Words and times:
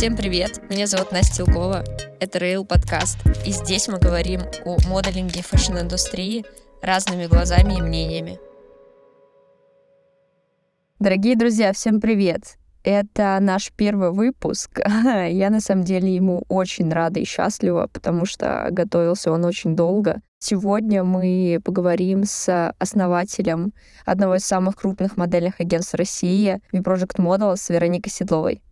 Всем 0.00 0.16
привет, 0.16 0.62
меня 0.70 0.86
зовут 0.86 1.12
Настя 1.12 1.42
Илкова, 1.42 1.84
это 2.20 2.38
Real 2.38 2.64
подкаст, 2.64 3.18
и 3.44 3.50
здесь 3.52 3.86
мы 3.86 3.98
говорим 3.98 4.40
о 4.64 4.78
моделинге 4.88 5.42
фэшн-индустрии 5.42 6.46
разными 6.80 7.26
глазами 7.26 7.74
и 7.74 7.82
мнениями. 7.82 8.38
Дорогие 11.00 11.36
друзья, 11.36 11.74
всем 11.74 12.00
привет! 12.00 12.56
Это 12.82 13.36
наш 13.42 13.72
первый 13.72 14.10
выпуск. 14.10 14.80
Я 15.04 15.50
на 15.50 15.60
самом 15.60 15.84
деле 15.84 16.14
ему 16.14 16.44
очень 16.48 16.90
рада 16.90 17.20
и 17.20 17.26
счастлива, 17.26 17.86
потому 17.92 18.24
что 18.24 18.68
готовился 18.70 19.30
он 19.30 19.44
очень 19.44 19.76
долго. 19.76 20.22
Сегодня 20.38 21.04
мы 21.04 21.60
поговорим 21.62 22.24
с 22.24 22.72
основателем 22.78 23.74
одного 24.06 24.36
из 24.36 24.46
самых 24.46 24.76
крупных 24.76 25.18
модельных 25.18 25.60
агентств 25.60 25.92
России, 25.92 26.62
V-Project 26.72 27.18
Models, 27.18 27.70
Вероникой 27.70 28.10
Седловой. 28.10 28.62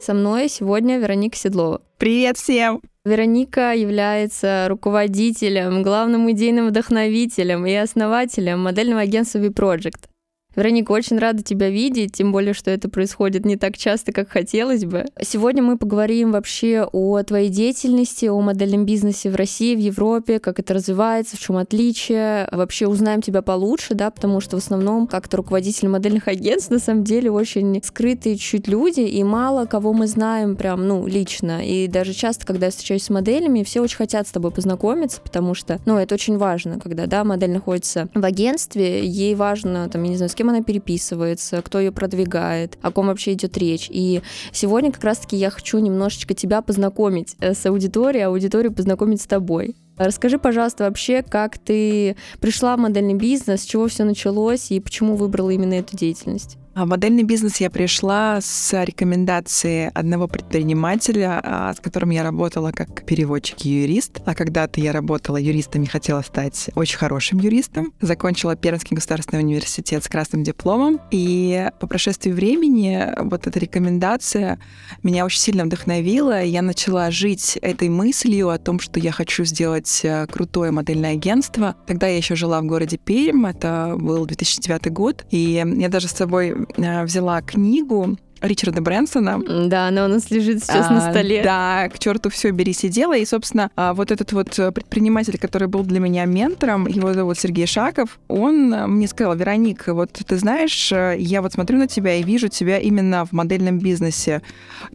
Со 0.00 0.14
мной 0.14 0.48
сегодня 0.48 0.98
Вероника 0.98 1.36
Седлова. 1.36 1.82
Привет 1.96 2.36
всем! 2.36 2.80
Вероника 3.04 3.72
является 3.74 4.66
руководителем, 4.68 5.82
главным 5.82 6.30
идейным 6.30 6.68
вдохновителем 6.68 7.64
и 7.64 7.74
основателем 7.74 8.60
модельного 8.60 9.02
агентства 9.02 9.38
V-Project. 9.38 10.09
Вероника, 10.56 10.90
очень 10.90 11.18
рада 11.18 11.42
тебя 11.42 11.70
видеть, 11.70 12.12
тем 12.12 12.32
более, 12.32 12.54
что 12.54 12.70
это 12.72 12.88
происходит 12.88 13.44
не 13.46 13.56
так 13.56 13.78
часто, 13.78 14.12
как 14.12 14.28
хотелось 14.28 14.84
бы. 14.84 15.06
Сегодня 15.22 15.62
мы 15.62 15.78
поговорим 15.78 16.32
вообще 16.32 16.88
о 16.90 17.22
твоей 17.22 17.50
деятельности, 17.50 18.26
о 18.26 18.40
модельном 18.40 18.84
бизнесе 18.84 19.30
в 19.30 19.36
России, 19.36 19.76
в 19.76 19.78
Европе, 19.78 20.40
как 20.40 20.58
это 20.58 20.74
развивается, 20.74 21.36
в 21.36 21.40
чем 21.40 21.56
отличие. 21.56 22.48
Вообще 22.50 22.88
узнаем 22.88 23.22
тебя 23.22 23.42
получше, 23.42 23.94
да, 23.94 24.10
потому 24.10 24.40
что 24.40 24.56
в 24.56 24.64
основном, 24.64 25.06
как 25.06 25.28
то 25.28 25.36
руководитель 25.36 25.88
модельных 25.88 26.26
агентств, 26.26 26.70
на 26.70 26.80
самом 26.80 27.04
деле 27.04 27.30
очень 27.30 27.80
скрытые 27.84 28.36
чуть 28.36 28.66
люди, 28.66 29.00
и 29.00 29.22
мало 29.22 29.66
кого 29.66 29.92
мы 29.92 30.08
знаем 30.08 30.56
прям, 30.56 30.86
ну, 30.86 31.06
лично. 31.06 31.64
И 31.64 31.86
даже 31.86 32.12
часто, 32.12 32.44
когда 32.44 32.66
я 32.66 32.72
встречаюсь 32.72 33.04
с 33.04 33.10
моделями, 33.10 33.62
все 33.62 33.80
очень 33.80 33.98
хотят 33.98 34.26
с 34.26 34.32
тобой 34.32 34.50
познакомиться, 34.50 35.20
потому 35.20 35.54
что, 35.54 35.80
ну, 35.86 35.96
это 35.96 36.14
очень 36.16 36.38
важно, 36.38 36.80
когда, 36.80 37.06
да, 37.06 37.22
модель 37.22 37.52
находится 37.52 38.08
в 38.14 38.24
агентстве, 38.24 39.06
ей 39.06 39.36
важно, 39.36 39.88
там, 39.88 40.02
я 40.02 40.10
не 40.10 40.16
знаю, 40.16 40.28
с 40.28 40.39
кем 40.40 40.48
она 40.48 40.62
переписывается, 40.62 41.60
кто 41.60 41.78
ее 41.78 41.92
продвигает, 41.92 42.78
о 42.80 42.90
ком 42.90 43.08
вообще 43.08 43.34
идет 43.34 43.58
речь. 43.58 43.88
И 43.90 44.22
сегодня 44.52 44.90
как 44.90 45.04
раз-таки 45.04 45.36
я 45.36 45.50
хочу 45.50 45.78
немножечко 45.80 46.32
тебя 46.32 46.62
познакомить 46.62 47.36
э, 47.40 47.52
с 47.52 47.66
аудиторией, 47.66 48.24
аудиторию 48.24 48.72
познакомить 48.72 49.20
с 49.20 49.26
тобой. 49.26 49.76
Расскажи, 49.98 50.38
пожалуйста, 50.38 50.84
вообще, 50.84 51.22
как 51.22 51.58
ты 51.58 52.16
пришла 52.40 52.74
в 52.74 52.80
модельный 52.80 53.12
бизнес, 53.12 53.60
с 53.60 53.66
чего 53.66 53.86
все 53.86 54.04
началось 54.04 54.70
и 54.70 54.80
почему 54.80 55.14
выбрала 55.14 55.50
именно 55.50 55.74
эту 55.74 55.94
деятельность? 55.94 56.56
В 56.72 56.84
модельный 56.84 57.24
бизнес 57.24 57.56
я 57.56 57.68
пришла 57.68 58.40
с 58.40 58.84
рекомендации 58.84 59.90
одного 59.92 60.28
предпринимателя, 60.28 61.40
а, 61.42 61.74
с 61.74 61.80
которым 61.80 62.10
я 62.10 62.22
работала 62.22 62.70
как 62.70 63.04
переводчик 63.04 63.66
и 63.66 63.82
юрист. 63.82 64.20
А 64.24 64.36
когда-то 64.36 64.80
я 64.80 64.92
работала 64.92 65.36
юристом 65.36 65.82
и 65.82 65.86
хотела 65.86 66.22
стать 66.22 66.70
очень 66.76 66.96
хорошим 66.96 67.40
юристом. 67.40 67.92
Закончила 68.00 68.54
Пермский 68.54 68.94
государственный 68.94 69.42
университет 69.42 70.04
с 70.04 70.08
красным 70.08 70.44
дипломом. 70.44 71.00
И 71.10 71.68
по 71.80 71.88
прошествии 71.88 72.30
времени 72.30 73.04
вот 73.18 73.48
эта 73.48 73.58
рекомендация 73.58 74.60
меня 75.02 75.24
очень 75.24 75.40
сильно 75.40 75.64
вдохновила. 75.64 76.40
Я 76.40 76.62
начала 76.62 77.10
жить 77.10 77.58
этой 77.62 77.88
мыслью 77.88 78.48
о 78.48 78.58
том, 78.58 78.78
что 78.78 79.00
я 79.00 79.10
хочу 79.10 79.44
сделать 79.44 80.02
э, 80.04 80.28
крутое 80.28 80.70
модельное 80.70 81.14
агентство. 81.14 81.74
Тогда 81.88 82.06
я 82.06 82.16
еще 82.16 82.36
жила 82.36 82.60
в 82.60 82.64
городе 82.66 82.96
Пермь, 82.96 83.44
это 83.44 83.96
был 83.98 84.24
2009 84.24 84.92
год. 84.92 85.26
И 85.30 85.60
я 85.64 85.88
даже 85.88 86.06
с 86.06 86.12
собой 86.12 86.59
взяла 86.76 87.42
книгу 87.42 88.16
Ричарда 88.40 88.80
Брэнсона. 88.80 89.40
Да, 89.68 89.88
она 89.88 90.06
у 90.06 90.08
нас 90.08 90.30
лежит 90.30 90.64
сейчас 90.64 90.86
а, 90.88 90.94
на 90.94 91.10
столе. 91.10 91.42
Да, 91.42 91.88
к 91.92 91.98
черту 91.98 92.30
все 92.30 92.50
бери 92.50 92.72
сидела. 92.72 93.16
И, 93.16 93.24
собственно, 93.26 93.70
а, 93.76 93.92
вот 93.92 94.10
этот 94.10 94.32
вот 94.32 94.48
предприниматель, 94.74 95.38
который 95.38 95.68
был 95.68 95.82
для 95.82 96.00
меня 96.00 96.24
ментором, 96.24 96.86
его 96.86 97.12
зовут 97.12 97.38
Сергей 97.38 97.66
Шаков, 97.66 98.18
он 98.28 98.70
мне 98.92 99.08
сказал, 99.08 99.36
Вероник, 99.36 99.88
вот 99.88 100.12
ты 100.12 100.36
знаешь, 100.36 100.90
я 100.92 101.42
вот 101.42 101.52
смотрю 101.52 101.78
на 101.78 101.86
тебя 101.86 102.14
и 102.14 102.22
вижу 102.22 102.48
тебя 102.48 102.78
именно 102.78 103.26
в 103.26 103.32
модельном 103.32 103.78
бизнесе. 103.78 104.42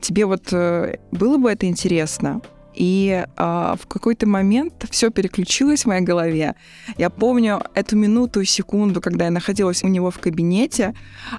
Тебе 0.01 0.25
вот 0.25 0.51
э, 0.51 0.97
было 1.11 1.37
бы 1.37 1.51
это 1.51 1.67
интересно? 1.67 2.41
И 2.75 3.25
а, 3.37 3.75
в 3.81 3.87
какой-то 3.87 4.27
момент 4.27 4.85
все 4.89 5.09
переключилось 5.09 5.83
в 5.83 5.87
моей 5.87 6.01
голове. 6.01 6.55
Я 6.97 7.09
помню 7.09 7.61
эту 7.73 7.95
минуту 7.95 8.41
и 8.41 8.45
секунду, 8.45 9.01
когда 9.01 9.25
я 9.25 9.31
находилась 9.31 9.83
у 9.83 9.87
него 9.87 10.11
в 10.11 10.19
кабинете, 10.19 10.93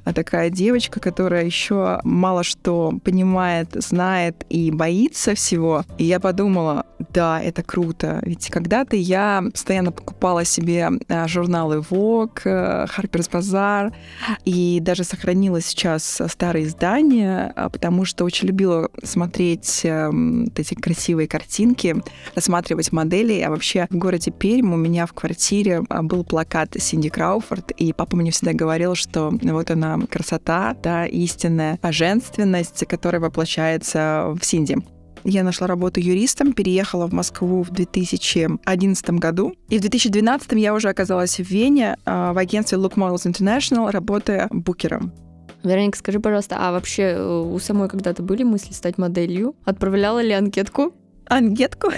а 0.05 0.13
такая 0.13 0.51
девочка, 0.51 1.01
которая 1.01 1.45
еще 1.45 2.01
мало 2.05 2.43
что 2.43 2.99
понимает, 3.05 3.69
знает 3.75 4.45
и 4.49 4.71
боится 4.71 5.35
всего. 5.35 5.85
И 5.99 6.05
я 6.05 6.21
подумала, 6.21 6.87
да, 7.13 7.41
это 7.43 7.63
круто. 7.63 8.21
Ведь 8.23 8.49
когда-то 8.49 8.97
я 8.97 9.45
постоянно 9.53 9.93
покупала 9.93 10.45
себе 10.45 10.91
а, 11.09 11.29
журналы 11.29 11.79
Vogue, 11.79 12.43
Harper's 12.45 13.31
Bazaar, 13.31 13.93
и 14.45 14.81
даже 14.81 15.05
сохранила 15.05 15.61
сейчас 15.61 16.23
старые 16.29 16.67
издания, 16.67 17.53
а, 17.55 17.69
потому 17.69 18.05
что 18.05 18.25
очень 18.25 18.49
любила 18.49 18.89
смотреть 19.03 19.83
эм, 19.85 20.49
эти 20.57 20.75
красивые 20.75 21.26
красивые 21.27 21.47
картинки, 21.47 21.97
рассматривать 22.35 22.93
модели. 22.93 23.41
А 23.41 23.51
вообще 23.51 23.87
в 23.91 23.97
городе 23.97 24.31
Пермь 24.31 24.73
у 24.73 24.77
меня 24.77 25.07
в 25.07 25.13
квартире 25.13 25.83
а, 25.89 26.03
был 26.03 26.25
плакат 26.25 26.77
Синди 26.79 27.09
Крауфорд, 27.09 27.71
и 27.73 27.93
папа 27.93 28.17
мне 28.17 28.31
всегда 28.31 28.53
говорил, 28.53 28.95
что 28.95 29.33
вот 29.43 29.71
она 29.71 29.99
красота, 30.11 30.77
да, 30.83 31.07
истинная 31.07 31.79
женственность, 31.83 32.85
которая 32.87 33.21
воплощается 33.21 34.35
в 34.41 34.45
Синди. 34.45 34.77
Я 35.25 35.43
нашла 35.43 35.67
работу 35.67 35.99
юристом, 35.99 36.53
переехала 36.53 37.07
в 37.07 37.13
Москву 37.13 37.65
в 37.65 37.71
2011 37.71 39.11
году. 39.11 39.55
И 39.69 39.79
в 39.79 39.81
2012 39.81 40.53
я 40.53 40.73
уже 40.73 40.89
оказалась 40.89 41.39
в 41.39 41.51
Вене 41.51 41.97
а, 42.05 42.33
в 42.33 42.39
агентстве 42.39 42.79
Look 42.79 42.95
Models 42.95 43.27
International, 43.27 43.91
работая 43.91 44.49
букером. 44.51 45.13
Вероника, 45.67 45.99
скажи, 45.99 46.21
пожалуйста, 46.21 46.57
а 46.61 46.71
вообще 46.71 47.03
э, 47.03 47.41
у 47.41 47.59
самой 47.59 47.89
когда-то 47.89 48.23
были 48.23 48.45
мысли 48.45 48.73
стать 48.73 48.99
моделью? 48.99 49.57
Отправляла 49.65 50.23
ли 50.23 50.33
анкетку? 50.33 50.95
Анкетку. 51.27 51.91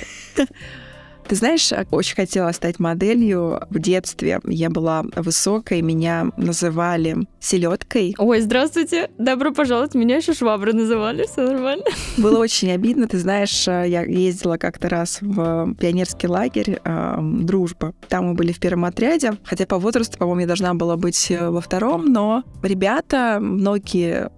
Ты 1.29 1.35
знаешь, 1.35 1.71
очень 1.91 2.17
хотела 2.17 2.51
стать 2.53 2.79
моделью 2.79 3.61
в 3.69 3.79
детстве. 3.79 4.41
Я 4.45 4.71
была 4.71 5.05
высокой, 5.15 5.83
меня 5.83 6.31
называли 6.39 7.19
селедкой. 7.39 8.15
Ой, 8.17 8.41
здравствуйте, 8.41 9.11
добро 9.19 9.53
пожаловать. 9.53 9.95
Меня 9.95 10.17
еще 10.17 10.33
швабры 10.33 10.73
называли, 10.73 11.27
все 11.31 11.43
нормально. 11.43 11.85
Было 12.17 12.39
очень 12.39 12.71
обидно. 12.71 13.07
Ты 13.09 13.19
знаешь, 13.19 13.67
я 13.67 14.05
ездила 14.05 14.57
как-то 14.57 14.89
раз 14.89 15.19
в 15.21 15.75
пионерский 15.75 16.29
лагерь 16.29 16.81
э, 16.83 17.19
«Дружба». 17.21 17.93
Там 18.09 18.29
мы 18.29 18.35
были 18.35 18.53
в 18.53 18.59
первом 18.59 18.87
отряде, 18.87 19.35
хотя 19.45 19.67
по 19.67 19.79
возрасту, 19.79 20.17
по-моему, 20.17 20.41
я 20.41 20.47
должна 20.47 20.73
была 20.73 20.97
быть 20.97 21.31
э, 21.31 21.51
во 21.51 21.61
втором, 21.61 22.07
но 22.07 22.43
ребята, 22.63 23.37
многие 23.39 24.31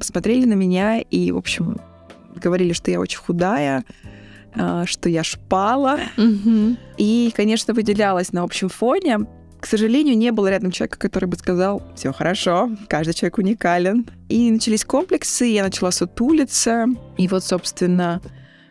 смотрели 0.00 0.46
на 0.46 0.54
меня 0.54 0.98
и, 1.00 1.30
в 1.30 1.36
общем, 1.36 1.78
говорили, 2.36 2.72
что 2.72 2.90
я 2.90 3.00
очень 3.00 3.18
худая, 3.18 3.84
что 4.54 5.08
я 5.08 5.22
шпала. 5.24 5.98
Угу. 6.16 6.76
И, 6.98 7.32
конечно, 7.34 7.74
выделялась 7.74 8.32
на 8.32 8.42
общем 8.42 8.68
фоне. 8.68 9.20
К 9.60 9.66
сожалению, 9.66 10.18
не 10.18 10.32
было 10.32 10.48
рядом 10.48 10.72
человека, 10.72 10.98
который 10.98 11.26
бы 11.26 11.36
сказал, 11.36 11.82
все 11.94 12.12
хорошо, 12.12 12.70
каждый 12.88 13.14
человек 13.14 13.38
уникален. 13.38 14.06
И 14.28 14.50
начались 14.50 14.84
комплексы, 14.84 15.44
я 15.44 15.62
начала 15.62 15.92
сутулиться. 15.92 16.86
И 17.16 17.28
вот, 17.28 17.44
собственно, 17.44 18.20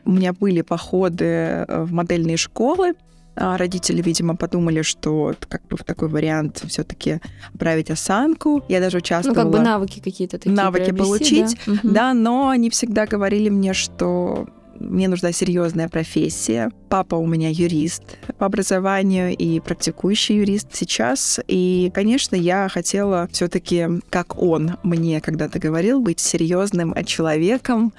у 0.04 0.12
меня 0.12 0.33
были 0.33 0.62
походы 0.62 1.25
э, 1.25 1.83
в 1.83 1.94
модельные 1.94 2.38
школы. 2.38 2.94
А 3.36 3.57
родители, 3.57 4.01
видимо, 4.01 4.36
подумали, 4.36 4.81
что 4.81 5.33
как 5.48 5.66
бы 5.68 5.78
такой 5.78 6.10
вариант 6.10 6.62
все-таки 6.68 7.22
править 7.57 7.89
осанку. 7.89 8.62
Я 8.68 8.81
даже 8.81 8.98
участвовала... 8.98 9.44
Ну, 9.45 9.51
как 9.51 9.60
бы 9.60 9.66
навыки 9.66 10.01
какие-то 10.01 10.38
такие 10.38 10.54
Навыки 10.54 10.92
получить, 10.92 11.57
да? 11.66 11.80
да, 11.83 12.13
но 12.13 12.50
они 12.50 12.69
всегда 12.69 13.07
говорили 13.07 13.48
мне, 13.48 13.74
что 13.74 14.50
мне 14.79 15.07
нужна 15.07 15.31
серьезная 15.31 15.89
профессия. 15.89 16.71
Папа 16.89 17.15
у 17.15 17.25
меня 17.25 17.50
юрист 17.50 18.03
по 18.38 18.45
образованию 18.45 19.35
и 19.35 19.59
практикующий 19.59 20.38
юрист 20.38 20.69
сейчас. 20.73 21.39
И, 21.47 21.91
конечно, 21.94 22.35
я 22.35 22.68
хотела 22.69 23.27
все-таки, 23.31 23.88
как 24.09 24.41
он 24.41 24.77
мне 24.83 25.21
когда-то 25.21 25.59
говорил, 25.59 26.01
быть 26.01 26.19
серьезным 26.19 26.94
человеком, 27.06 27.94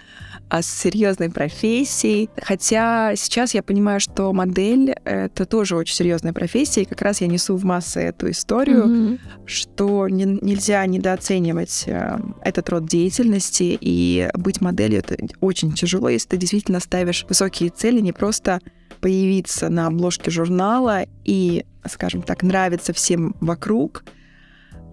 а 0.52 0.60
с 0.60 0.66
серьезной 0.66 1.30
профессией. 1.30 2.28
Хотя 2.36 3.16
сейчас 3.16 3.54
я 3.54 3.62
понимаю, 3.62 4.00
что 4.00 4.30
модель— 4.34 4.90
это 5.04 5.46
тоже 5.46 5.76
очень 5.76 5.94
серьезная 5.94 6.34
профессия, 6.34 6.82
и 6.82 6.84
как 6.84 7.00
раз 7.00 7.22
я 7.22 7.26
несу 7.26 7.56
в 7.56 7.64
массы 7.64 8.00
эту 8.00 8.30
историю, 8.30 8.84
mm-hmm. 8.84 9.18
что 9.46 10.08
не, 10.08 10.24
нельзя 10.26 10.84
недооценивать 10.84 11.84
э, 11.86 12.18
этот 12.44 12.68
род 12.68 12.84
деятельности, 12.84 13.78
и 13.80 14.28
быть 14.34 14.60
моделью— 14.60 14.98
это 15.06 15.16
очень 15.40 15.72
тяжело, 15.72 16.10
если 16.10 16.28
ты 16.28 16.36
действительно 16.36 16.80
ставишь 16.80 17.24
высокие 17.26 17.70
цели, 17.70 18.00
не 18.00 18.12
просто 18.12 18.60
появиться 19.00 19.70
на 19.70 19.86
обложке 19.86 20.30
журнала 20.30 21.06
и, 21.24 21.64
скажем 21.90 22.20
так, 22.20 22.42
нравиться 22.42 22.92
всем 22.92 23.34
вокруг. 23.40 24.04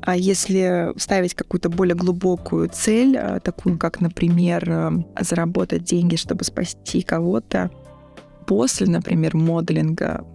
А 0.01 0.15
если 0.15 0.93
ставить 0.97 1.33
какую-то 1.33 1.69
более 1.69 1.95
глубокую 1.95 2.69
цель, 2.69 3.17
э, 3.17 3.39
такую 3.43 3.77
как, 3.77 3.99
например, 3.99 4.69
э, 4.69 4.91
заработать 5.21 5.83
деньги, 5.83 6.15
чтобы 6.15 6.43
спасти 6.43 7.01
кого-то, 7.01 7.69
после, 8.47 8.87
например, 8.87 9.35
моделинга, 9.35 10.25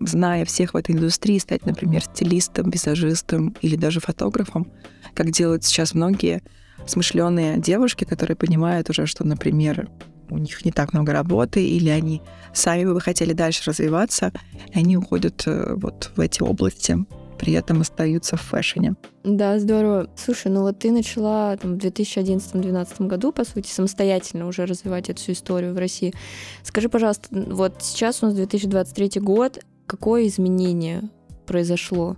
зная 0.00 0.44
всех 0.44 0.74
в 0.74 0.76
этой 0.76 0.94
индустрии, 0.94 1.38
стать, 1.38 1.64
например, 1.64 2.02
стилистом, 2.02 2.70
визажистом 2.70 3.54
или 3.62 3.76
даже 3.76 4.00
фотографом, 4.00 4.70
как 5.14 5.30
делают 5.30 5.64
сейчас 5.64 5.94
многие 5.94 6.42
смышленые 6.86 7.58
девушки, 7.58 8.04
которые 8.04 8.36
понимают 8.36 8.90
уже, 8.90 9.06
что, 9.06 9.24
например, 9.24 9.88
у 10.30 10.38
них 10.38 10.64
не 10.64 10.72
так 10.72 10.92
много 10.92 11.12
работы, 11.12 11.64
или 11.64 11.90
они 11.90 12.22
сами 12.52 12.84
бы 12.84 13.00
хотели 13.00 13.32
дальше 13.32 13.62
развиваться, 13.66 14.32
и 14.74 14.78
они 14.78 14.96
уходят 14.96 15.42
э, 15.46 15.74
вот 15.76 16.10
в 16.16 16.20
эти 16.20 16.42
области, 16.42 17.04
при 17.42 17.54
этом 17.54 17.80
остаются 17.80 18.36
в 18.36 18.40
фэшне. 18.40 18.94
Да, 19.24 19.58
здорово. 19.58 20.08
Слушай, 20.14 20.52
ну 20.52 20.60
вот 20.60 20.78
ты 20.78 20.92
начала 20.92 21.56
там, 21.56 21.76
в 21.76 21.78
2011-2012 21.78 23.08
году, 23.08 23.32
по 23.32 23.44
сути, 23.44 23.68
самостоятельно 23.68 24.46
уже 24.46 24.64
развивать 24.64 25.10
эту 25.10 25.20
всю 25.20 25.32
историю 25.32 25.74
в 25.74 25.76
России. 25.76 26.14
Скажи, 26.62 26.88
пожалуйста, 26.88 27.26
вот 27.32 27.78
сейчас 27.80 28.22
у 28.22 28.26
нас 28.26 28.36
2023 28.36 29.20
год, 29.20 29.58
какое 29.86 30.28
изменение 30.28 31.02
произошло? 31.44 32.16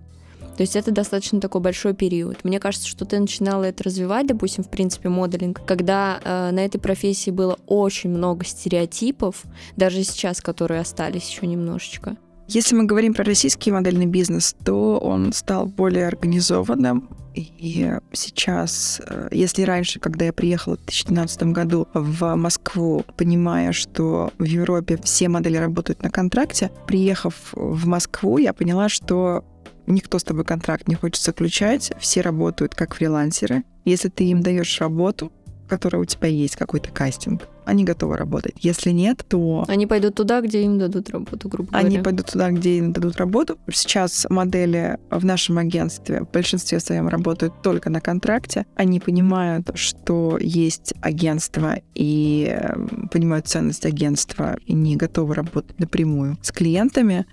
То 0.59 0.61
есть 0.61 0.77
это 0.77 0.91
достаточно 0.91 1.41
такой 1.41 1.63
большой 1.63 1.95
период. 1.95 2.45
Мне 2.45 2.61
кажется, 2.61 2.87
что 2.87 3.07
ты 3.07 3.19
начинала 3.19 3.65
это 3.65 3.83
развивать, 3.83 4.27
допустим, 4.27 4.63
в 4.63 4.69
принципе, 4.69 5.09
моделинг, 5.09 5.63
когда 5.65 6.21
э, 6.23 6.51
на 6.53 6.61
этой 6.61 6.79
профессии 6.79 7.31
было 7.31 7.59
очень 7.67 8.11
много 8.11 8.45
стереотипов, 8.45 9.45
даже 9.77 10.05
сейчас, 10.05 10.43
которые 10.43 10.83
остались 10.83 11.31
еще 11.31 11.47
немножечко. 11.47 12.19
Если 12.47 12.75
мы 12.75 12.85
говорим 12.85 13.15
про 13.15 13.25
российский 13.25 13.73
модельный 13.73 14.07
бизнес, 14.07 14.55
то 14.65 14.99
он 14.99 15.33
стал 15.33 15.67
более 15.67 16.07
организованным. 16.07 17.09
И 17.35 17.91
сейчас, 18.13 19.01
э, 19.09 19.29
если 19.33 19.63
раньше, 19.63 19.99
когда 19.99 20.27
я 20.27 20.33
приехала 20.33 20.77
в 20.77 20.85
2012 20.85 21.53
году 21.53 21.89
в 21.95 22.37
Москву, 22.37 23.05
понимая, 23.17 23.73
что 23.73 24.33
в 24.39 24.45
Европе 24.45 24.99
все 25.03 25.29
модели 25.29 25.57
работают 25.57 26.03
на 26.03 26.11
контракте, 26.11 26.71
приехав 26.87 27.35
в 27.53 27.87
Москву, 27.87 28.39
я 28.39 28.53
поняла, 28.53 28.89
что 28.89 29.45
никто 29.87 30.19
с 30.19 30.25
тобой 30.25 30.45
контракт 30.45 30.87
не 30.87 30.95
хочет 30.95 31.25
заключать, 31.25 31.93
все 31.99 32.21
работают 32.21 32.75
как 32.75 32.95
фрилансеры. 32.95 33.65
Если 33.85 34.11
ты 34.11 34.25
им 34.25 34.43
даешь 34.43 34.81
работу, 34.81 35.33
которая 35.69 36.03
у 36.03 36.05
тебя 36.05 36.29
есть, 36.29 36.57
какой-то 36.57 36.91
кастинг, 36.91 37.49
они 37.65 37.85
готовы 37.85 38.17
работать. 38.17 38.55
Если 38.61 38.91
нет, 38.91 39.25
то... 39.29 39.65
Они 39.69 39.87
пойдут 39.87 40.15
туда, 40.15 40.41
где 40.41 40.63
им 40.63 40.79
дадут 40.79 41.11
работу, 41.11 41.49
грубо 41.49 41.71
говоря. 41.71 41.87
Они 41.87 41.99
пойдут 41.99 42.31
туда, 42.33 42.51
где 42.51 42.79
им 42.79 42.93
дадут 42.93 43.17
работу. 43.17 43.59
Сейчас 43.73 44.27
модели 44.29 44.99
в 45.11 45.25
нашем 45.25 45.59
агентстве 45.59 46.21
в 46.21 46.31
большинстве 46.31 46.81
своем 46.81 47.09
работают 47.09 47.63
только 47.63 47.91
на 47.91 48.01
контракте. 48.01 48.67
Они 48.77 49.01
понимают, 49.01 49.71
что 49.75 50.39
есть 50.41 50.95
агентство 51.01 51.77
и 51.95 52.55
эм, 52.57 53.09
понимают 53.09 53.47
ценность 53.49 53.87
агентства 53.87 54.57
и 54.67 54.75
не 54.75 54.97
готовы 54.97 55.35
работать 55.35 55.79
напрямую 55.79 56.39
с 56.43 56.53
клиентами. 56.53 57.27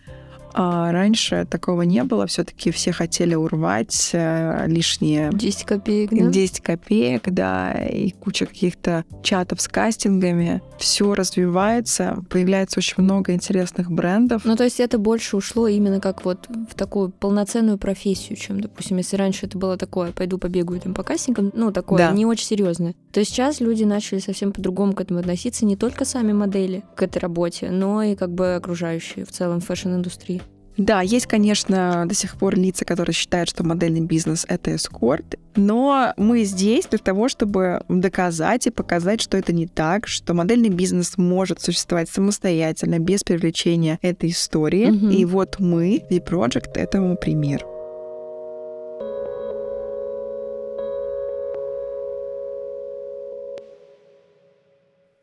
А 0.53 0.91
раньше 0.91 1.45
такого 1.49 1.83
не 1.83 2.03
было. 2.03 2.27
Все-таки 2.27 2.71
все 2.71 2.91
хотели 2.91 3.35
урвать 3.35 4.11
э, 4.13 4.65
лишние... 4.67 5.29
10 5.33 5.65
копеек, 5.65 6.11
да? 6.11 6.29
10 6.29 6.59
копеек, 6.61 7.29
да, 7.29 7.73
и 7.73 8.11
куча 8.11 8.45
каких-то 8.45 9.05
чатов 9.23 9.61
с 9.61 9.67
кастингами. 9.67 10.61
Все 10.77 11.13
развивается, 11.13 12.23
появляется 12.29 12.79
очень 12.79 13.03
много 13.03 13.33
интересных 13.33 13.91
брендов. 13.91 14.43
Ну, 14.45 14.55
то 14.55 14.63
есть 14.63 14.79
это 14.79 14.97
больше 14.97 15.37
ушло 15.37 15.67
именно 15.67 15.99
как 15.99 16.25
вот 16.25 16.47
в 16.69 16.75
такую 16.75 17.09
полноценную 17.09 17.77
профессию, 17.77 18.37
чем, 18.37 18.61
допустим, 18.61 18.97
если 18.97 19.15
раньше 19.15 19.45
это 19.45 19.57
было 19.57 19.77
такое, 19.77 20.11
пойду 20.11 20.37
побегаю 20.37 20.81
там 20.81 20.93
по 20.93 21.03
кастингам, 21.03 21.51
ну, 21.53 21.71
такое 21.71 21.97
да. 21.97 22.11
не 22.11 22.25
очень 22.25 22.45
серьезное. 22.45 22.95
То 23.11 23.19
есть 23.19 23.31
сейчас 23.31 23.59
люди 23.59 23.83
начали 23.83 24.19
совсем 24.19 24.51
по-другому 24.51 24.93
к 24.93 25.01
этому 25.01 25.19
относиться, 25.19 25.65
не 25.65 25.75
только 25.75 26.05
сами 26.05 26.33
модели 26.33 26.83
к 26.95 27.03
этой 27.03 27.19
работе, 27.19 27.69
но 27.71 28.03
и 28.03 28.15
как 28.15 28.31
бы 28.31 28.55
окружающие 28.55 29.25
в 29.25 29.31
целом 29.31 29.59
фэшн-индустрии. 29.59 30.40
Да, 30.81 31.01
есть, 31.01 31.27
конечно, 31.27 32.05
до 32.07 32.15
сих 32.15 32.37
пор 32.37 32.55
лица, 32.55 32.85
которые 32.85 33.13
считают, 33.13 33.47
что 33.49 33.63
модельный 33.63 34.01
бизнес— 34.01 34.47
это 34.49 34.75
эскорт, 34.75 35.35
но 35.55 36.13
мы 36.17 36.43
здесь 36.43 36.87
для 36.87 36.97
того, 36.97 37.29
чтобы 37.29 37.83
доказать 37.87 38.65
и 38.65 38.71
показать, 38.71 39.21
что 39.21 39.37
это 39.37 39.53
не 39.53 39.67
так, 39.67 40.07
что 40.07 40.33
модельный 40.33 40.69
бизнес 40.69 41.17
может 41.17 41.61
существовать 41.61 42.09
самостоятельно, 42.09 42.97
без 42.97 43.23
привлечения 43.23 43.99
этой 44.01 44.31
истории. 44.31 44.87
Mm-hmm. 44.87 45.13
И 45.13 45.25
вот 45.25 45.59
мы, 45.59 46.03
V-Project, 46.09 46.71
этому 46.73 47.15
пример. 47.15 47.63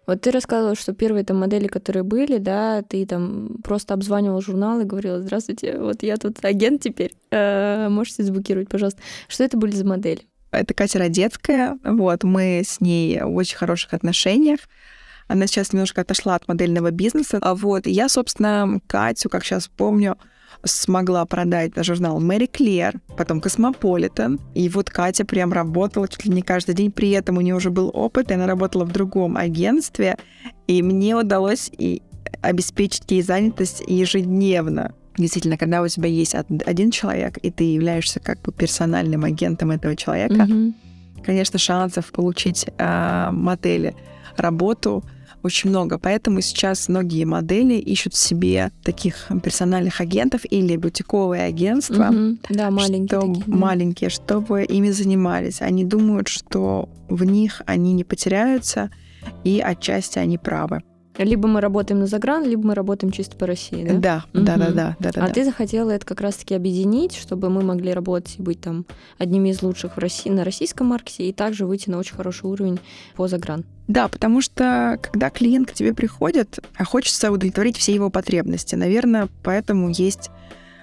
Вот 0.09 0.23
ты 0.23 0.31
рассказывала, 0.31 0.75
что 0.75 0.95
первые 0.95 1.23
там 1.23 1.37
модели, 1.37 1.67
которые 1.67 2.03
были, 2.03 2.39
да, 2.39 2.81
ты 2.81 3.05
там 3.05 3.59
просто 3.63 3.93
обзванивал 3.93 4.41
журнал 4.41 4.81
и 4.81 4.85
говорила, 4.85 5.21
здравствуйте, 5.21 5.79
вот 5.79 6.03
я 6.03 6.17
тут 6.17 6.43
агент 6.43 6.81
теперь, 6.81 7.13
э, 7.31 7.91
можете 7.91 8.23
заблокировать, 8.23 8.71
пожалуйста. 8.71 9.03
Что 9.29 9.45
это 9.45 9.59
были 9.59 9.73
за 9.73 9.85
модели? 9.85 10.23
Это 10.51 10.73
Катя 10.73 10.99
Родецкая, 10.99 11.79
вот, 11.85 12.25
мы 12.25 12.63
с 12.65 12.81
ней 12.81 13.21
в 13.21 13.37
очень 13.37 13.59
хороших 13.59 13.93
отношениях. 13.93 14.61
Она 15.29 15.47
сейчас 15.47 15.73
немножко 15.73 16.01
отошла 16.01 16.35
от 16.35 16.49
модельного 16.49 16.91
бизнеса. 16.91 17.39
А 17.41 17.55
вот 17.55 17.87
я, 17.87 18.09
собственно, 18.09 18.81
Катю, 18.87 19.29
как 19.29 19.45
сейчас 19.45 19.69
помню, 19.69 20.17
смогла 20.65 21.25
продать 21.27 21.77
на 21.77 21.85
журнал 21.85 22.19
Marie 22.19 22.47
Claire, 22.47 23.01
потом 23.17 23.41
Космополитен. 23.41 24.41
И 24.55 24.69
вот 24.69 24.91
Катя 24.91 25.25
прям 25.25 25.53
работала 25.53 26.09
чуть 26.09 26.25
ли 26.25 26.33
не 26.33 26.43
каждый 26.43 26.75
день. 26.75 26.91
При 26.91 27.11
этом 27.11 27.37
у 27.37 27.41
нее 27.43 27.55
уже 27.55 27.71
был 27.71 27.91
опыт, 27.93 28.31
и 28.31 28.35
она 28.35 28.47
работала 28.47 28.85
в 28.85 28.93
другом 28.93 29.37
агентстве. 29.37 30.17
И 30.67 30.83
мне 30.83 31.15
удалось 31.15 31.71
и 31.77 32.03
обеспечить 32.41 33.11
ей 33.11 33.23
занятость 33.23 33.83
ежедневно. 33.87 34.95
Действительно, 35.17 35.59
когда 35.59 35.83
у 35.83 35.89
тебя 35.89 36.09
есть 36.09 36.35
один 36.35 36.91
человек, 36.91 37.39
и 37.39 37.51
ты 37.51 37.65
являешься 37.65 38.21
как 38.21 38.41
бы 38.43 38.53
персональным 38.53 39.25
агентом 39.25 39.73
этого 39.73 39.97
человека, 39.97 40.35
mm-hmm. 40.35 40.73
конечно, 41.25 41.59
шансов 41.59 42.13
получить 42.13 42.67
э, 42.79 43.29
модели 43.33 43.97
работу 44.37 45.05
очень 45.43 45.71
много. 45.71 45.99
Поэтому 45.99 46.41
сейчас 46.41 46.89
многие 46.89 47.25
модели 47.25 47.75
ищут 47.75 48.15
себе 48.15 48.71
таких 48.83 49.29
персональных 49.43 50.01
агентов 50.01 50.43
или 50.49 50.77
бутиковые 50.77 51.45
агентства. 51.45 52.09
Угу. 52.11 52.39
Да, 52.51 52.71
маленькие. 52.71 53.21
Что, 53.21 53.21
такие, 53.21 53.45
да. 53.47 53.57
Маленькие, 53.57 54.11
чтобы 54.11 54.65
ими 54.65 54.91
занимались. 54.91 55.63
Они 55.63 55.85
думают, 55.85 56.29
что 56.29 56.89
в 57.09 57.25
них 57.25 57.63
они 57.67 57.93
не 57.93 58.05
потеряются, 58.05 58.91
и 59.45 59.61
отчасти 59.61 60.19
они 60.19 60.39
правы. 60.39 60.83
Либо 61.19 61.49
мы 61.49 61.61
работаем 61.61 62.01
на 62.01 62.07
загран, 62.07 62.45
либо 62.45 62.69
мы 62.69 62.75
работаем 62.75 63.13
чисто 63.13 63.37
по 63.37 63.47
России, 63.47 63.85
да? 63.85 63.99
Да, 63.99 64.25
угу. 64.33 64.45
да, 64.45 64.57
да, 64.57 64.71
да, 64.71 64.97
да. 64.99 65.11
А 65.15 65.27
да. 65.27 65.29
ты 65.29 65.45
захотела 65.45 65.91
это 65.91 66.07
как 66.07 66.21
раз-таки 66.21 66.55
объединить, 66.55 67.17
чтобы 67.17 67.51
мы 67.51 67.63
могли 67.63 67.93
работать 67.93 68.37
и 68.39 68.43
быть 68.43 68.61
там 68.61 68.87
одними 69.19 69.51
из 69.51 69.63
лучших 69.63 69.97
в 69.97 69.99
России 69.99 70.31
на 70.31 70.45
российском 70.45 70.87
маркете 70.87 71.29
и 71.29 71.33
также 71.33 71.67
выйти 71.67 71.91
на 71.91 71.99
очень 71.99 72.15
хороший 72.15 72.47
уровень 72.47 72.79
по 73.17 73.27
загран. 73.29 73.65
Да, 73.89 74.09
потому 74.09 74.43
что 74.43 74.99
когда 75.03 75.31
клиент 75.31 75.71
к 75.71 75.75
тебе 75.75 75.95
приходит, 75.95 76.61
а 76.77 76.85
хочется 76.85 77.33
удовлетворить 77.33 77.77
все 77.77 77.95
его 77.95 78.11
потребности, 78.11 78.75
наверное, 78.75 79.29
поэтому 79.43 79.89
есть 79.89 80.31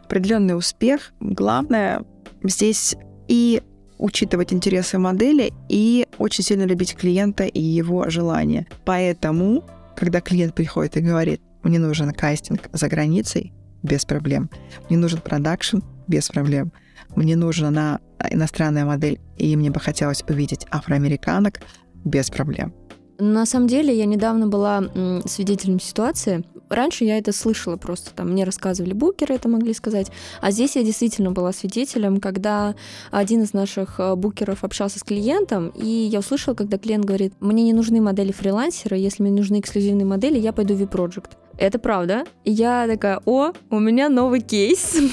определенный 0.04 0.58
успех. 0.58 1.14
Главное 1.20 2.04
здесь 2.44 2.96
и 3.28 3.62
учитывать 3.98 4.54
интересы 4.54 4.98
модели 4.98 5.54
и 5.70 6.08
очень 6.18 6.44
сильно 6.44 6.64
любить 6.64 6.96
клиента 6.96 7.46
и 7.46 7.62
его 7.62 8.10
желания. 8.10 8.68
Поэтому 8.84 9.64
когда 9.96 10.22
клиент 10.22 10.56
приходит 10.56 10.98
и 10.98 11.02
говорит, 11.02 11.42
мне 11.64 11.80
нужен 11.80 12.12
кастинг 12.12 12.70
за 12.74 12.88
границей, 12.88 13.54
без 13.84 14.06
проблем. 14.06 14.50
Мне 14.90 14.98
нужен 14.98 15.20
продакшн, 15.20 15.80
без 16.08 16.28
проблем. 16.30 16.72
Мне 17.16 17.36
нужна 17.36 18.00
иностранная 18.30 18.86
модель, 18.86 19.20
и 19.38 19.56
мне 19.56 19.70
бы 19.70 19.80
хотелось 19.80 20.24
увидеть 20.28 20.66
афроамериканок, 20.72 21.62
без 22.04 22.30
проблем. 22.30 22.74
На 23.18 23.46
самом 23.46 23.68
деле, 23.68 23.96
я 23.96 24.06
недавно 24.06 24.48
была 24.48 24.84
свидетелем 25.26 25.80
ситуации. 25.80 26.44
Раньше 26.70 27.06
я 27.06 27.18
это 27.18 27.32
слышала 27.32 27.78
просто, 27.78 28.12
там 28.14 28.32
мне 28.32 28.44
рассказывали 28.44 28.94
букеры, 28.94 29.36
это 29.36 29.48
могли 29.48 29.74
сказать. 29.74 30.12
А 30.42 30.50
здесь 30.50 30.76
я 30.76 30.84
действительно 30.84 31.32
была 31.32 31.52
свидетелем, 31.54 32.20
когда 32.20 32.76
один 33.12 33.44
из 33.44 33.54
наших 33.54 34.00
э, 34.00 34.16
букеров 34.16 34.64
общался 34.64 34.98
с 34.98 35.04
клиентом, 35.04 35.70
и 35.70 35.86
я 35.86 36.20
услышала, 36.20 36.56
когда 36.56 36.80
клиент 36.80 37.06
говорит, 37.06 37.34
мне 37.40 37.64
не 37.64 37.74
нужны 37.74 38.02
модели 38.02 38.32
фрилансера, 38.32 38.98
если 38.98 39.22
мне 39.22 39.32
нужны 39.32 39.60
эксклюзивные 39.60 40.06
модели, 40.06 40.40
я 40.40 40.54
пойду 40.54 40.74
в 40.74 40.80
V-Project. 40.80 41.32
Это 41.58 41.80
правда. 41.80 42.26
Я 42.44 42.88
такая, 42.88 43.22
о, 43.26 43.52
у 43.70 43.80
меня 43.80 44.10
новый 44.10 44.42
кейс. 44.42 44.98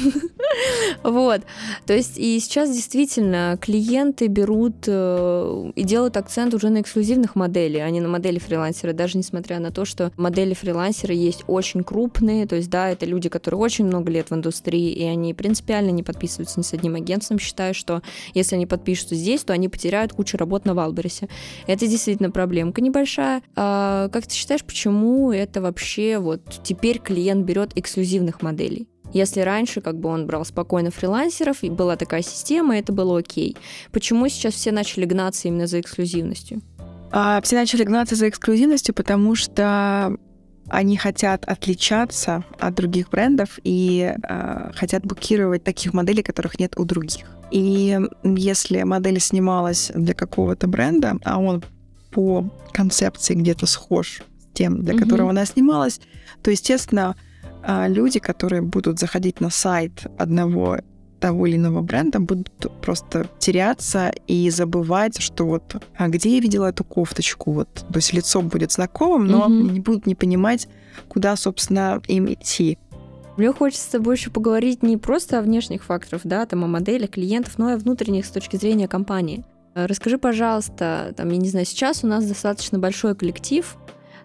Вот. 1.03 1.43
То 1.87 1.95
есть 1.95 2.19
и 2.19 2.39
сейчас 2.39 2.71
действительно 2.71 3.59
клиенты 3.61 4.27
берут 4.27 4.85
э, 4.87 5.71
и 5.75 5.83
делают 5.83 6.17
акцент 6.17 6.55
уже 6.55 6.69
на 6.69 6.81
эксклюзивных 6.83 7.35
моделей, 7.37 7.81
а 7.81 7.91
не 7.91 8.01
на 8.01 8.09
модели 8.09 8.39
фрилансера, 8.39 8.93
даже 8.93 9.19
несмотря 9.19 9.59
на 9.61 9.71
то, 9.71 9.85
что 9.85 10.13
модели 10.17 10.55
фрилансера 10.55 11.15
есть 11.15 11.45
очень 11.47 11.83
крупные, 11.83 12.47
то 12.47 12.57
есть 12.57 12.71
да, 12.71 12.91
это 12.91 13.07
люди, 13.07 13.29
которые 13.29 13.61
очень 13.61 13.87
много 13.87 14.11
лет 14.11 14.31
в 14.31 14.35
индустрии, 14.35 14.93
и 14.93 15.05
они 15.05 15.35
принципиально 15.35 15.91
не 15.91 16.03
подписываются 16.03 16.61
ни 16.61 16.65
с 16.65 16.73
одним 16.73 16.95
агентством, 16.95 17.39
считая, 17.39 17.73
что 17.73 18.03
если 18.35 18.57
они 18.57 18.67
подпишутся 18.67 19.15
здесь, 19.15 19.43
то 19.45 19.53
они 19.53 19.69
потеряют 19.69 20.13
кучу 20.13 20.37
работ 20.37 20.65
на 20.65 20.75
Wildberries 20.75 21.20
е. 21.20 21.29
Это 21.67 21.87
действительно 21.87 22.31
проблемка 22.31 22.81
небольшая. 22.81 23.43
А, 23.57 24.09
как 24.09 24.27
ты 24.27 24.35
считаешь, 24.35 24.65
почему 24.65 25.33
это 25.33 25.61
вообще 25.61 26.19
вот 26.19 26.32
теперь 26.63 26.99
клиент 26.99 27.45
берет 27.45 27.73
эксклюзивных 27.77 28.43
моделей? 28.43 28.89
Если 29.13 29.41
раньше 29.41 29.81
как 29.81 29.99
бы 29.99 30.09
он 30.09 30.27
брал 30.27 30.45
спокойно 30.45 30.91
фрилансеров, 30.91 31.63
и 31.63 31.71
была 31.71 31.97
такая 31.97 32.23
система, 32.23 32.79
это 32.79 32.93
было 32.93 33.19
окей. 33.19 33.57
Почему 33.91 34.29
сейчас 34.29 34.55
все 34.55 34.73
начали 34.73 35.05
гнаться 35.05 35.49
именно 35.49 35.67
за 35.67 35.81
эксклюзивностью? 35.81 36.63
А, 37.11 37.41
все 37.43 37.57
начали 37.57 37.85
гнаться 37.85 38.15
за 38.15 38.29
эксклюзивностью, 38.29 38.95
потому 38.95 39.35
что 39.35 40.17
они 40.69 40.97
хотят 40.97 41.45
отличаться 41.45 42.45
от 42.59 42.75
других 42.75 43.11
брендов 43.11 43.59
и 43.65 44.15
э, 44.17 44.71
хотят 44.75 45.05
букировать 45.05 45.65
таких 45.65 45.93
моделей, 45.93 46.23
которых 46.23 46.59
нет 46.59 46.79
у 46.79 46.85
других. 46.85 47.27
И 47.51 47.99
если 48.25 48.83
модель 48.85 49.21
снималась 49.21 49.93
для 49.95 50.15
какого-то 50.15 50.69
бренда, 50.69 51.17
а 51.25 51.39
он 51.39 51.63
по 52.11 52.49
концепции 52.73 53.35
где-то 53.35 53.67
схож 53.67 54.23
тем, 54.53 54.83
для 54.83 54.95
mm-hmm. 54.95 54.99
которого 54.99 55.31
она 55.31 55.45
снималась, 55.45 56.01
то, 56.43 56.51
естественно, 56.51 57.17
а, 57.63 57.89
люди, 57.89 58.19
которые 58.19 58.63
будут 58.63 58.99
заходить 58.99 59.41
на 59.41 59.51
сайт 59.51 60.07
одного 60.19 60.79
того 61.21 61.47
или 61.47 61.57
иного 61.57 61.83
бренда 61.83 62.19
будут 62.19 62.51
просто 62.81 63.29
теряться 63.39 64.13
и 64.27 64.51
забывать, 64.51 65.23
что 65.23 65.47
вот 65.47 65.77
а 65.97 66.09
где 66.09 66.35
я 66.35 66.41
видела 66.41 66.67
эту 66.67 66.83
кофточку, 66.83 67.53
вот, 67.53 67.69
то 67.73 67.97
есть 67.97 68.13
лицо 68.13 68.43
будет 68.43 68.73
знакомым, 68.73 69.29
но 69.29 69.47
mm-hmm. 69.47 69.73
не 69.73 69.81
будут 69.81 70.07
не 70.07 70.17
понимать, 70.17 70.67
куда, 71.09 71.37
собственно, 71.37 72.03
им 72.09 72.31
идти. 72.33 72.77
Мне 73.37 73.53
хочется 73.53 73.99
еще 73.99 74.31
поговорить 74.31 74.83
не 74.83 74.97
просто 74.97 75.39
о 75.39 75.43
внешних 75.43 75.85
факторах, 75.85 76.23
да, 76.25 76.45
там 76.45 76.65
о 76.65 76.67
моделях 76.67 77.11
клиентов, 77.11 77.57
но 77.57 77.71
и 77.71 77.75
о 77.75 77.79
внутренних 77.79 78.27
с 78.27 78.31
точки 78.31 78.57
зрения 78.57 78.89
компании. 78.89 79.45
Расскажи, 79.75 80.19
пожалуйста, 80.19 81.15
там, 81.17 81.31
я 81.31 81.39
не 81.39 81.49
знаю, 81.49 81.65
сейчас 81.65 82.05
у 82.05 82.07
нас 82.07 82.27
достаточно 82.27 82.79
большой 82.79 83.15
коллектив, 83.15 83.77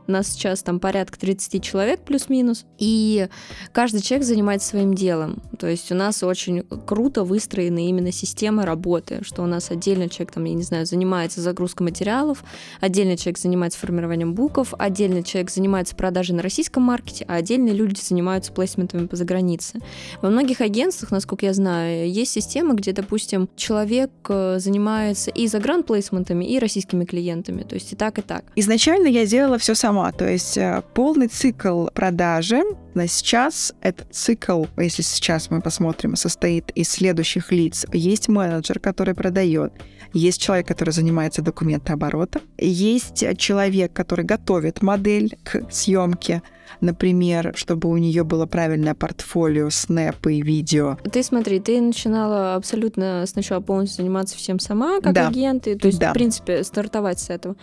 у 0.07 0.11
нас 0.11 0.27
сейчас 0.27 0.63
там 0.63 0.79
порядка 0.79 1.19
30 1.19 1.63
человек 1.63 2.01
плюс-минус, 2.01 2.65
и 2.77 3.27
каждый 3.71 4.01
человек 4.01 4.25
занимается 4.25 4.69
своим 4.69 4.93
делом. 4.93 5.41
То 5.59 5.67
есть 5.67 5.91
у 5.91 5.95
нас 5.95 6.23
очень 6.23 6.63
круто 6.85 7.23
выстроены 7.23 7.89
именно 7.89 8.11
системы 8.11 8.65
работы, 8.65 9.19
что 9.23 9.43
у 9.43 9.45
нас 9.45 9.71
отдельно 9.71 10.09
человек 10.09 10.33
там, 10.33 10.45
я 10.45 10.53
не 10.53 10.63
знаю, 10.63 10.85
занимается 10.85 11.41
загрузкой 11.41 11.85
материалов, 11.85 12.43
отдельный 12.79 13.17
человек 13.17 13.39
занимается 13.39 13.79
формированием 13.79 14.33
буков, 14.33 14.73
отдельный 14.77 15.23
человек 15.23 15.51
занимается 15.51 15.95
продажей 15.95 16.35
на 16.35 16.41
российском 16.41 16.83
маркете, 16.83 17.25
а 17.27 17.35
отдельные 17.35 17.73
люди 17.73 17.99
занимаются 17.99 18.51
плейсментами 18.51 19.07
по 19.07 19.15
загранице. 19.15 19.79
Во 20.21 20.29
многих 20.29 20.61
агентствах, 20.61 21.11
насколько 21.11 21.45
я 21.45 21.53
знаю, 21.53 22.09
есть 22.09 22.31
система, 22.31 22.75
где, 22.75 22.93
допустим, 22.93 23.49
человек 23.55 24.11
э, 24.29 24.57
занимается 24.59 25.31
и 25.31 25.47
загранплейсментами, 25.47 26.45
и 26.45 26.59
российскими 26.59 27.05
клиентами. 27.05 27.63
То 27.63 27.75
есть 27.75 27.93
и 27.93 27.95
так, 27.95 28.19
и 28.19 28.21
так. 28.21 28.45
Изначально 28.55 29.07
я 29.07 29.25
делала 29.25 29.57
все 29.57 29.75
сама 29.75 29.96
сама. 29.97 30.11
То 30.11 30.29
есть 30.29 30.57
э, 30.57 30.83
полный 30.93 31.27
цикл 31.27 31.87
продажи 31.87 32.61
на 32.93 33.07
сейчас 33.07 33.73
этот 33.81 34.13
цикл, 34.13 34.65
если 34.77 35.01
сейчас 35.01 35.49
мы 35.49 35.61
посмотрим, 35.61 36.15
состоит 36.15 36.71
из 36.71 36.89
следующих 36.89 37.51
лиц. 37.51 37.85
Есть 37.93 38.27
менеджер, 38.27 38.79
который 38.79 39.13
продает, 39.13 39.73
есть 40.13 40.41
человек, 40.41 40.67
который 40.67 40.91
занимается 40.91 41.41
документооборотом, 41.41 42.41
есть 42.57 43.23
человек, 43.37 43.93
который 43.93 44.25
готовит 44.25 44.81
модель 44.81 45.37
к 45.43 45.71
съемке, 45.71 46.41
например, 46.81 47.53
чтобы 47.55 47.89
у 47.89 47.97
нее 47.97 48.23
было 48.23 48.45
правильное 48.45 48.93
портфолио, 48.93 49.69
снэпы 49.69 50.35
и 50.35 50.41
видео. 50.41 50.97
Ты 51.11 51.23
смотри, 51.23 51.59
ты 51.59 51.81
начинала 51.81 52.55
абсолютно 52.55 53.25
сначала 53.27 53.61
полностью 53.61 54.03
заниматься 54.03 54.37
всем 54.37 54.59
сама, 54.59 55.01
как 55.01 55.13
да. 55.13 55.27
агент, 55.27 55.63
то 55.63 55.87
есть, 55.87 55.99
да. 55.99 56.11
в 56.11 56.13
принципе, 56.13 56.63
стартовать 56.63 57.19
с 57.19 57.29
этого. 57.29 57.55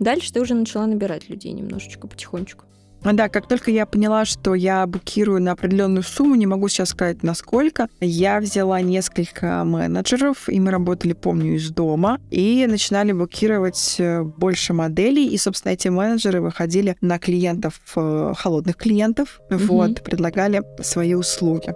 Дальше 0.00 0.32
ты 0.32 0.40
уже 0.40 0.54
начала 0.54 0.86
набирать 0.86 1.28
людей 1.28 1.52
немножечко, 1.52 2.08
потихонечку. 2.08 2.64
Да, 3.02 3.28
как 3.28 3.48
только 3.48 3.70
я 3.70 3.86
поняла, 3.86 4.24
что 4.24 4.54
я 4.54 4.86
букирую 4.86 5.40
на 5.40 5.52
определенную 5.52 6.02
сумму, 6.02 6.34
не 6.34 6.46
могу 6.46 6.68
сейчас 6.68 6.90
сказать 6.90 7.22
насколько, 7.22 7.88
я 8.00 8.40
взяла 8.40 8.80
несколько 8.82 9.64
менеджеров, 9.64 10.48
и 10.48 10.60
мы 10.60 10.70
работали, 10.70 11.14
помню, 11.14 11.54
из 11.54 11.70
дома, 11.70 12.20
и 12.30 12.66
начинали 12.68 13.12
букировать 13.12 13.96
э, 13.98 14.22
больше 14.22 14.74
моделей, 14.74 15.26
и, 15.28 15.38
собственно, 15.38 15.72
эти 15.72 15.88
менеджеры 15.88 16.42
выходили 16.42 16.96
на 17.00 17.18
клиентов, 17.18 17.80
э, 17.96 18.34
холодных 18.36 18.76
клиентов, 18.76 19.40
mm-hmm. 19.50 19.66
вот, 19.66 20.02
предлагали 20.02 20.62
свои 20.82 21.14
услуги. 21.14 21.72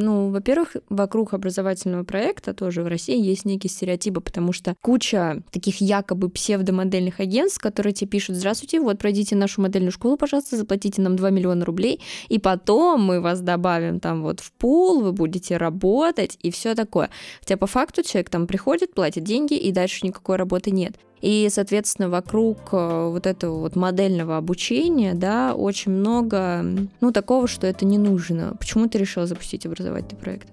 Ну, 0.00 0.30
во-первых, 0.30 0.76
вокруг 0.88 1.34
образовательного 1.34 2.04
проекта 2.04 2.54
тоже 2.54 2.84
в 2.84 2.86
России 2.86 3.20
есть 3.20 3.44
некие 3.44 3.68
стереотипы, 3.68 4.20
потому 4.20 4.52
что 4.52 4.76
куча 4.80 5.42
таких 5.50 5.80
якобы 5.80 6.28
псевдомодельных 6.28 7.18
агентств, 7.18 7.58
которые 7.58 7.92
тебе 7.92 8.08
пишут, 8.08 8.36
здравствуйте, 8.36 8.80
вот 8.80 8.98
пройдите 8.98 9.34
нашу 9.34 9.60
модельную 9.60 9.90
школу, 9.90 10.16
пожалуйста, 10.16 10.56
заплатите 10.56 11.02
нам 11.02 11.16
2 11.16 11.30
миллиона 11.30 11.64
рублей, 11.64 12.00
и 12.28 12.38
потом 12.38 13.02
мы 13.02 13.20
вас 13.20 13.40
добавим 13.40 13.98
там 13.98 14.22
вот 14.22 14.38
в 14.38 14.52
пул, 14.52 15.00
вы 15.00 15.12
будете 15.12 15.56
работать 15.56 16.38
и 16.42 16.52
все 16.52 16.76
такое. 16.76 17.10
Хотя 17.40 17.56
по 17.56 17.66
факту 17.66 18.04
человек 18.04 18.30
там 18.30 18.46
приходит, 18.46 18.94
платит 18.94 19.24
деньги, 19.24 19.54
и 19.54 19.72
дальше 19.72 20.06
никакой 20.06 20.36
работы 20.36 20.70
нет. 20.70 20.94
И, 21.20 21.48
соответственно, 21.50 22.08
вокруг 22.08 22.58
э, 22.72 23.08
вот 23.10 23.26
этого 23.26 23.60
вот 23.60 23.76
модельного 23.76 24.36
обучения, 24.36 25.14
да, 25.14 25.54
очень 25.54 25.92
много, 25.92 26.64
ну, 27.00 27.12
такого, 27.12 27.48
что 27.48 27.66
это 27.66 27.84
не 27.84 27.98
нужно. 27.98 28.56
Почему 28.58 28.88
ты 28.88 28.98
решила 28.98 29.26
запустить 29.26 29.66
образовательный 29.66 30.20
проект? 30.20 30.48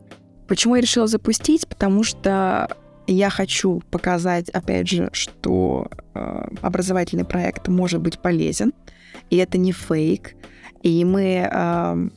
Почему 0.47 0.75
я 0.75 0.81
решила 0.81 1.07
запустить? 1.07 1.67
Потому 1.67 2.03
что 2.03 2.67
я 3.07 3.29
хочу 3.29 3.81
показать, 3.91 4.49
опять 4.49 4.89
же, 4.89 5.09
что 5.11 5.87
э, 6.13 6.47
образовательный 6.61 7.25
проект 7.25 7.67
может 7.67 8.01
быть 8.01 8.19
полезен, 8.19 8.73
и 9.29 9.37
это 9.37 9.57
не 9.57 9.71
фейк, 9.71 10.35
и 10.81 11.05
мы 11.05 11.47
э, 11.51 12.09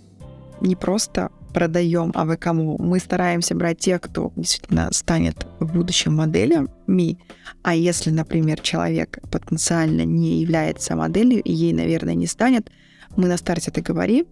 не 0.61 0.76
просто 0.76 1.31
продаем, 1.52 2.12
а 2.14 2.25
вы 2.25 2.37
кому? 2.37 2.76
Мы 2.78 2.99
стараемся 2.99 3.55
брать 3.55 3.78
тех, 3.78 4.00
кто 4.00 4.33
действительно 4.37 4.88
станет 4.93 5.47
в 5.61 5.73
будущем 5.73 6.17
моделями. 6.17 7.19
А 7.62 7.75
если, 7.75 8.11
например, 8.11 8.61
человек 8.61 9.19
потенциально 9.31 10.05
не 10.05 10.40
является 10.40 10.97
моделью, 10.97 11.43
и 11.43 11.52
ей, 11.52 11.73
наверное, 11.73 12.14
не 12.14 12.26
станет, 12.26 12.71
мы 13.17 13.28
на 13.28 13.37
старте 13.37 13.71
это 13.71 13.81
говорим, 13.81 14.26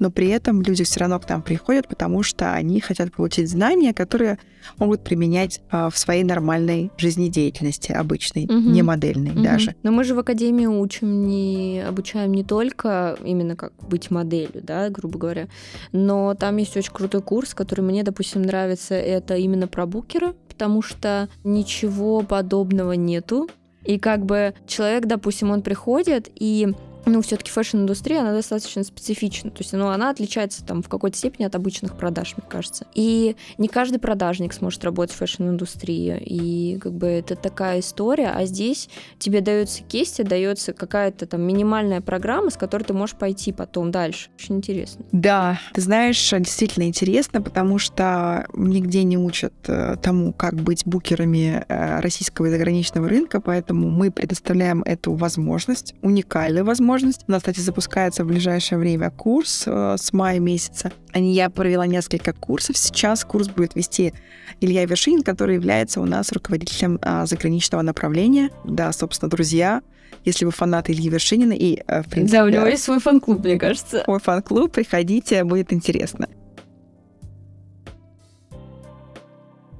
но 0.00 0.10
при 0.10 0.28
этом 0.28 0.62
люди 0.62 0.82
все 0.82 1.00
равно 1.00 1.20
к 1.20 1.28
нам 1.28 1.42
приходят, 1.42 1.86
потому 1.86 2.24
что 2.24 2.52
они 2.52 2.80
хотят 2.80 3.12
получить 3.12 3.48
знания, 3.48 3.94
которые 3.94 4.38
могут 4.78 5.04
применять 5.04 5.60
а, 5.70 5.90
в 5.90 5.96
своей 5.96 6.24
нормальной 6.24 6.90
жизнедеятельности 6.96 7.92
обычной, 7.92 8.44
угу. 8.44 8.54
не 8.54 8.82
модельной 8.82 9.32
угу. 9.32 9.42
даже. 9.42 9.76
Но 9.82 9.92
мы 9.92 10.04
же 10.04 10.14
в 10.14 10.18
академии 10.18 10.66
учим 10.66 11.26
не 11.26 11.84
обучаем 11.86 12.32
не 12.32 12.42
только 12.42 13.16
именно 13.22 13.54
как 13.56 13.72
быть 13.86 14.10
моделью, 14.10 14.62
да, 14.62 14.88
грубо 14.88 15.18
говоря, 15.18 15.48
но 15.92 16.34
там 16.34 16.56
есть 16.56 16.76
очень 16.76 16.92
крутой 16.92 17.22
курс, 17.22 17.54
который 17.54 17.82
мне, 17.82 18.02
допустим, 18.02 18.42
нравится, 18.42 18.94
это 18.94 19.36
именно 19.36 19.68
про 19.68 19.86
букера, 19.86 20.34
потому 20.48 20.82
что 20.82 21.28
ничего 21.44 22.22
подобного 22.22 22.92
нету. 22.92 23.48
И 23.84 23.98
как 23.98 24.26
бы 24.26 24.54
человек, 24.66 25.06
допустим, 25.06 25.50
он 25.50 25.62
приходит 25.62 26.28
и 26.34 26.74
ну, 27.06 27.22
все-таки 27.22 27.50
фэшн-индустрия, 27.50 28.20
она 28.20 28.32
достаточно 28.32 28.84
специфична. 28.84 29.50
То 29.50 29.58
есть, 29.60 29.72
ну, 29.72 29.88
она 29.88 30.10
отличается 30.10 30.64
там 30.64 30.82
в 30.82 30.88
какой-то 30.88 31.16
степени 31.16 31.46
от 31.46 31.54
обычных 31.54 31.96
продаж, 31.96 32.34
мне 32.36 32.46
кажется. 32.48 32.86
И 32.94 33.36
не 33.58 33.68
каждый 33.68 33.98
продажник 33.98 34.52
сможет 34.52 34.84
работать 34.84 35.14
в 35.14 35.18
фэшн-индустрии. 35.18 36.18
И 36.24 36.78
как 36.78 36.92
бы 36.92 37.06
это 37.06 37.36
такая 37.36 37.80
история. 37.80 38.28
А 38.28 38.44
здесь 38.44 38.88
тебе 39.18 39.40
дается 39.40 39.82
кейсы, 39.82 40.22
дается 40.22 40.72
какая-то 40.72 41.26
там 41.26 41.42
минимальная 41.42 42.00
программа, 42.00 42.50
с 42.50 42.56
которой 42.56 42.84
ты 42.84 42.92
можешь 42.92 43.16
пойти 43.16 43.52
потом 43.52 43.90
дальше. 43.90 44.30
Очень 44.36 44.56
интересно. 44.56 45.04
Да, 45.12 45.58
ты 45.72 45.80
знаешь, 45.80 46.30
действительно 46.30 46.84
интересно, 46.84 47.42
потому 47.42 47.78
что 47.78 48.46
нигде 48.54 49.02
не 49.04 49.18
учат 49.18 49.54
э, 49.66 49.96
тому, 50.02 50.32
как 50.32 50.54
быть 50.54 50.82
букерами 50.86 51.64
э, 51.66 52.00
российского 52.00 52.46
и 52.46 52.50
заграничного 52.50 53.08
рынка, 53.08 53.40
поэтому 53.40 53.90
мы 53.90 54.10
предоставляем 54.10 54.82
эту 54.82 55.14
возможность, 55.14 55.94
уникальную 56.02 56.64
возможность 56.64 56.89
возможность. 56.90 57.24
У 57.28 57.32
нас, 57.32 57.42
кстати, 57.42 57.60
запускается 57.60 58.24
в 58.24 58.26
ближайшее 58.26 58.78
время 58.78 59.10
курс 59.10 59.64
э, 59.66 59.96
с 59.98 60.12
мая 60.12 60.38
месяца. 60.40 60.92
Я 61.14 61.48
провела 61.50 61.86
несколько 61.86 62.32
курсов. 62.32 62.76
Сейчас 62.76 63.24
курс 63.24 63.48
будет 63.48 63.74
вести 63.74 64.12
Илья 64.60 64.84
Вершинин, 64.84 65.22
который 65.22 65.54
является 65.54 66.00
у 66.00 66.04
нас 66.04 66.32
руководителем 66.32 66.98
а, 67.02 67.26
заграничного 67.26 67.82
направления. 67.82 68.50
Да, 68.64 68.92
собственно, 68.92 69.30
друзья, 69.30 69.82
если 70.24 70.44
вы 70.44 70.50
фанаты 70.50 70.92
Ильи 70.92 71.08
Вершинина 71.08 71.52
и, 71.52 71.82
э, 71.86 72.02
в 72.02 72.08
принципе... 72.08 72.38
Да, 72.38 72.44
у 72.44 72.48
него 72.48 72.66
есть 72.66 72.82
свой 72.82 72.98
фан-клуб, 72.98 73.44
мне 73.44 73.58
кажется. 73.58 74.04
Мой 74.06 74.18
фан-клуб, 74.20 74.72
приходите, 74.72 75.44
будет 75.44 75.72
интересно. 75.72 76.28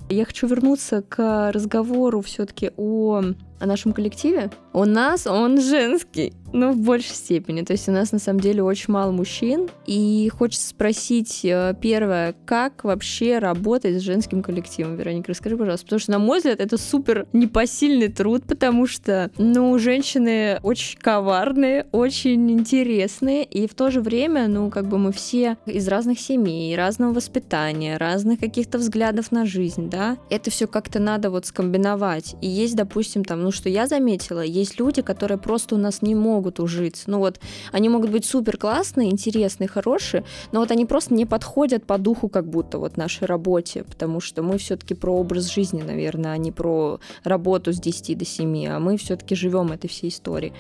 Я 0.09 0.25
хочу 0.25 0.49
вернуться 0.49 1.03
к 1.03 1.53
разговору 1.53 2.21
все-таки 2.21 2.73
о, 2.77 3.23
о 3.61 3.67
нашем 3.67 3.93
коллективе. 3.93 4.51
У 4.73 4.85
нас 4.85 5.27
он 5.27 5.61
женский. 5.61 6.33
Ну, 6.53 6.73
в 6.73 6.79
большей 6.79 7.15
степени. 7.15 7.63
То 7.63 7.73
есть 7.73 7.89
у 7.89 7.93
нас 7.93 8.13
на 8.13 8.19
самом 8.19 8.41
деле 8.41 8.63
очень 8.63 8.93
мало 8.93 9.13
мужчин. 9.13 9.69
И 9.87 10.29
хочется 10.37 10.69
спросить, 10.69 11.45
э, 11.45 11.75
первое, 11.81 12.35
как 12.45 12.85
вообще 12.85 13.39
работать 13.39 13.97
с 13.97 14.01
женским 14.01 14.43
коллективом? 14.43 14.97
Вероника, 14.97 15.31
расскажи, 15.31 15.57
пожалуйста. 15.57 15.87
Потому 15.87 16.01
что, 16.01 16.11
на 16.11 16.19
мой 16.19 16.39
взгляд, 16.39 16.61
это 16.61 16.77
супер 16.77 17.27
непосильный 17.33 18.09
труд, 18.09 18.45
потому 18.47 18.87
что, 18.87 19.31
ну, 19.39 19.79
женщины 19.79 20.59
очень 20.63 20.99
коварные, 20.99 21.87
очень 21.93 22.51
интересные, 22.51 23.45
и 23.45 23.69
в 23.69 23.75
то 23.75 23.91
же 23.91 24.01
время, 24.01 24.49
ну, 24.49 24.71
как 24.71 24.87
бы 24.89 24.99
мы 24.99 25.13
все 25.13 25.57
из 25.67 25.87
разных 25.89 26.19
семей, 26.19 26.75
разного 26.77 27.15
воспитания, 27.15 27.97
разных 27.97 28.41
каких-то 28.41 28.79
взглядов 28.79 29.31
на 29.31 29.47
жизнь, 29.47 29.89
да. 29.89 30.17
Это 30.31 30.51
все 30.51 30.67
как-то 30.67 30.99
надо 30.99 31.31
вот 31.31 31.47
скомбиновать. 31.47 32.35
И 32.41 32.49
есть, 32.49 32.75
допустим, 32.75 33.25
там, 33.25 33.43
ну, 33.43 33.50
что 33.51 33.69
я 33.69 33.87
заметила, 33.87 34.41
есть 34.41 34.79
люди, 34.79 35.03
которые 35.03 35.39
просто 35.39 35.75
у 35.75 35.79
нас 35.79 36.03
не 36.03 36.15
могут 36.15 36.51
могут 36.51 36.61
ужиться. 36.61 37.11
Ну 37.11 37.19
вот, 37.19 37.41
они 37.73 37.89
могут 37.89 38.11
быть 38.11 38.25
супер 38.25 38.57
классные, 38.57 39.11
интересные, 39.11 39.69
хорошие, 39.69 40.25
но 40.53 40.61
вот 40.61 40.71
они 40.71 40.87
просто 40.87 41.15
не 41.15 41.27
подходят 41.27 41.85
по 41.85 41.99
духу 41.99 42.29
как 42.29 42.47
будто 42.47 42.79
вот 42.79 42.97
нашей 42.97 43.27
работе, 43.27 43.85
потому 43.85 44.21
что 44.21 44.43
мы 44.43 44.59
все-таки 44.59 44.95
про 44.95 45.13
образ 45.13 45.53
жизни, 45.53 45.83
наверное, 45.83 46.33
а 46.33 46.37
не 46.39 46.53
про 46.53 46.99
работу 47.25 47.73
с 47.73 47.81
10 47.81 48.19
до 48.19 48.25
7, 48.25 48.67
а 48.67 48.79
мы 48.79 48.97
все-таки 48.97 49.35
живем 49.35 49.73
этой 49.73 49.89
всей 49.89 50.09
историей. 50.09 50.53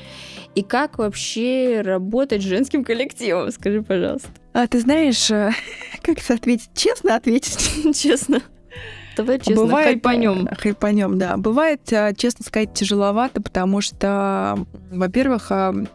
И 0.55 0.63
как 0.63 0.99
вообще 0.99 1.83
работать 1.83 2.43
с 2.43 2.45
женским 2.45 2.85
коллективом, 2.85 3.51
скажи, 3.51 3.83
пожалуйста. 3.83 4.29
А 4.53 4.67
ты 4.67 4.81
знаешь, 4.81 5.31
э, 5.31 5.53
как 6.03 6.19
ответить? 6.31 6.71
Честно 6.75 7.17
ответить? 7.17 7.95
Честно. 7.97 8.43
Давай 9.17 9.39
честно, 9.39 9.65
Бывает, 9.65 9.89
хайпанем. 9.89 10.49
Хайпанем, 10.57 11.19
да. 11.19 11.37
Бывает, 11.37 11.81
э, 11.93 12.15
честно 12.17 12.45
сказать, 12.45 12.73
тяжеловато, 12.75 13.43
потому 13.43 13.81
что, 13.81 14.59
во-первых, 14.91 15.51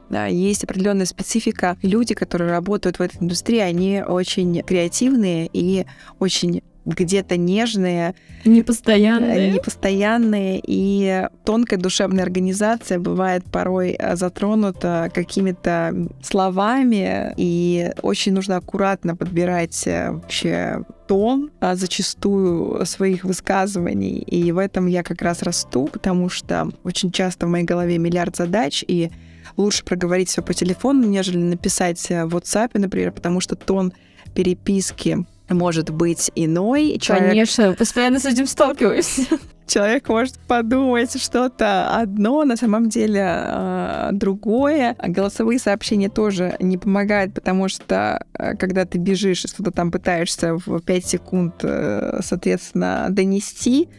да, 0.09 0.25
есть 0.25 0.63
определенная 0.63 1.05
специфика. 1.05 1.77
Люди, 1.81 2.13
которые 2.13 2.51
работают 2.51 2.99
в 2.99 3.01
этой 3.01 3.21
индустрии, 3.21 3.59
они 3.59 4.01
очень 4.01 4.61
креативные 4.63 5.49
и 5.51 5.85
очень 6.19 6.61
где-то 6.85 7.37
нежные, 7.37 8.15
Непостоянные. 8.45 9.51
непостоянные, 9.51 10.61
и 10.65 11.27
тонкая 11.43 11.79
душевная 11.79 12.23
организация 12.23 12.99
бывает 12.99 13.43
порой 13.45 13.95
э, 13.97 14.15
затронута 14.15 15.11
какими-то 15.13 16.07
словами, 16.21 17.33
и 17.37 17.91
очень 18.01 18.33
нужно 18.33 18.57
аккуратно 18.57 19.15
подбирать 19.15 19.87
э, 19.87 20.11
вообще 20.11 20.83
тон 21.07 21.51
а, 21.59 21.75
зачастую 21.75 22.85
своих 22.85 23.23
высказываний, 23.23 24.19
и 24.19 24.51
в 24.51 24.57
этом 24.57 24.87
я 24.87 25.03
как 25.03 25.21
раз 25.21 25.43
расту, 25.43 25.87
потому 25.91 26.29
что 26.29 26.69
очень 26.83 27.11
часто 27.11 27.45
в 27.45 27.49
моей 27.49 27.65
голове 27.65 27.97
миллиард 27.97 28.35
задач, 28.35 28.83
и 28.87 29.11
лучше 29.57 29.83
проговорить 29.83 30.29
все 30.29 30.41
по 30.41 30.53
телефону, 30.53 31.05
нежели 31.07 31.37
написать 31.37 32.05
э, 32.09 32.25
в 32.25 32.35
WhatsApp, 32.35 32.71
например, 32.73 33.11
потому 33.11 33.39
что 33.39 33.55
тон 33.55 33.93
переписки 34.33 35.25
может 35.49 35.89
быть 35.89 36.31
иной. 36.35 36.97
Человек, 36.99 37.29
Конечно, 37.29 37.73
постоянно 37.73 38.19
с 38.19 38.25
этим 38.25 38.47
сталкиваюсь. 38.47 39.21
человек 39.67 40.07
может 40.09 40.37
подумать 40.39 41.21
что-то 41.21 41.97
одно, 41.97 42.43
на 42.45 42.55
самом 42.55 42.89
деле 42.89 43.21
э, 43.23 44.09
другое. 44.11 44.95
Голосовые 45.01 45.59
сообщения 45.59 46.09
тоже 46.09 46.55
не 46.59 46.77
помогают, 46.77 47.33
потому 47.33 47.67
что 47.69 48.25
э, 48.37 48.55
когда 48.55 48.85
ты 48.85 48.97
бежишь 48.97 49.45
и 49.45 49.47
что-то 49.47 49.71
там 49.71 49.91
пытаешься 49.91 50.55
в 50.55 50.81
5 50.81 51.05
секунд, 51.05 51.55
э, 51.63 52.19
соответственно, 52.21 53.07
донести, 53.09 53.89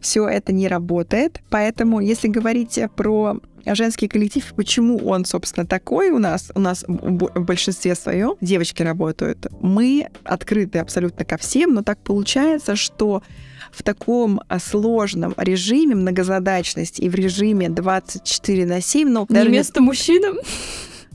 все 0.00 0.26
это 0.28 0.52
не 0.52 0.68
работает. 0.68 1.40
Поэтому, 1.48 2.00
если 2.00 2.28
говорить 2.28 2.78
про 2.96 3.38
женский 3.66 4.08
коллектив, 4.08 4.52
почему 4.56 4.98
он, 4.98 5.24
собственно, 5.24 5.66
такой 5.66 6.10
у 6.10 6.18
нас, 6.18 6.50
у 6.54 6.60
нас 6.60 6.84
в 6.86 7.40
большинстве 7.40 7.94
своем 7.94 8.34
девочки 8.40 8.82
работают, 8.82 9.46
мы 9.60 10.08
открыты 10.24 10.78
абсолютно 10.78 11.24
ко 11.24 11.36
всем, 11.36 11.74
но 11.74 11.82
так 11.82 11.98
получается, 11.98 12.76
что 12.76 13.22
в 13.70 13.82
таком 13.82 14.40
а, 14.48 14.58
сложном 14.58 15.34
режиме 15.36 15.94
многозадачность 15.94 17.00
и 17.00 17.08
в 17.08 17.14
режиме 17.14 17.68
24 17.70 18.66
на 18.66 18.80
7, 18.80 19.08
ну, 19.08 19.26
Не 19.28 19.34
даже 19.34 19.48
не- 19.50 19.56
место 19.56 19.80
мужчинам. 19.80 20.36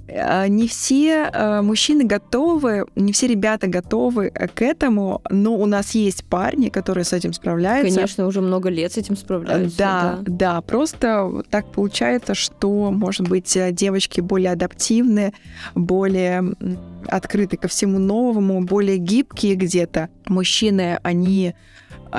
А, 0.09 0.47
не 0.47 0.67
все 0.67 1.29
а, 1.33 1.61
мужчины 1.61 2.05
готовы, 2.05 2.85
не 2.95 3.11
все 3.11 3.27
ребята 3.27 3.67
готовы 3.67 4.31
э, 4.33 4.47
к 4.47 4.61
этому, 4.61 5.21
но 5.29 5.55
у 5.55 5.65
нас 5.65 5.95
есть 5.95 6.23
парни, 6.23 6.69
которые 6.69 7.03
с 7.03 7.13
этим 7.13 7.33
справляются. 7.33 7.95
Конечно, 7.95 8.27
уже 8.27 8.41
много 8.41 8.69
лет 8.69 8.93
с 8.93 8.97
этим 8.97 9.17
справляются. 9.17 9.77
Да, 9.77 10.19
да, 10.25 10.61
просто 10.61 11.23
вот 11.23 11.49
так 11.49 11.71
получается, 11.71 12.35
что, 12.35 12.91
может 12.91 13.27
быть, 13.27 13.55
э, 13.57 13.71
девочки 13.71 14.21
более 14.21 14.51
адаптивны, 14.51 15.33
более 15.75 16.55
открыты 17.07 17.57
ко 17.57 17.67
всему 17.67 17.99
новому, 17.99 18.61
более 18.61 18.97
гибкие 18.97 19.55
где-то. 19.55 20.09
Мужчины, 20.25 20.99
они 21.03 21.53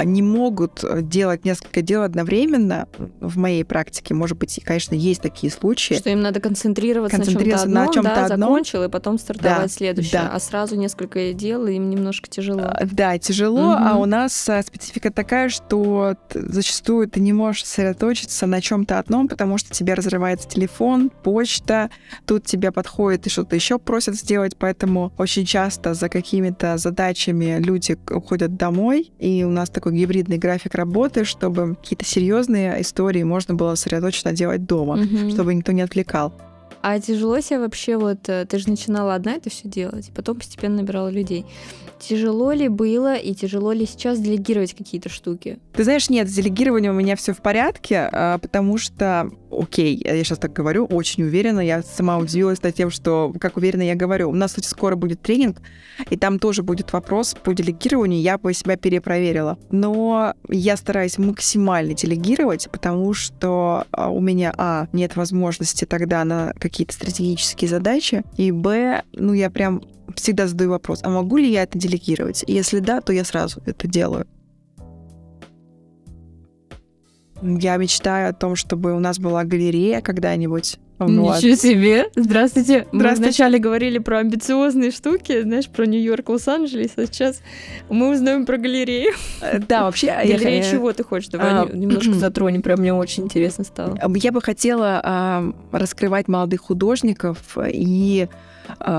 не 0.04 0.22
могут 0.22 0.82
э, 0.84 1.02
делать 1.02 1.44
несколько 1.44 1.82
дел 1.82 2.02
одновременно. 2.02 2.86
В 3.20 3.36
моей 3.38 3.64
практике, 3.64 4.14
может 4.14 4.38
быть, 4.38 4.60
конечно, 4.64 4.94
есть 4.94 5.20
такие 5.22 5.52
случаи. 5.52 5.94
Что 5.94 6.10
им 6.10 6.20
надо 6.20 6.40
концентрироваться, 6.40 7.16
Концентрироваться 7.16 7.68
на 7.68 7.86
на 7.86 7.92
чем-то 7.92 8.10
одном, 8.10 8.14
чём-то 8.14 8.28
да, 8.28 8.34
одном. 8.34 8.48
закончил, 8.50 8.84
и 8.84 8.88
потом 8.88 9.18
стартовать 9.18 9.62
Да, 9.62 9.68
следующее. 9.68 10.12
да. 10.22 10.30
А 10.32 10.40
сразу 10.40 10.76
несколько 10.76 11.32
дел, 11.32 11.66
им 11.66 11.90
немножко 11.90 12.28
тяжело. 12.28 12.62
А, 12.64 12.84
Да, 12.90 13.18
тяжело, 13.18 13.72
а 13.76 13.92
Мгм. 13.94 14.00
у 14.00 14.04
нас 14.06 14.48
а, 14.48 14.62
специфика 14.62 15.10
такая, 15.12 15.48
что 15.48 16.16
зачастую 16.34 17.08
ты 17.08 17.20
не 17.20 17.32
можешь 17.32 17.64
сосредоточиться 17.64 18.46
на 18.46 18.60
чем-то 18.60 18.98
одном, 18.98 19.28
потому 19.28 19.58
что 19.58 19.70
тебе 19.70 19.94
разрывается 19.94 20.48
телефон, 20.48 21.10
почта, 21.22 21.90
тут 22.26 22.44
тебе 22.44 22.72
подходит 22.72 23.26
и 23.26 23.30
что-то 23.30 23.54
еще 23.56 23.78
просят 23.78 24.14
сделать, 24.16 24.56
поэтому 24.56 25.12
очень 25.18 25.44
часто 25.44 25.94
за 25.94 26.08
какими-то 26.08 26.76
задачами 26.78 27.58
люди 27.58 27.98
уходят 28.10 28.56
домой, 28.56 29.12
и 29.18 29.44
у 29.44 29.50
нас 29.50 29.70
такой 29.78 29.92
гибридный 29.94 30.38
график 30.38 30.74
работы, 30.74 31.24
чтобы 31.24 31.76
какие-то 31.76 32.04
серьезные 32.04 32.80
истории 32.80 33.22
можно 33.22 33.54
было 33.54 33.74
сосредоточенно 33.76 34.32
делать 34.32 34.66
дома, 34.66 34.96
Мгм. 34.96 35.30
чтобы 35.30 35.54
никто 35.54 35.72
не 35.72 35.82
отвлекал. 35.82 36.32
А 36.82 36.98
тяжело 37.00 37.40
себе 37.40 37.58
вообще, 37.60 37.96
вот 37.96 38.28
э, 38.28 38.44
ты 38.48 38.58
же 38.58 38.68
начинала 38.70 39.14
одна 39.14 39.32
это 39.34 39.50
все 39.50 39.68
делать, 39.68 40.08
и 40.08 40.12
потом 40.12 40.36
постепенно 40.36 40.76
набирала 40.76 41.08
людей. 41.08 41.44
Тяжело 41.98 42.52
ли 42.52 42.68
было 42.68 43.16
и 43.16 43.34
тяжело 43.34 43.72
ли 43.72 43.86
сейчас 43.86 44.20
делегировать 44.20 44.74
какие-то 44.74 45.08
штуки? 45.08 45.58
Ты 45.72 45.84
знаешь, 45.84 46.08
нет, 46.08 46.28
с 46.28 46.32
делегированием 46.32 46.94
у 46.94 46.98
меня 46.98 47.16
все 47.16 47.32
в 47.32 47.42
порядке, 47.42 48.08
а, 48.12 48.38
потому 48.38 48.78
что, 48.78 49.30
окей, 49.50 50.00
я 50.04 50.22
сейчас 50.22 50.38
так 50.38 50.52
говорю, 50.52 50.86
очень 50.86 51.24
уверенно, 51.24 51.60
я 51.60 51.82
сама 51.82 52.18
удивилась 52.18 52.62
над 52.62 52.74
тем, 52.74 52.90
что 52.90 53.32
как 53.40 53.56
уверенно 53.56 53.82
я 53.82 53.94
говорю. 53.94 54.30
У 54.30 54.34
нас, 54.34 54.52
кстати, 54.52 54.66
скоро 54.66 54.96
будет 54.96 55.20
тренинг, 55.22 55.60
и 56.10 56.16
там 56.16 56.38
тоже 56.38 56.62
будет 56.62 56.92
вопрос 56.92 57.34
по 57.34 57.52
делегированию, 57.52 58.20
я 58.20 58.38
бы 58.38 58.54
себя 58.54 58.76
перепроверила. 58.76 59.58
Но 59.70 60.34
я 60.48 60.76
стараюсь 60.76 61.18
максимально 61.18 61.94
делегировать, 61.94 62.68
потому 62.70 63.12
что 63.14 63.86
а, 63.90 64.10
у 64.10 64.20
меня, 64.20 64.54
а, 64.56 64.86
нет 64.92 65.16
возможности 65.16 65.84
тогда 65.84 66.24
на 66.24 66.52
какие-то 66.58 66.94
стратегические 66.94 67.68
задачи, 67.68 68.22
и, 68.36 68.52
б, 68.52 69.02
ну, 69.12 69.32
я 69.32 69.50
прям 69.50 69.82
всегда 70.16 70.46
задаю 70.46 70.70
вопрос, 70.70 71.00
а 71.02 71.10
могу 71.10 71.36
ли 71.36 71.50
я 71.50 71.62
это 71.64 71.78
делегировать? 71.78 72.44
И 72.46 72.52
если 72.52 72.80
да, 72.80 73.00
то 73.00 73.12
я 73.12 73.24
сразу 73.24 73.60
это 73.66 73.86
делаю. 73.88 74.26
Я 77.40 77.76
мечтаю 77.76 78.30
о 78.30 78.32
том, 78.32 78.56
чтобы 78.56 78.94
у 78.94 78.98
нас 78.98 79.18
была 79.20 79.44
галерея 79.44 80.00
когда-нибудь. 80.00 80.78
Вот. 80.98 81.08
Ничего 81.10 81.54
себе! 81.54 82.06
Здравствуйте! 82.16 82.88
Мы 82.90 82.98
Здравствуйте. 82.98 83.30
вначале 83.30 83.58
говорили 83.60 83.98
про 83.98 84.18
амбициозные 84.18 84.90
штуки, 84.90 85.42
знаешь, 85.42 85.68
про 85.68 85.86
Нью-Йорк, 85.86 86.28
Лос-Анджелес, 86.28 86.90
а 86.96 87.06
сейчас 87.06 87.40
мы 87.88 88.10
узнаем 88.10 88.44
про 88.44 88.56
галерею. 88.56 89.12
Э, 89.40 89.60
Да, 89.60 89.84
вообще... 89.84 90.08
Галерея 90.08 90.68
чего 90.68 90.92
ты 90.92 91.04
хочешь? 91.04 91.28
Давай 91.28 91.52
а, 91.52 91.68
не- 91.72 91.82
немножко 91.86 92.14
затронем, 92.14 92.62
прям 92.62 92.80
мне 92.80 92.92
очень 92.92 93.26
интересно 93.26 93.62
стало. 93.62 93.96
Я 94.16 94.32
бы 94.32 94.42
хотела 94.42 95.00
а, 95.04 95.52
раскрывать 95.70 96.26
молодых 96.26 96.62
художников 96.62 97.56
и, 97.72 98.26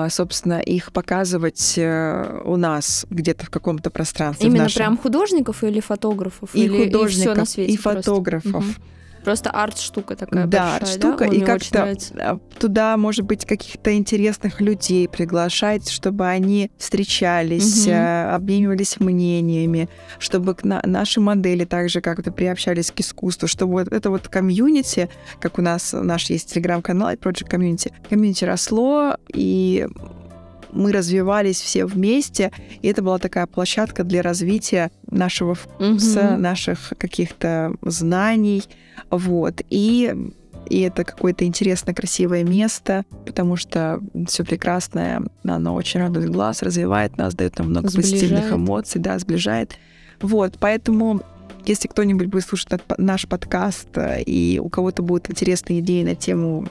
собственно, 0.09 0.59
их 0.59 0.91
показывать 0.91 1.73
э, 1.77 2.41
у 2.45 2.55
нас 2.55 3.05
где-то 3.09 3.45
в 3.45 3.49
каком-то 3.49 3.89
пространстве. 3.89 4.47
Именно 4.47 4.63
нашем. 4.63 4.77
прям 4.77 4.97
художников 4.97 5.63
или 5.63 5.79
фотографов? 5.79 6.49
и 6.53 6.63
или 6.63 6.85
художников, 6.85 7.33
всё 7.33 7.35
на 7.35 7.45
свете 7.45 7.73
и 7.73 7.77
просто? 7.77 8.01
фотографов. 8.01 8.65
Мгм. 8.65 8.75
Просто 9.23 9.49
арт-штука 9.49 10.15
такая 10.15 10.45
да, 10.47 10.77
большая, 10.79 10.97
штука, 10.97 11.17
да? 11.19 11.25
и 11.25 11.29
Мне 11.29 11.53
очень 11.53 11.71
как-то 11.71 11.97
а, 12.19 12.39
туда, 12.59 12.97
может 12.97 13.25
быть, 13.25 13.45
каких-то 13.45 13.95
интересных 13.95 14.61
людей 14.61 15.07
приглашать, 15.07 15.89
чтобы 15.89 16.27
они 16.27 16.71
встречались, 16.77 17.87
э, 17.87 18.31
обменивались 18.33 18.99
мнениями, 18.99 19.89
чтобы 20.19 20.55
к 20.55 20.63
на- 20.63 20.81
наши 20.85 21.19
модели 21.19 21.65
также 21.65 22.01
как-то 22.01 22.31
приобщались 22.31 22.91
к 22.91 22.99
искусству, 22.99 23.47
чтобы 23.47 23.73
вот 23.73 23.87
это 23.91 24.09
вот 24.09 24.27
комьюнити, 24.27 25.09
как 25.39 25.59
у 25.59 25.61
нас 25.61 25.93
наш 25.93 26.29
есть 26.29 26.53
телеграм-канал 26.53 27.11
Project 27.13 27.49
Community, 27.49 27.91
комьюнити 28.09 28.45
росло, 28.45 29.15
и 29.33 29.87
мы 30.71 30.91
развивались 30.91 31.61
все 31.61 31.85
вместе, 31.85 32.51
и 32.81 32.87
это 32.87 33.01
была 33.01 33.17
такая 33.17 33.47
площадка 33.47 34.03
для 34.03 34.21
развития 34.21 34.91
нашего 35.11 35.55
вкуса, 35.55 36.31
Мгм. 36.33 36.41
наших 36.41 36.93
каких-то 36.97 37.73
знаний, 37.81 38.63
вот, 39.09 39.61
и 39.69 40.13
и 40.69 40.81
это 40.81 41.03
какое-то 41.03 41.45
интересное, 41.45 41.95
красивое 41.95 42.43
место, 42.43 43.03
потому 43.25 43.55
что 43.55 44.01
все 44.27 44.43
прекрасное, 44.43 45.23
оно 45.43 45.73
очень 45.73 45.99
радует 45.99 46.29
глаз, 46.29 46.61
развивает 46.61 47.17
нас, 47.17 47.33
дает 47.33 47.57
нам 47.57 47.69
много 47.69 47.87
позитивных 47.89 48.43
Сближает. 48.43 48.53
эмоций, 48.53 49.01
да, 49.01 49.17
сближает. 49.17 49.77
Вот, 50.21 50.57
поэтому 50.59 51.21
если 51.65 51.87
кто-нибудь 51.87 52.27
будет 52.27 52.45
слушать 52.45 52.69
наш 52.99 53.27
подкаст, 53.27 53.87
э, 53.95 54.21
и 54.21 54.59
у 54.59 54.69
кого-то 54.69 55.01
будут 55.01 55.31
интересные 55.31 55.79
идеи 55.79 56.03
на 56.03 56.13
тему 56.13 56.67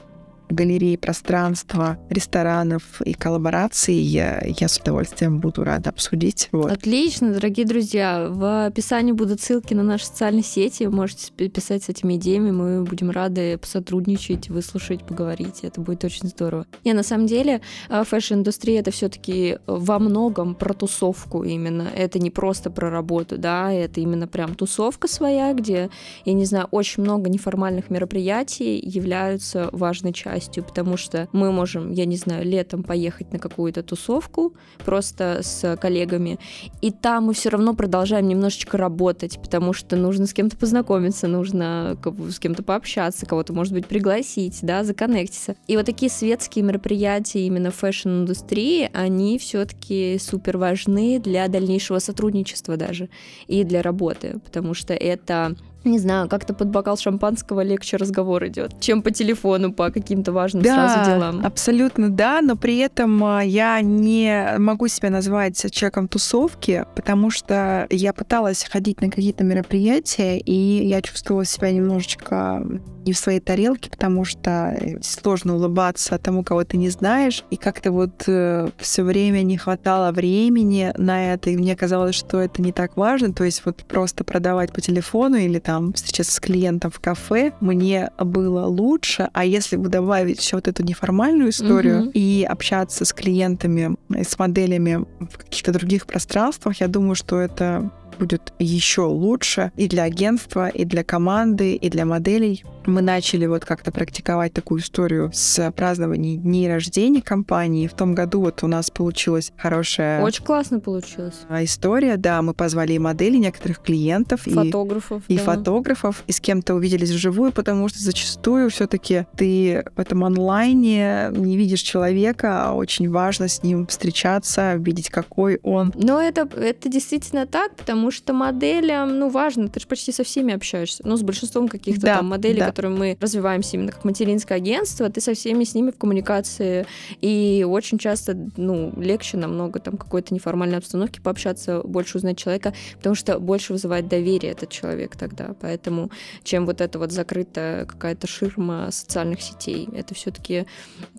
галереи, 0.49 0.95
пространства, 0.95 1.97
ресторанов 2.09 3.01
и 3.01 3.13
коллабораций, 3.13 3.95
я, 3.95 4.43
я 4.45 4.67
с 4.67 4.77
удовольствием 4.77 5.39
буду 5.39 5.63
рада 5.63 5.89
обсудить. 5.89 6.49
Вот. 6.51 6.71
Отлично, 6.71 7.33
дорогие 7.33 7.65
друзья. 7.65 8.27
В 8.29 8.65
описании 8.65 9.11
будут 9.11 9.41
ссылки 9.41 9.73
на 9.73 9.83
наши 9.83 10.05
социальные 10.05 10.43
сети. 10.43 10.83
Вы 10.83 10.91
можете 10.91 11.31
писать 11.31 11.83
с 11.83 11.89
этими 11.89 12.15
идеями. 12.15 12.51
Мы 12.51 12.83
будем 12.83 13.11
рады 13.11 13.57
посотрудничать, 13.57 14.49
выслушать, 14.49 15.03
поговорить. 15.05 15.59
Это 15.63 15.81
будет 15.81 16.03
очень 16.03 16.27
здорово. 16.27 16.65
Не, 16.83 16.93
на 16.93 17.03
самом 17.03 17.27
деле, 17.27 17.61
а, 17.89 18.03
фэшн-индустрия 18.03 18.79
это 18.79 18.91
все-таки 18.91 19.59
во 19.67 19.99
многом 19.99 20.55
про 20.55 20.73
тусовку 20.73 21.43
именно. 21.43 21.87
Это 21.95 22.19
не 22.19 22.31
просто 22.31 22.69
про 22.69 22.89
работу, 22.89 23.37
да, 23.37 23.71
это 23.71 24.01
именно 24.01 24.27
прям 24.27 24.55
тусовка 24.55 25.07
своя, 25.07 25.53
где, 25.53 25.89
я 26.25 26.33
не 26.33 26.45
знаю, 26.45 26.67
очень 26.71 27.03
много 27.03 27.29
неформальных 27.29 27.89
мероприятий 27.89 28.79
являются 28.79 29.69
важной 29.71 30.13
частью, 30.39 30.63
потому 30.63 30.97
что 30.97 31.27
мы 31.31 31.51
можем, 31.51 31.91
я 31.91 32.05
не 32.05 32.15
знаю, 32.15 32.45
летом 32.45 32.83
поехать 32.83 33.33
на 33.33 33.39
какую-то 33.39 33.83
тусовку 33.83 34.53
просто 34.85 35.39
с 35.43 35.77
коллегами, 35.77 36.39
и 36.81 36.91
там 36.91 37.25
мы 37.25 37.33
все 37.33 37.49
равно 37.49 37.73
продолжаем 37.73 38.27
немножечко 38.27 38.77
работать, 38.77 39.39
потому 39.41 39.73
что 39.73 39.95
нужно 39.95 40.25
с 40.25 40.33
кем-то 40.33 40.55
познакомиться, 40.57 41.27
нужно 41.27 41.97
с 42.29 42.39
кем-то 42.39 42.63
пообщаться, 42.63 43.25
кого-то, 43.25 43.53
может 43.53 43.73
быть, 43.73 43.85
пригласить, 43.85 44.59
да, 44.61 44.83
законнектиться. 44.83 45.55
И 45.67 45.75
вот 45.75 45.85
такие 45.85 46.09
светские 46.09 46.63
мероприятия 46.63 47.45
именно 47.45 47.71
фэшн-индустрии, 47.71 48.89
они 48.93 49.37
все-таки 49.39 50.17
супер 50.19 50.57
важны 50.57 51.19
для 51.19 51.47
дальнейшего 51.47 51.99
сотрудничества 51.99 52.77
даже 52.77 53.09
и 53.47 53.63
для 53.63 53.81
работы, 53.81 54.39
потому 54.45 54.73
что 54.73 54.93
это 54.93 55.55
не 55.83 55.99
знаю, 55.99 56.27
как-то 56.27 56.53
под 56.53 56.69
бокал 56.69 56.97
шампанского 56.97 57.61
легче 57.61 57.97
разговор 57.97 58.45
идет, 58.47 58.79
чем 58.79 59.01
по 59.01 59.11
телефону 59.11 59.71
по 59.71 59.91
каким-то 59.91 60.31
важным 60.31 60.63
сразу 60.63 61.09
делам. 61.09 61.45
абсолютно 61.45 62.09
да, 62.09 62.41
но 62.41 62.55
при 62.55 62.77
этом 62.77 63.23
а, 63.23 63.41
я 63.41 63.79
не 63.81 64.55
могу 64.57 64.87
себя 64.87 65.09
назвать 65.09 65.71
человеком 65.71 66.07
тусовки, 66.07 66.85
потому 66.95 67.29
что 67.29 67.87
я 67.89 68.13
пыталась 68.13 68.65
ходить 68.69 69.01
на 69.01 69.09
какие-то 69.09 69.43
мероприятия, 69.43 70.37
и 70.37 70.85
я 70.85 71.01
чувствовала 71.01 71.45
себя 71.45 71.71
немножечко 71.71 72.63
не 73.05 73.13
в 73.13 73.17
своей 73.17 73.39
тарелке, 73.39 73.89
потому 73.89 74.25
что 74.25 74.77
сложно 75.01 75.55
улыбаться 75.55 76.17
тому, 76.17 76.43
кого 76.43 76.63
ты 76.63 76.77
не 76.77 76.89
знаешь, 76.89 77.43
и 77.49 77.55
как-то 77.55 77.91
вот 77.91 78.21
все 78.21 79.03
время 79.03 79.41
не 79.43 79.57
хватало 79.57 80.11
времени 80.11 80.91
на 80.97 81.33
это, 81.33 81.49
и 81.49 81.57
мне 81.57 81.75
казалось, 81.75 82.15
что 82.15 82.39
это 82.39 82.61
не 82.61 82.71
так 82.71 82.97
важно, 82.97 83.33
то 83.33 83.43
есть 83.43 83.63
вот 83.65 83.77
просто 83.87 84.23
продавать 84.23 84.73
по 84.73 84.81
телефону 84.81 85.37
или 85.37 85.59
там 85.69 85.93
встречаться 85.93 86.33
с 86.33 86.39
клиентом 86.39 86.89
в 86.89 86.99
кафе 86.99 87.53
мне 87.59 88.09
было 88.17 88.65
лучше, 88.65 89.29
а 89.33 89.45
если 89.45 89.75
бы 89.75 89.87
добавить 89.87 90.41
еще 90.41 90.55
вот 90.55 90.67
эту 90.67 90.81
неформальную 90.81 91.51
историю 91.51 91.99
Мгм. 92.05 92.11
и 92.15 92.43
общаться 92.43 93.05
с 93.05 93.13
клиентами, 93.13 93.95
и 94.17 94.23
с 94.23 94.39
моделями 94.39 95.05
в 95.19 95.37
каких-то 95.37 95.71
других 95.71 96.07
пространствах, 96.07 96.81
я 96.81 96.87
думаю, 96.87 97.13
что 97.13 97.39
это 97.39 97.91
будет 98.17 98.53
еще 98.59 99.01
лучше 99.01 99.71
и 99.75 99.87
для 99.87 100.03
агентства, 100.03 100.67
и 100.67 100.85
для 100.85 101.03
команды, 101.03 101.75
и 101.75 101.89
для 101.89 102.05
моделей. 102.05 102.63
Мы 102.85 103.01
начали 103.01 103.45
вот 103.45 103.65
как-то 103.65 103.91
практиковать 103.91 104.53
такую 104.53 104.81
историю 104.81 105.29
с 105.33 105.71
празднованием 105.71 106.41
дней 106.41 106.67
рождения 106.67 107.21
компании. 107.21 107.87
В 107.87 107.93
том 107.93 108.15
году 108.15 108.41
вот 108.41 108.63
у 108.63 108.67
нас 108.67 108.89
получилась 108.89 109.51
хорошая 109.57 110.21
Очень 110.21 110.43
классно 110.43 110.79
получилось. 110.79 111.35
история. 111.61 112.17
Да, 112.17 112.41
мы 112.41 112.53
позвали 112.53 112.93
и 112.93 112.99
моделей, 112.99 113.39
некоторых 113.39 113.81
клиентов, 113.81 114.47
и 114.47 114.53
Фотографов. 114.53 115.23
и 115.27 115.37
да. 115.37 115.43
фотографов, 115.43 116.23
и 116.27 116.31
с 116.31 116.39
кем-то 116.39 116.75
увиделись 116.75 117.11
вживую, 117.11 117.51
потому 117.51 117.89
что 117.89 117.99
зачастую 117.99 118.69
все-таки 118.69 119.25
ты 119.35 119.83
в 119.95 119.99
этом 119.99 120.23
онлайне 120.23 121.29
не 121.31 121.57
видишь 121.57 121.81
человека, 121.81 122.63
а 122.65 122.73
очень 122.73 123.09
важно 123.09 123.47
с 123.47 123.63
ним 123.63 123.87
встречаться, 123.87 124.75
видеть, 124.75 125.09
какой 125.09 125.59
он. 125.63 125.93
Но 125.95 126.21
это, 126.21 126.47
это 126.57 126.89
действительно 126.89 127.45
так, 127.45 127.75
потому 127.75 127.98
что 128.11 128.33
моделям, 128.33 129.19
ну, 129.19 129.29
важно, 129.29 129.67
ты 129.67 129.79
же 129.79 129.87
почти 129.87 130.11
со 130.11 130.23
всеми 130.23 130.53
общаешься. 130.53 131.03
Ну, 131.05 131.15
с 131.17 131.21
большинством 131.21 131.67
каких-то 131.67 132.01
Да, 132.01 132.15
там 132.17 132.27
моделей, 132.27 132.59
да. 132.59 132.67
которые 132.67 132.91
мы 132.95 133.17
развиваемся 133.19 133.77
именно 133.77 133.91
как 133.91 134.03
материнское 134.03 134.57
агентство, 134.57 135.09
ты 135.09 135.21
со 135.21 135.33
всеми 135.33 135.63
с 135.63 135.75
ними 135.75 135.91
в 135.91 135.97
коммуникации. 135.97 136.85
И 137.21 137.65
очень 137.67 137.97
часто, 137.97 138.37
ну, 138.57 138.93
легче 138.97 139.37
намного 139.37 139.79
там 139.79 139.97
какой-то 139.97 140.33
неформальной 140.33 140.77
обстановке 140.77 141.21
пообщаться, 141.21 141.81
больше 141.83 142.17
узнать 142.17 142.37
человека, 142.37 142.73
потому 142.97 143.15
что 143.15 143.39
больше 143.39 143.73
вызывает 143.73 144.07
доверие 144.07 144.51
этот 144.51 144.69
человек 144.69 145.15
тогда. 145.15 145.55
Поэтому, 145.61 146.11
чем 146.43 146.65
вот 146.65 146.81
эта 146.81 146.99
вот 146.99 147.11
закрытая 147.11 147.85
какая-то 147.85 148.27
ширма 148.27 148.89
социальных 148.91 149.41
сетей. 149.41 149.89
Это 149.93 150.13
все-таки 150.13 150.65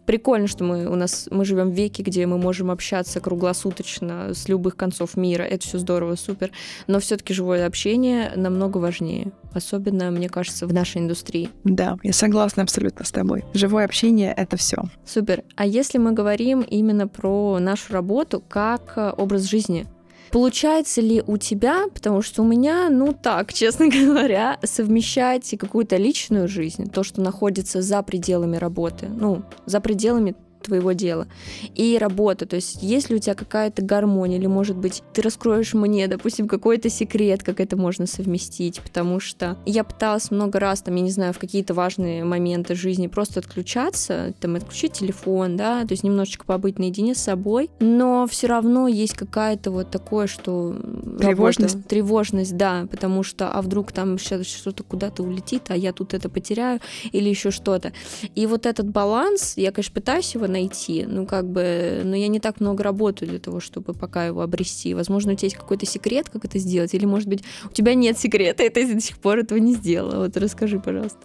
прикольно, 0.07 0.47
что 0.47 0.64
мы 0.64 0.87
у 0.87 0.95
нас 0.95 1.29
мы 1.31 1.45
живем 1.45 1.71
в 1.71 1.75
веке, 1.75 2.03
где 2.03 2.27
мы 2.27 2.38
можем 2.38 2.71
общаться 2.71 3.21
круглосуточно 3.21 4.35
с 4.35 4.49
любых 4.49 4.77
концов 4.77 5.16
мира. 5.16 5.43
Это 5.43 5.66
все 5.66 5.79
здорово, 5.79 6.16
супер. 6.16 6.51
Но 6.87 7.01
все-таки 7.01 7.35
живое 7.35 7.67
общение 7.67 8.33
намного 8.37 8.79
важнее. 8.79 9.33
Особенно, 9.53 10.11
мне 10.11 10.29
кажется, 10.29 10.67
в 10.67 10.73
нашей 10.73 10.99
индустрии. 10.99 11.51
Да, 11.65 11.97
я 12.03 12.13
согласна 12.13 12.63
абсолютно 12.63 13.05
с 13.05 13.11
тобой. 13.11 13.45
Живое 13.55 13.85
общение— 13.85 14.33
это 14.37 14.57
все. 14.57 14.77
Супер. 15.05 15.43
А 15.57 15.67
если 15.67 15.99
мы 15.99 16.13
говорим 16.13 16.61
именно 16.61 17.09
про 17.09 17.59
нашу 17.59 17.93
работу 17.93 18.43
как 18.47 18.93
э, 18.97 19.13
образ 19.17 19.43
жизни, 19.43 19.87
Получается 20.31 21.01
ли 21.01 21.23
у 21.27 21.39
тебя, 21.39 21.87
потому 21.93 22.23
что 22.23 22.43
у 22.43 22.47
меня, 22.47 22.89
ну 22.89 23.13
так, 23.13 23.53
честно 23.53 23.89
говоря, 23.89 24.59
совмещать 24.63 25.55
какую-то 25.59 25.97
личную 25.97 26.49
жизнь, 26.49 26.89
то, 26.89 27.03
что 27.03 27.21
находится 27.21 27.83
за 27.83 28.03
пределами 28.03 28.57
работы, 28.57 29.09
ну, 29.09 29.43
за 29.67 29.81
пределами 29.81 30.37
твоего 30.71 30.93
дела 30.93 31.27
и 31.75 31.99
работа. 31.99 32.47
То 32.47 32.57
есть, 32.57 32.83
есть 32.83 33.11
ли 33.11 33.17
у 33.17 33.19
тебя 33.19 33.35
какая-то 33.35 33.83
гармония, 33.83 34.39
или, 34.39 34.47
может 34.47 34.77
быть, 34.77 35.03
ты 35.13 35.21
раскроешь 35.21 35.75
мне, 35.75 36.07
допустим, 36.07 36.47
какой-то 36.47 36.89
секрет, 36.89 37.43
как 37.43 37.59
это 37.59 37.77
можно 37.77 38.07
совместить, 38.07 38.81
потому 38.81 39.19
что 39.19 39.57
я 39.67 39.83
пыталась 39.83 40.31
много 40.31 40.61
раз, 40.61 40.83
там, 40.83 40.95
я 40.95 41.03
не 41.03 41.11
знаю, 41.11 41.33
в 41.33 41.39
какие-то 41.39 41.75
важные 41.75 42.25
моменты 42.25 42.77
жизни 42.77 43.09
просто 43.09 43.41
отключаться, 43.41 44.33
там, 44.41 44.55
отключить 44.55 44.93
телефон, 44.93 45.57
да, 45.57 45.83
то 45.83 45.93
есть 45.93 46.05
немножечко 46.05 46.45
побыть 46.45 46.79
наедине 46.79 47.17
с 47.17 47.19
собой, 47.19 47.71
но 47.81 48.29
все 48.29 48.47
равно 48.47 48.87
есть 48.87 49.15
какая-то 49.15 49.73
вот 49.73 49.91
такое, 49.91 50.29
что 50.29 50.77
Тревожность? 51.19 51.75
работа, 51.75 51.89
тревожность, 51.89 52.57
да, 52.57 52.87
потому 52.89 53.25
что, 53.25 53.51
а 53.51 53.61
вдруг 53.61 53.91
там 53.91 54.19
сейчас 54.19 54.47
что-то 54.47 54.85
куда-то 54.85 55.25
улетит, 55.25 55.63
а 55.69 55.77
я 55.77 55.93
тут 55.93 56.15
это 56.15 56.29
потеряю, 56.29 56.81
или 57.11 57.29
еще 57.29 57.51
что-то. 57.51 57.93
И 58.37 58.47
вот 58.47 58.67
этот 58.67 58.89
баланс, 58.89 59.55
я, 59.57 59.73
конечно, 59.73 59.95
пытаюсь 59.95 60.35
его 60.35 60.47
найти, 60.47 60.60
ну, 61.07 61.27
как 61.27 61.49
бы, 61.49 62.03
но 62.05 62.16
я 62.16 62.29
не 62.29 62.40
так 62.40 62.61
много 62.61 62.83
работаю 62.83 63.31
для 63.31 63.38
того, 63.38 63.61
чтобы 63.61 63.94
пока 63.94 64.27
его 64.27 64.42
обрести. 64.42 64.94
Возможно, 64.94 65.33
у 65.33 65.35
тебя 65.35 65.46
есть 65.46 65.57
какой-то 65.57 65.87
секрет, 65.87 66.29
как 66.29 66.44
это 66.44 66.59
сделать, 66.59 66.94
или, 66.94 67.07
может 67.07 67.29
быть, 67.29 67.42
у 67.64 67.73
тебя 67.73 67.94
нет 67.94 68.18
секрета, 68.18 68.64
и 68.64 68.68
ты 68.68 68.92
до 68.92 69.01
сих 69.01 69.18
пор 69.18 69.38
этого 69.38 69.59
не 69.59 69.75
сделала. 69.75 70.25
Вот 70.25 70.37
расскажи, 70.37 70.79
пожалуйста. 70.79 71.20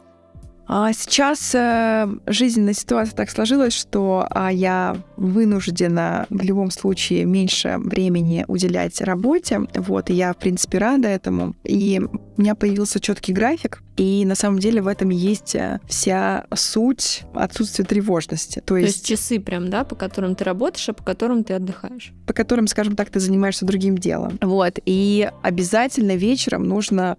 А 0.68 0.92
сейчас 0.94 1.54
э, 1.54 2.08
жизненная 2.26 2.74
ситуация 2.74 3.16
так 3.16 3.30
сложилась, 3.30 3.74
что 3.74 4.28
а, 4.30 4.52
я 4.52 4.98
вынуждена 5.16 6.26
в 6.30 6.42
любом 6.42 6.72
случае 6.72 7.26
меньше 7.26 7.76
времени 7.78 8.46
уделять 8.48 9.00
работе. 9.02 9.62
Вот, 9.76 10.10
и 10.10 10.14
я, 10.14 10.34
в 10.34 10.38
принципе, 10.38 10.80
рада 10.80 11.08
этому. 11.08 11.56
И 11.64 12.02
у 12.38 12.42
меня 12.42 12.56
появился 12.56 13.00
четкий 13.00 13.32
график, 13.32 13.84
и 13.98 14.26
на 14.26 14.36
самом 14.36 14.60
деле 14.60 14.82
в 14.82 14.88
этом 14.88 15.10
есть 15.10 15.56
э, 15.56 15.80
вся 15.88 16.46
суть 16.54 17.24
отсутствия 17.34 17.86
тревожности. 17.86 18.60
То, 18.60 18.74
То 18.74 18.78
есть... 18.78 18.96
есть 18.96 19.06
часы 19.06 19.40
прям, 19.40 19.70
да, 19.70 19.84
по 19.84 19.96
которым 19.96 20.36
ты 20.36 20.44
работаешь, 20.44 20.90
а 20.90 20.94
по 20.94 21.04
которым 21.04 21.44
ты 21.44 21.54
отдыхаешь. 21.54 22.12
По 22.26 22.34
которым, 22.34 22.68
скажем 22.68 22.96
так, 22.96 23.10
ты 23.10 23.20
занимаешься 23.20 23.66
другим 23.66 23.98
делом. 23.98 24.40
Вот. 24.42 24.80
И 24.86 25.30
обязательно 25.44 26.16
вечером 26.16 26.64
нужно 26.64 27.18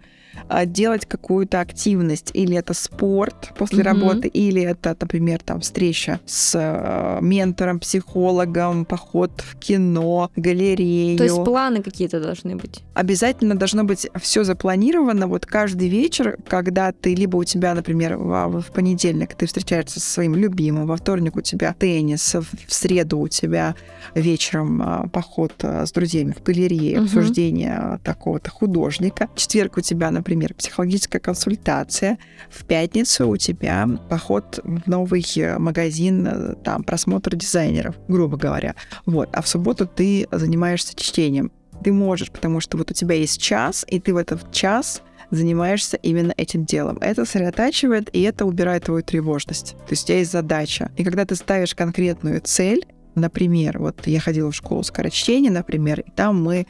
делать 0.66 1.06
какую-то 1.06 1.60
активность. 1.60 2.30
Или 2.34 2.56
это 2.56 2.74
спорт 2.74 3.52
после 3.56 3.80
mm-hmm. 3.80 3.82
работы, 3.82 4.28
или 4.28 4.62
это, 4.62 4.96
например, 5.00 5.40
там 5.42 5.60
встреча 5.60 6.20
с 6.26 6.54
э, 6.54 7.18
ментором, 7.20 7.78
психологом, 7.78 8.84
поход 8.84 9.30
в 9.40 9.58
кино, 9.58 10.30
галерею. 10.36 11.18
То 11.18 11.24
есть 11.24 11.44
планы 11.44 11.82
какие-то 11.82 12.20
должны 12.20 12.56
быть? 12.56 12.82
Обязательно 12.94 13.56
должно 13.56 13.84
быть 13.84 14.08
все 14.20 14.44
запланировано. 14.44 15.26
Вот 15.26 15.46
каждый 15.46 15.88
вечер, 15.88 16.38
когда 16.48 16.92
ты 16.92 17.14
либо 17.14 17.36
у 17.36 17.44
тебя, 17.44 17.74
например, 17.74 18.16
в, 18.16 18.60
в 18.60 18.72
понедельник 18.72 19.34
ты 19.34 19.46
встречаешься 19.46 20.00
со 20.00 20.10
своим 20.10 20.34
любимым, 20.34 20.86
во 20.86 20.96
вторник 20.96 21.36
у 21.36 21.40
тебя 21.40 21.74
теннис, 21.78 22.34
в 22.34 22.72
среду 22.72 23.20
у 23.20 23.28
тебя 23.28 23.74
вечером 24.14 24.82
а, 24.82 25.08
поход 25.08 25.52
а, 25.62 25.86
с 25.86 25.92
друзьями 25.92 26.34
в 26.38 26.42
галерее, 26.42 26.96
mm-hmm. 26.96 27.04
обсуждение 27.04 28.00
такого-то 28.04 28.50
художника. 28.50 29.28
В 29.34 29.38
четверг 29.38 29.78
у 29.78 29.80
тебя, 29.80 30.10
например, 30.10 30.25
например, 30.26 30.54
психологическая 30.54 31.20
консультация. 31.20 32.18
В 32.50 32.64
пятницу 32.64 33.28
у 33.28 33.36
тебя 33.36 33.88
поход 34.10 34.58
в 34.64 34.88
новый 34.88 35.24
э, 35.36 35.56
магазин, 35.58 36.26
э, 36.26 36.54
там, 36.64 36.82
просмотр 36.82 37.36
дизайнеров, 37.36 37.94
грубо 38.08 38.36
говоря. 38.36 38.74
Вот. 39.04 39.28
А 39.32 39.40
в 39.40 39.46
субботу 39.46 39.86
ты 39.86 40.26
занимаешься 40.32 40.96
чтением. 40.96 41.52
Ты 41.84 41.92
можешь, 41.92 42.32
потому 42.32 42.58
что 42.58 42.76
вот 42.76 42.90
у 42.90 42.94
тебя 42.94 43.14
есть 43.14 43.40
час, 43.40 43.86
и 43.88 44.00
ты 44.00 44.12
в 44.12 44.16
этот 44.16 44.50
час 44.50 45.02
занимаешься 45.30 45.96
именно 45.98 46.34
этим 46.36 46.64
делом. 46.64 46.98
Это 47.00 47.24
сосредотачивает, 47.24 48.10
и 48.12 48.22
это 48.22 48.46
убирает 48.46 48.84
твою 48.84 49.04
тревожность. 49.04 49.76
То 49.86 49.90
есть 49.90 50.04
у 50.04 50.06
тебя 50.08 50.18
есть 50.18 50.32
задача. 50.32 50.90
И 50.96 51.04
когда 51.04 51.24
ты 51.24 51.36
ставишь 51.36 51.76
конкретную 51.76 52.40
цель, 52.40 52.84
например, 53.14 53.78
вот 53.78 54.04
я 54.08 54.18
ходила 54.18 54.50
в 54.50 54.56
школу 54.56 54.82
скорочтения, 54.82 55.52
например, 55.52 56.00
и 56.00 56.10
там 56.10 56.42
мы 56.42 56.66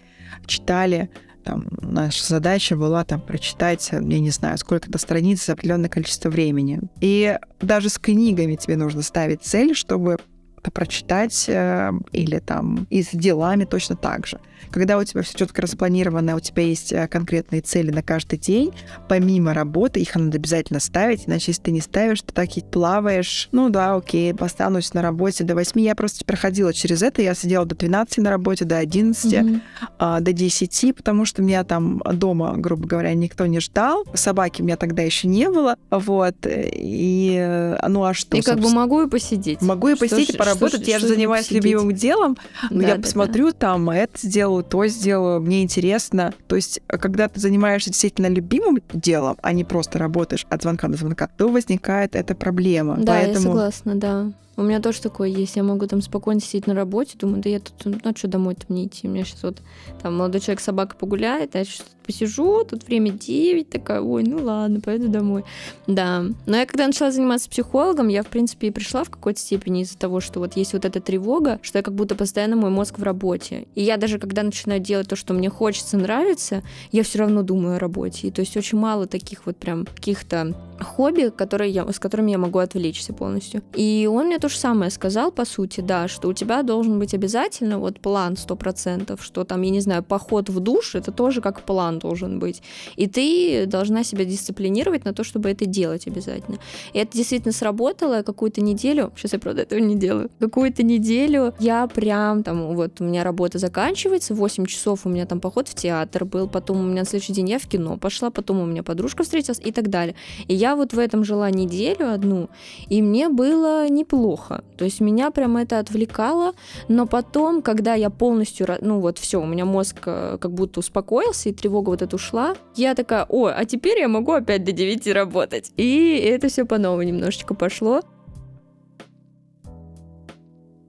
читали 0.47 1.09
там, 1.46 1.68
наша 1.80 2.24
задача 2.24 2.76
была 2.76 3.04
там 3.04 3.20
прочитать, 3.20 3.88
я 3.92 4.00
не 4.00 4.30
знаю, 4.30 4.59
сколько-то 4.59 4.98
страниц 4.98 5.46
за 5.46 5.52
определенное 5.52 5.88
количество 5.88 6.28
времени. 6.28 6.80
И 7.00 7.38
даже 7.61 7.88
с 7.88 7.98
книгами 7.98 8.56
тебе 8.56 8.76
нужно 8.76 9.02
ставить 9.02 9.42
цель, 9.42 9.74
чтобы 9.74 10.18
это 10.66 10.72
прочитать 10.72 11.44
э, 11.48 11.92
или 12.12 12.38
там 12.40 12.87
и 12.90 13.02
с 13.02 13.11
делами 13.12 13.64
точно 13.64 13.96
так 13.96 14.26
же. 14.26 14.40
Когда 14.70 14.98
у 14.98 15.05
тебя 15.05 15.22
все 15.22 15.38
четко 15.38 15.62
распланировано, 15.62 16.35
у 16.35 16.40
тебя 16.40 16.64
есть 16.64 16.92
э, 16.92 17.07
конкретные 17.09 17.61
цели 17.61 17.90
на 17.90 18.02
каждый 18.02 18.38
день, 18.38 18.72
помимо 19.09 19.55
работы, 19.55 20.00
их 20.00 20.14
надо 20.14 20.38
обязательно 20.38 20.81
ставить, 20.81 21.29
иначе 21.29 21.52
если 21.52 21.62
ты 21.62 21.70
не 21.70 21.81
ставишь, 21.81 22.22
то 22.22 22.35
так 22.35 22.57
и 22.57 22.62
плаваешь. 22.62 23.48
Ну 23.52 23.70
да, 23.70 23.94
окей, 23.94 24.33
останусь 24.33 24.92
на 24.92 25.02
работе 25.02 25.44
до 25.44 25.55
8. 25.55 25.81
Я 25.81 25.94
просто 25.94 26.24
проходила 26.24 26.72
через 26.72 27.02
это, 27.02 27.22
я 27.22 27.35
сидела 27.35 27.64
до 27.64 27.76
12 27.76 28.18
на 28.18 28.31
работе, 28.31 28.64
до 28.64 28.79
11, 28.79 29.33
mm-hmm. 29.33 29.61
а, 29.98 30.20
до 30.20 30.33
10, 30.33 30.96
потому 30.96 31.24
что 31.24 31.42
меня 31.42 31.64
там 31.64 32.02
дома, 32.12 32.55
грубо 32.57 32.87
говоря, 32.87 33.14
никто 33.14 33.46
не 33.46 33.61
ждал. 33.61 34.05
Собаки 34.14 34.62
у 34.62 34.64
меня 34.64 34.76
тогда 34.76 35.02
еще 35.02 35.29
не 35.29 35.48
было. 35.48 35.76
Вот. 35.90 36.35
И 36.44 37.37
э, 37.38 37.88
ну 37.88 38.05
а 38.05 38.14
что? 38.14 38.37
И 38.37 38.42
как 38.42 38.59
бы 38.59 38.70
могу 38.70 39.02
и 39.02 39.09
посидеть. 39.09 39.62
Могу 39.62 39.88
и 39.88 39.94
посидеть, 39.94 40.31
и 40.31 40.37
поработать. 40.37 40.56
Что, 40.57 40.79
я 40.79 40.99
же 40.99 41.09
занимаюсь 41.09 41.51
любимым 41.51 41.92
делом. 41.92 42.37
Но 42.71 42.83
да, 42.83 42.88
я 42.88 42.95
да, 42.97 43.03
посмотрю, 43.03 43.47
да. 43.47 43.53
там 43.53 43.90
это 43.90 44.19
сделаю, 44.27 44.64
то 44.64 44.87
сделаю, 44.87 45.40
мне 45.40 45.62
интересно. 45.62 46.35
То 46.47 46.57
есть, 46.57 46.81
когда 46.87 47.29
ты 47.29 47.40
занимаешься 47.40 47.90
действительно 47.90 48.29
любимым 48.29 48.79
делом, 48.92 49.37
а 49.42 49.53
не 49.53 49.64
просто 49.64 49.99
работаешь 49.99 50.47
от 50.49 50.62
звонка 50.62 50.88
до 50.88 50.97
звонка, 50.97 51.29
то 51.37 51.49
возникает 51.49 52.16
эта 52.16 52.35
проблема. 52.35 52.97
Да, 52.97 53.12
Поэтому... 53.12 53.35
я 53.35 53.40
согласна, 53.40 53.95
да. 53.95 54.33
У 54.57 54.62
меня 54.62 54.81
тоже 54.81 55.03
такое 55.03 55.29
есть. 55.29 55.57
Я 55.57 55.62
могу 55.62 55.87
там 55.87 56.01
спокойно 56.01 56.40
сидеть 56.40 56.66
на 56.66 56.75
работе, 56.75 57.19
думаю, 57.19 57.42
да 57.42 57.51
я 57.51 57.61
тут, 57.61 57.75
ну 57.85 58.16
что 58.16 58.29
домой-то 58.29 58.64
мне 58.69 58.87
идти? 58.87 59.07
У 59.07 59.11
меня 59.11 59.25
сейчас 59.25 59.42
вот 59.42 59.59
там 60.03 60.16
молодой 60.16 60.40
человек 60.40 60.61
собака 60.61 60.97
погуляет, 60.97 61.55
а 61.55 61.59
я 61.59 61.64
что-то 61.64 61.90
посижу, 62.07 62.64
тут 62.64 62.87
время 62.87 63.11
9, 63.11 63.69
такая, 63.69 64.01
ой, 64.01 64.23
ну 64.23 64.42
ладно, 64.42 64.81
пойду 64.81 65.09
домой. 65.09 65.45
Да. 65.87 66.25
Но 66.47 66.57
я 66.57 66.64
когда 66.64 66.87
начала 66.87 67.11
заниматься 67.11 67.51
психологом, 67.51 68.09
я, 68.09 68.23
в 68.23 68.29
принципе, 68.29 68.69
и 68.69 68.71
пришла 68.71 69.05
в 69.05 69.11
какой-то 69.11 69.40
степени 69.40 69.83
из-за 69.83 69.99
того, 69.99 70.21
что 70.21 70.40
вот 70.40 70.57
есть 70.57 70.73
вот 70.73 70.85
эта 70.85 71.01
тревога, 71.01 71.59
что 71.62 71.79
я 71.79 71.83
как 71.83 71.95
будто 71.95 72.14
постоянно 72.14 72.57
мой 72.57 72.71
мозг 72.71 72.99
в 72.99 73.03
работе. 73.03 73.66
И 73.75 73.83
я 73.83 73.97
даже 73.97 74.19
когда 74.19 74.42
начинаю 74.42 74.81
делать 74.81 75.09
то, 75.09 75.16
что 75.16 75.35
мне 75.35 75.51
хочется, 75.51 75.97
нравится, 75.97 76.62
я 76.92 77.03
все 77.03 77.19
равно 77.19 77.42
думаю 77.42 77.77
о 77.77 77.79
работе. 77.79 78.29
И 78.29 78.31
то 78.31 78.40
есть 78.40 78.57
очень 78.57 78.79
мало 78.79 79.07
таких 79.07 79.47
вот 79.47 79.57
прям 79.57 79.85
каких-то 79.85 80.55
хобби, 80.81 81.31
которые 81.35 81.71
я, 81.71 81.90
с 81.90 81.99
которыми 81.99 82.31
я 82.31 82.38
могу 82.38 82.59
отвлечься 82.59 83.12
полностью. 83.12 83.62
И 83.75 84.09
он 84.11 84.27
мне 84.27 84.38
то 84.46 84.50
же 84.50 84.59
самое 84.59 84.92
сказал, 84.92 85.32
по 85.32 85.44
сути, 85.44 85.80
да, 85.80 86.06
что 86.06 86.28
у 86.28 86.32
тебя 86.32 86.62
должен 86.62 87.00
быть 87.00 87.14
обязательно 87.14 87.80
вот 87.80 87.98
план 87.98 88.35
100%, 88.35 89.20
что 89.20 89.42
там, 89.42 89.62
я 89.62 89.70
не 89.70 89.80
знаю, 89.80 90.04
поход 90.04 90.48
в 90.48 90.61
душ, 90.61 90.94
это 90.94 91.11
тоже 91.11 91.40
как 91.40 91.62
план 91.62 91.98
должен 91.98 92.38
быть. 92.38 92.62
И 92.94 93.09
ты 93.09 93.66
должна 93.66 94.04
себя 94.04 94.24
дисциплинировать 94.24 95.04
на 95.04 95.12
то, 95.12 95.24
чтобы 95.24 95.50
это 95.50 95.66
делать 95.66 96.06
обязательно. 96.06 96.59
И 96.92 96.98
это 97.00 97.16
действительно 97.16 97.52
сработало 97.52 98.22
какую-то 98.22 98.61
неделю, 98.61 99.11
сейчас 99.16 99.32
я, 99.32 99.40
правда, 99.40 99.62
этого 99.62 99.80
не 99.80 99.96
делаю, 99.96 100.30
какую-то 100.38 100.85
неделю 100.85 101.52
я 101.59 101.88
прям 101.88 102.44
там, 102.44 102.76
вот 102.76 103.00
у 103.00 103.04
меня 103.04 103.24
работа 103.24 103.59
заканчивается, 103.59 104.32
8 104.32 104.66
часов 104.66 105.06
у 105.06 105.09
меня 105.09 105.26
там 105.26 105.40
поход 105.40 105.66
в 105.66 105.74
театр 105.74 106.24
был, 106.24 106.48
потом 106.48 106.78
у 106.78 106.82
меня 106.85 107.00
на 107.00 107.04
следующий 107.04 107.32
день 107.32 107.48
я 107.48 107.59
в 107.59 107.66
кино 107.66 107.96
пошла, 107.96 108.30
потом 108.30 108.61
у 108.61 108.66
меня 108.66 108.85
подружка 108.85 109.24
встретилась 109.24 109.61
и 109.64 109.72
так 109.72 109.90
далее. 109.90 110.14
И 110.46 110.54
я 110.54 110.76
вот 110.76 110.92
в 110.92 111.00
этом 111.00 111.24
жила 111.24 111.50
неделю 111.50 112.12
одну, 112.12 112.48
и 112.88 113.02
мне 113.02 113.28
было 113.28 113.88
неплохо. 113.88 114.36
То 114.77 114.85
есть 114.85 115.01
меня 115.01 115.31
прям 115.31 115.57
это 115.57 115.79
отвлекало, 115.79 116.55
но 116.88 117.07
потом, 117.07 117.62
когда 117.62 117.94
я 117.94 118.11
полностью, 118.11 118.66
ну 118.81 119.01
вот 119.01 119.18
все, 119.18 119.40
у 119.40 119.46
меня 119.46 119.64
мозг 119.64 119.96
э, 120.07 120.38
как 120.40 120.53
будто 120.53 120.81
успокоился, 120.81 121.49
и 121.49 121.53
тревога 121.53 121.90
вот 121.90 122.03
эта 122.03 122.16
ушла, 122.16 122.55
я 122.75 122.94
такая, 122.94 123.27
о, 123.29 123.46
а 123.46 123.64
теперь 123.64 123.99
я 123.99 124.09
могу 124.09 124.33
опять 124.33 124.64
до 124.64 124.72
9 124.72 125.07
работать. 125.09 125.72
И 125.77 126.16
это 126.16 126.49
все 126.49 126.64
по 126.64 126.79
новой 126.79 127.07
немножечко 127.07 127.55
пошло. 127.55 128.03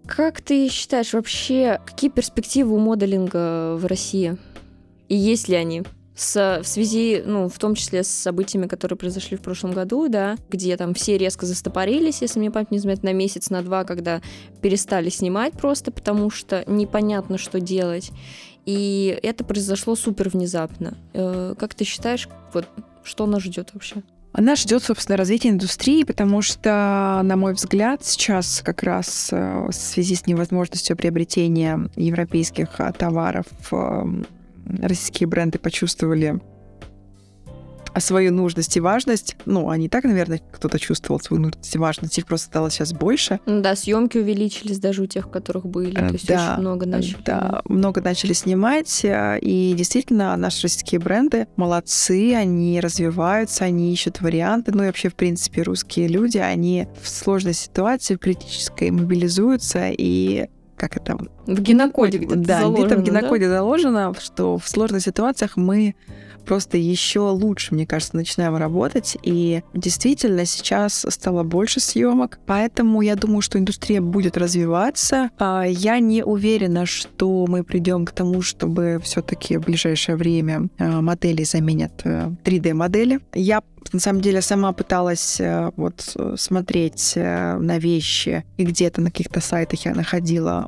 Как 0.05 0.41
ты 0.41 0.69
считаешь 0.69 1.13
вообще, 1.13 1.81
какие 1.85 2.09
перспективы 2.09 2.75
у 2.75 2.79
моделинга 2.79 3.75
в 3.75 3.85
России? 3.85 4.37
И 5.09 5.15
есть 5.15 5.49
ли 5.49 5.55
они? 5.55 5.83
С, 6.17 6.61
в 6.63 6.67
связи, 6.67 7.21
ну, 7.23 7.47
в 7.47 7.59
том 7.59 7.75
числе 7.75 8.03
с 8.03 8.07
событиями, 8.07 8.65
которые 8.65 8.97
произошли 8.97 9.37
в 9.37 9.41
прошлом 9.41 9.71
году, 9.71 10.09
да, 10.09 10.35
где 10.49 10.75
там 10.75 10.95
все 10.95 11.15
резко 11.17 11.45
застопорились, 11.45 12.21
если 12.21 12.39
мне 12.39 12.49
память 12.49 12.71
не 12.71 12.79
изменяет, 12.79 13.03
на 13.03 13.13
месяц, 13.13 13.51
на 13.51 13.61
два, 13.61 13.83
когда 13.83 14.21
перестали 14.61 15.09
снимать 15.09 15.53
просто, 15.53 15.91
потому 15.91 16.31
что 16.31 16.63
непонятно, 16.65 17.37
что 17.37 17.59
делать. 17.59 18.11
И 18.65 19.17
это 19.21 19.43
произошло 19.43 19.95
супер 19.95 20.29
внезапно. 20.29 20.97
Э, 21.13 21.53
как 21.57 21.75
ты 21.75 21.85
считаешь, 21.85 22.27
вот 22.51 22.65
что 23.03 23.27
нас 23.27 23.43
ждет 23.43 23.69
вообще? 23.73 24.01
Она 24.33 24.55
ждет, 24.55 24.83
собственно, 24.83 25.17
развития 25.17 25.49
индустрии, 25.49 26.03
потому 26.03 26.41
что, 26.41 27.21
на 27.23 27.35
мой 27.35 27.53
взгляд, 27.53 28.03
сейчас 28.03 28.61
как 28.65 28.81
раз 28.81 29.29
э, 29.31 29.67
в 29.67 29.71
связи 29.71 30.15
с 30.15 30.25
невозможностью 30.25 30.97
приобретения 30.97 31.89
европейских 31.95 32.79
э, 32.79 32.91
товаров 32.97 33.45
российские 34.81 35.27
бренды 35.27 35.59
почувствовали 35.59 36.39
свою 37.99 38.31
нужность 38.31 38.77
и 38.77 38.79
важность. 38.79 39.35
Ну, 39.45 39.69
они 39.69 39.89
так, 39.89 40.03
наверное, 40.03 40.41
кто-то 40.51 40.79
чувствовал 40.79 41.19
свою 41.19 41.41
нужность 41.41 41.73
и 41.73 41.77
важность, 41.77 42.17
их 42.17 42.25
просто 42.25 42.47
стало 42.47 42.69
сейчас 42.69 42.93
больше. 42.93 43.39
Да, 43.45 43.75
съемки 43.75 44.17
увеличились 44.17 44.79
даже 44.79 45.03
у 45.03 45.05
тех, 45.05 45.29
которых 45.29 45.65
были. 45.65 45.95
То 45.95 46.13
есть 46.13 46.27
да, 46.27 46.53
очень 46.53 46.61
много 46.61 46.85
начали. 46.85 47.17
Да, 47.25 47.61
много 47.65 48.01
начали 48.01 48.33
снимать. 48.33 49.03
Э, 49.03 49.39
и 49.39 49.73
действительно, 49.75 50.35
наши 50.37 50.63
российские 50.63 50.99
бренды 50.99 51.47
молодцы, 51.55 52.33
они 52.35 52.79
развиваются, 52.79 53.65
они 53.65 53.91
ищут 53.93 54.21
варианты. 54.21 54.71
Ну 54.73 54.83
и 54.83 54.87
вообще, 54.87 55.09
в 55.09 55.15
принципе, 55.15 55.63
русские 55.63 56.07
люди, 56.07 56.37
они 56.37 56.87
в 57.01 57.09
сложной 57.09 57.53
ситуации, 57.53 58.15
в 58.15 58.19
критической, 58.19 58.91
мобилизуются 58.91 59.89
и 59.89 60.47
как 60.75 60.97
это... 60.97 61.17
В 61.47 61.61
генокоде 61.61 62.17
где-то 62.17 62.35
Да, 62.35 62.59
заложено, 62.59 62.85
где-то 62.85 63.01
в 63.01 63.03
генокоде 63.03 63.47
да? 63.47 63.55
заложено, 63.55 64.13
что 64.19 64.57
в 64.57 64.67
сложных 64.67 65.01
ситуациях 65.01 65.55
мы 65.55 65.95
просто 66.47 66.77
еще 66.77 67.19
лучше, 67.19 67.75
мне 67.75 67.85
кажется, 67.85 68.15
начинаем 68.15 68.55
работать. 68.55 69.17
И 69.21 69.61
действительно 69.73 70.45
сейчас 70.45 71.05
стало 71.09 71.43
больше 71.43 71.79
съемок, 71.79 72.39
поэтому 72.45 73.01
я 73.01 73.15
думаю, 73.15 73.41
что 73.41 73.59
индустрия 73.59 74.01
будет 74.01 74.37
развиваться. 74.37 75.29
А, 75.37 75.63
я 75.63 75.99
не 75.99 76.23
уверена, 76.23 76.85
что 76.85 77.45
мы 77.47 77.63
придем 77.63 78.05
к 78.05 78.11
тому, 78.11 78.41
чтобы 78.41 78.99
все-таки 79.03 79.57
в 79.57 79.65
ближайшее 79.65 80.15
время 80.15 80.69
а, 80.79 81.01
модели 81.01 81.43
заменят 81.43 82.01
3D-модели. 82.03 83.17
Э, 83.17 83.39
я 83.39 83.61
на 83.93 83.99
самом 83.99 84.21
деле 84.21 84.41
сама 84.41 84.71
пыталась 84.73 85.39
э, 85.39 85.71
вот 85.75 86.15
смотреть 86.37 87.13
э, 87.15 87.57
на 87.57 87.77
вещи, 87.77 88.43
и 88.57 88.63
где-то 88.63 89.01
на 89.01 89.11
каких-то 89.11 89.41
сайтах 89.41 89.85
я 89.85 89.93
находила 89.93 90.65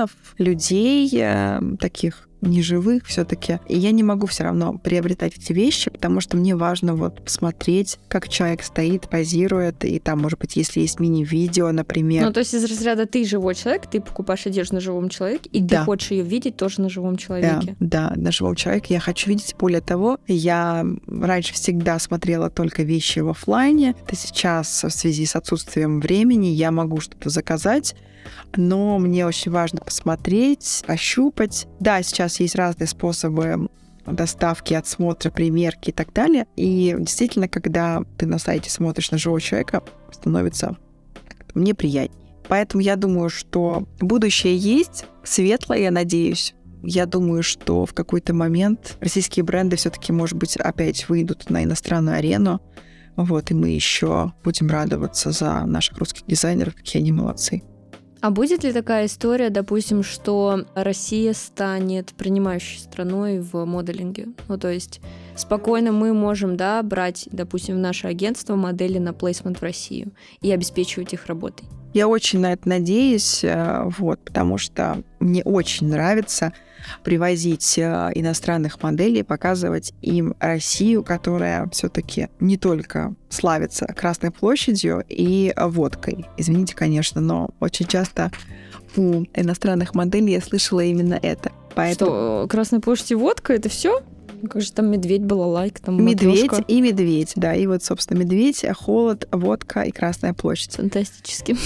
манекенов, 0.00 0.10
людей 0.38 1.76
таких 1.78 2.26
неживых 2.42 3.04
все-таки. 3.06 3.58
И 3.68 3.78
я 3.78 3.90
не 3.90 4.02
могу 4.02 4.26
все 4.26 4.44
равно 4.44 4.78
приобретать 4.78 5.36
эти 5.36 5.52
вещи, 5.52 5.90
потому 5.90 6.22
что 6.22 6.38
мне 6.38 6.56
важно 6.56 6.94
вот 6.94 7.22
посмотреть, 7.22 7.98
как 8.08 8.30
человек 8.30 8.62
стоит, 8.62 9.10
позирует, 9.10 9.84
и 9.84 9.98
там, 9.98 10.20
может 10.20 10.38
быть, 10.38 10.56
если 10.56 10.80
есть 10.80 11.00
мини-видео, 11.00 11.70
например. 11.70 12.24
Ну, 12.24 12.32
то 12.32 12.40
есть 12.40 12.54
из 12.54 12.64
разряда 12.64 13.04
ты 13.04 13.26
живой 13.26 13.54
человек, 13.54 13.90
ты 13.90 14.00
покупаешь 14.00 14.46
одежду 14.46 14.76
на 14.76 14.80
живом 14.80 15.10
человеке, 15.10 15.50
и 15.52 15.60
Да. 15.60 15.80
ты 15.80 15.84
хочешь 15.84 16.12
ее 16.12 16.24
видеть 16.24 16.56
тоже 16.56 16.80
на 16.80 16.88
живом 16.88 17.16
человеке. 17.16 17.76
Да, 17.78 18.10
да, 18.10 18.12
на 18.16 18.32
живого 18.32 18.56
человека 18.56 18.86
я 18.88 19.00
хочу 19.00 19.28
видеть. 19.28 19.54
Более 19.58 19.82
того, 19.82 20.18
я 20.26 20.86
раньше 21.06 21.52
всегда 21.52 21.98
смотрела 21.98 22.48
только 22.48 22.82
вещи 22.84 23.18
в 23.18 23.28
оффлайне. 23.28 23.94
Это 24.06 24.16
сейчас 24.16 24.82
в 24.82 24.90
связи 24.90 25.26
с 25.26 25.36
отсутствием 25.36 26.00
времени 26.00 26.46
я 26.46 26.70
могу 26.70 27.00
что-то 27.00 27.28
заказать, 27.28 27.94
но 28.56 28.98
мне 28.98 29.26
очень 29.26 29.50
важно 29.50 29.80
посмотреть, 29.80 30.82
ощупать. 30.86 31.66
Да, 31.78 32.02
сейчас 32.02 32.40
есть 32.40 32.54
разные 32.54 32.86
способы 32.86 33.68
доставки, 34.06 34.74
отсмотра, 34.74 35.30
примерки 35.30 35.90
и 35.90 35.92
так 35.92 36.12
далее. 36.12 36.46
И 36.56 36.94
действительно, 36.98 37.48
когда 37.48 38.02
ты 38.18 38.26
на 38.26 38.38
сайте 38.38 38.70
смотришь 38.70 39.10
на 39.10 39.18
живого 39.18 39.40
человека, 39.40 39.82
становится 40.10 40.76
мне 41.54 41.74
приятнее. 41.74 42.18
Поэтому 42.48 42.82
я 42.82 42.96
думаю, 42.96 43.30
что 43.30 43.86
будущее 44.00 44.56
есть, 44.56 45.04
светлое, 45.22 45.78
я 45.78 45.90
надеюсь. 45.90 46.54
Я 46.82 47.06
думаю, 47.06 47.42
что 47.42 47.84
в 47.84 47.92
какой-то 47.92 48.34
момент 48.34 48.96
российские 49.00 49.44
бренды 49.44 49.76
все-таки, 49.76 50.12
может 50.12 50.36
быть, 50.36 50.56
опять 50.56 51.08
выйдут 51.08 51.50
на 51.50 51.62
иностранную 51.62 52.16
арену. 52.16 52.60
Вот, 53.16 53.50
и 53.50 53.54
мы 53.54 53.68
еще 53.68 54.32
будем 54.42 54.68
радоваться 54.68 55.30
за 55.30 55.64
наших 55.66 55.98
русских 55.98 56.26
дизайнеров, 56.26 56.74
какие 56.74 57.02
они 57.02 57.12
молодцы. 57.12 57.62
А 58.20 58.30
будет 58.30 58.64
ли 58.64 58.72
такая 58.72 59.06
история, 59.06 59.48
допустим, 59.48 60.02
что 60.02 60.66
Россия 60.74 61.32
станет 61.32 62.12
принимающей 62.12 62.78
страной 62.78 63.40
в 63.40 63.64
моделинге? 63.64 64.28
Ну, 64.46 64.58
то 64.58 64.70
есть 64.70 65.00
спокойно 65.36 65.90
мы 65.90 66.12
можем, 66.12 66.56
да, 66.58 66.82
брать, 66.82 67.28
допустим, 67.32 67.76
в 67.76 67.78
наше 67.78 68.08
агентство 68.08 68.56
модели 68.56 68.98
на 68.98 69.14
плейсмент 69.14 69.58
в 69.60 69.62
Россию 69.62 70.12
и 70.42 70.52
обеспечивать 70.52 71.14
их 71.14 71.26
работой. 71.26 71.66
Я 71.92 72.08
очень 72.08 72.40
на 72.40 72.52
это 72.52 72.68
надеюсь, 72.68 73.42
э, 73.42 73.82
вот, 73.98 74.20
потому 74.20 74.58
что 74.58 75.02
мне 75.18 75.42
очень 75.42 75.88
нравится 75.88 76.52
привозить 77.02 77.78
э, 77.78 78.10
иностранных 78.14 78.82
моделей, 78.82 79.22
показывать 79.22 79.92
им 80.00 80.34
Россию, 80.38 81.02
которая 81.02 81.68
все-таки 81.70 82.28
не 82.38 82.56
только 82.56 83.14
славится 83.28 83.86
Красной 83.86 84.30
площадью 84.30 85.04
и 85.08 85.52
водкой. 85.56 86.26
Извините, 86.36 86.74
конечно, 86.74 87.20
но 87.20 87.50
очень 87.60 87.86
часто 87.86 88.30
у 88.96 89.24
иностранных 89.34 89.94
моделей 89.94 90.32
я 90.32 90.40
слышала 90.40 90.80
именно 90.80 91.18
это. 91.20 91.52
Поэтому 91.74 92.10
Что, 92.10 92.46
Красная 92.48 92.80
площадь 92.80 93.12
и 93.12 93.14
водка, 93.14 93.52
это 93.52 93.68
все? 93.68 94.02
Как 94.48 94.62
же 94.62 94.72
там 94.72 94.90
медведь 94.90 95.24
была, 95.24 95.46
лайк, 95.46 95.80
там 95.80 96.02
медведь 96.02 96.44
матрёшка. 96.44 96.64
и 96.66 96.80
медведь, 96.80 97.32
да, 97.36 97.54
и 97.54 97.66
вот, 97.66 97.82
собственно, 97.82 98.18
медведь, 98.18 98.64
холод, 98.76 99.28
водка 99.32 99.82
и 99.82 99.90
Красная 99.90 100.34
площадь. 100.34 100.76
Фантастически. 100.76 101.56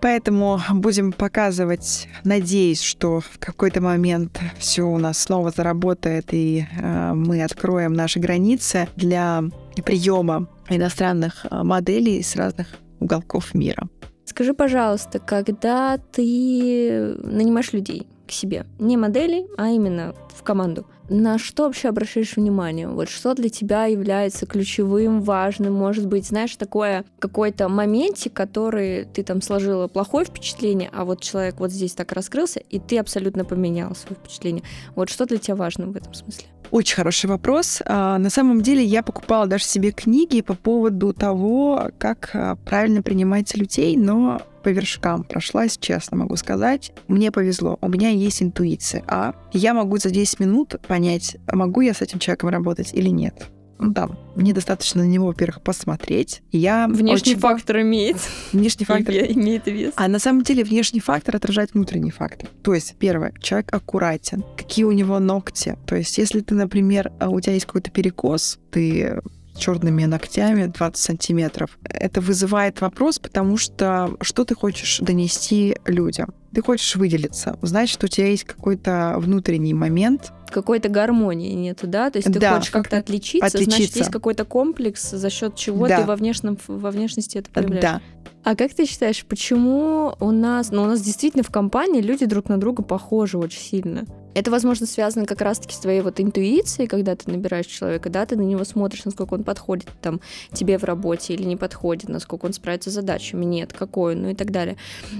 Поэтому 0.00 0.60
будем 0.70 1.12
показывать, 1.12 2.08
надеюсь, 2.24 2.80
что 2.80 3.20
в 3.20 3.38
какой-то 3.38 3.80
момент 3.80 4.40
все 4.58 4.82
у 4.82 4.98
нас 4.98 5.18
снова 5.18 5.50
заработает, 5.50 6.32
и 6.32 6.66
э, 6.80 7.12
мы 7.14 7.42
откроем 7.42 7.92
наши 7.92 8.18
границы 8.18 8.88
для 8.96 9.42
приема 9.84 10.48
иностранных 10.68 11.46
э, 11.50 11.62
моделей 11.62 12.22
с 12.22 12.34
разных 12.36 12.68
уголков 12.98 13.54
мира. 13.54 13.88
Скажи, 14.24 14.54
пожалуйста, 14.54 15.18
когда 15.18 15.98
ты 15.98 17.16
нанимаешь 17.22 17.72
людей 17.72 18.06
к 18.30 18.32
себе, 18.32 18.64
не 18.78 18.96
моделей, 18.96 19.46
а 19.58 19.70
именно 19.70 20.14
в 20.28 20.44
команду, 20.44 20.86
на 21.08 21.38
что 21.38 21.64
вообще 21.64 21.88
обращаешь 21.88 22.36
внимание? 22.36 22.86
Вот 22.86 23.08
что 23.08 23.34
для 23.34 23.48
тебя 23.48 23.86
является 23.86 24.46
ключевым, 24.46 25.20
важным? 25.20 25.74
Может 25.74 26.06
быть, 26.06 26.24
знаешь, 26.26 26.54
такое 26.54 27.04
какой-то 27.18 27.68
моментик, 27.68 28.32
который 28.32 29.06
ты 29.06 29.24
там 29.24 29.42
сложила 29.42 29.88
плохое 29.88 30.24
впечатление, 30.24 30.88
а 30.92 31.04
вот 31.04 31.20
человек 31.20 31.56
вот 31.58 31.72
здесь 31.72 31.94
так 31.94 32.12
раскрылся, 32.12 32.60
и 32.60 32.78
ты 32.78 32.98
абсолютно 32.98 33.44
поменял 33.44 33.96
свое 33.96 34.16
впечатление. 34.16 34.62
Вот 34.94 35.10
что 35.10 35.26
для 35.26 35.38
тебя 35.38 35.56
важно 35.56 35.86
в 35.86 35.96
этом 35.96 36.14
смысле? 36.14 36.46
Очень 36.70 36.94
хороший 36.94 37.26
вопрос. 37.26 37.82
А, 37.84 38.18
На 38.18 38.30
самом 38.30 38.62
деле 38.62 38.84
я 38.84 39.02
покупала 39.02 39.48
даже 39.48 39.64
себе 39.64 39.90
книги 39.90 40.40
по 40.40 40.54
поводу 40.54 41.12
того, 41.12 41.90
как 41.98 42.30
а, 42.34 42.54
правильно 42.64 43.02
принимать 43.02 43.56
людей, 43.56 43.96
но 43.96 44.40
по 44.62 44.68
вершкам 44.68 45.24
прошлась, 45.24 45.78
честно 45.78 46.16
могу 46.18 46.36
сказать. 46.36 46.92
Мне 47.08 47.30
повезло, 47.30 47.78
у 47.80 47.88
меня 47.88 48.10
есть 48.10 48.42
интуиция. 48.42 49.02
А 49.06 49.34
я 49.52 49.74
могу 49.74 49.96
за 49.98 50.10
10 50.10 50.40
минут 50.40 50.76
понять, 50.86 51.36
могу 51.50 51.80
я 51.80 51.94
с 51.94 52.02
этим 52.02 52.18
человеком 52.18 52.50
работать 52.50 52.90
или 52.94 53.08
нет. 53.08 53.46
Ну, 53.82 53.94
там, 53.94 54.18
мне 54.36 54.52
достаточно 54.52 55.02
на 55.02 55.06
него, 55.08 55.28
во-первых, 55.28 55.62
посмотреть. 55.62 56.42
Я 56.52 56.86
Внешний 56.86 57.32
очень- 57.32 57.38
фактор 57.38 57.80
имеет, 57.80 58.18
Внешний 58.52 58.84
фактор. 58.84 59.14
имеет 59.14 59.66
вес. 59.66 59.94
А 59.96 60.06
на 60.06 60.18
самом 60.18 60.42
деле 60.42 60.64
внешний 60.64 61.00
фактор 61.00 61.36
отражает 61.36 61.72
внутренний 61.72 62.10
фактор. 62.10 62.50
То 62.62 62.74
есть, 62.74 62.96
первое, 62.98 63.32
человек 63.40 63.72
аккуратен. 63.74 64.44
Какие 64.58 64.84
у 64.84 64.92
него 64.92 65.18
ногти? 65.18 65.78
То 65.86 65.96
есть, 65.96 66.18
если 66.18 66.40
ты, 66.40 66.54
например, 66.54 67.10
а, 67.20 67.30
у 67.30 67.40
тебя 67.40 67.54
есть 67.54 67.64
какой-то 67.64 67.90
перекос, 67.90 68.58
ты 68.70 69.22
черными 69.56 70.04
ногтями 70.04 70.66
20 70.66 70.96
сантиметров, 70.96 71.78
это 71.84 72.20
вызывает 72.20 72.80
вопрос, 72.80 73.18
потому 73.18 73.56
что 73.56 74.16
что 74.20 74.44
ты 74.44 74.54
хочешь 74.54 74.98
донести 75.00 75.76
людям? 75.86 76.32
Ты 76.54 76.62
хочешь 76.62 76.96
выделиться, 76.96 77.56
значит, 77.62 77.94
что 77.94 78.06
у 78.06 78.08
тебя 78.08 78.26
есть 78.28 78.44
какой-то 78.44 79.14
внутренний 79.18 79.74
момент, 79.74 80.32
какой-то 80.50 80.88
гармонии 80.88 81.52
нету, 81.54 81.86
да? 81.86 82.10
То 82.10 82.18
есть 82.18 82.32
ты 82.32 82.40
Да, 82.40 82.56
хочешь 82.56 82.70
как-то 82.70 82.96
как-то 82.96 82.98
отличиться, 83.12 83.48
значит, 83.50 83.68
отличиться. 83.72 83.98
есть 84.00 84.10
какой-то 84.10 84.44
комплекс, 84.44 85.10
за 85.10 85.30
счет 85.30 85.54
чего 85.54 85.86
Да. 85.86 86.00
ты 86.00 86.06
во, 86.06 86.16
внешнем, 86.16 86.58
во 86.66 86.90
внешности 86.90 87.38
это 87.38 87.50
проявляешь. 87.52 87.82
да, 87.82 88.00
А 88.42 88.56
как 88.56 88.74
ты 88.74 88.84
считаешь, 88.86 89.24
почему 89.26 90.12
у 90.18 90.30
нас, 90.32 90.72
ну, 90.72 90.82
у 90.82 90.86
нас 90.86 91.02
действительно 91.02 91.44
в 91.44 91.50
компании 91.50 92.00
люди 92.00 92.24
друг 92.26 92.48
на 92.48 92.58
друга 92.58 92.82
похожи 92.82 93.38
очень 93.38 93.60
сильно? 93.60 94.06
Это, 94.34 94.50
возможно, 94.50 94.86
связано 94.86 95.26
как 95.26 95.40
раз-таки 95.40 95.74
с 95.74 95.78
твоей 95.78 96.00
вот 96.02 96.20
интуицией, 96.20 96.88
когда 96.88 97.16
ты 97.16 97.30
набираешь 97.30 97.66
человека, 97.66 98.10
да, 98.10 98.26
ты 98.26 98.36
на 98.36 98.42
него 98.42 98.64
смотришь, 98.64 99.04
насколько 99.04 99.34
он 99.34 99.44
подходит 99.44 99.88
там 100.00 100.20
тебе 100.52 100.78
в 100.78 100.84
работе 100.84 101.34
или 101.34 101.42
не 101.42 101.56
подходит, 101.56 102.08
насколько 102.08 102.46
он 102.46 102.52
справится 102.52 102.90
с 102.90 102.94
задачами, 102.94 103.44
нет, 103.44 103.72
какой 103.72 104.14
ну 104.14 104.30
и 104.30 104.34
так 104.34 104.50
далее. 104.50 104.76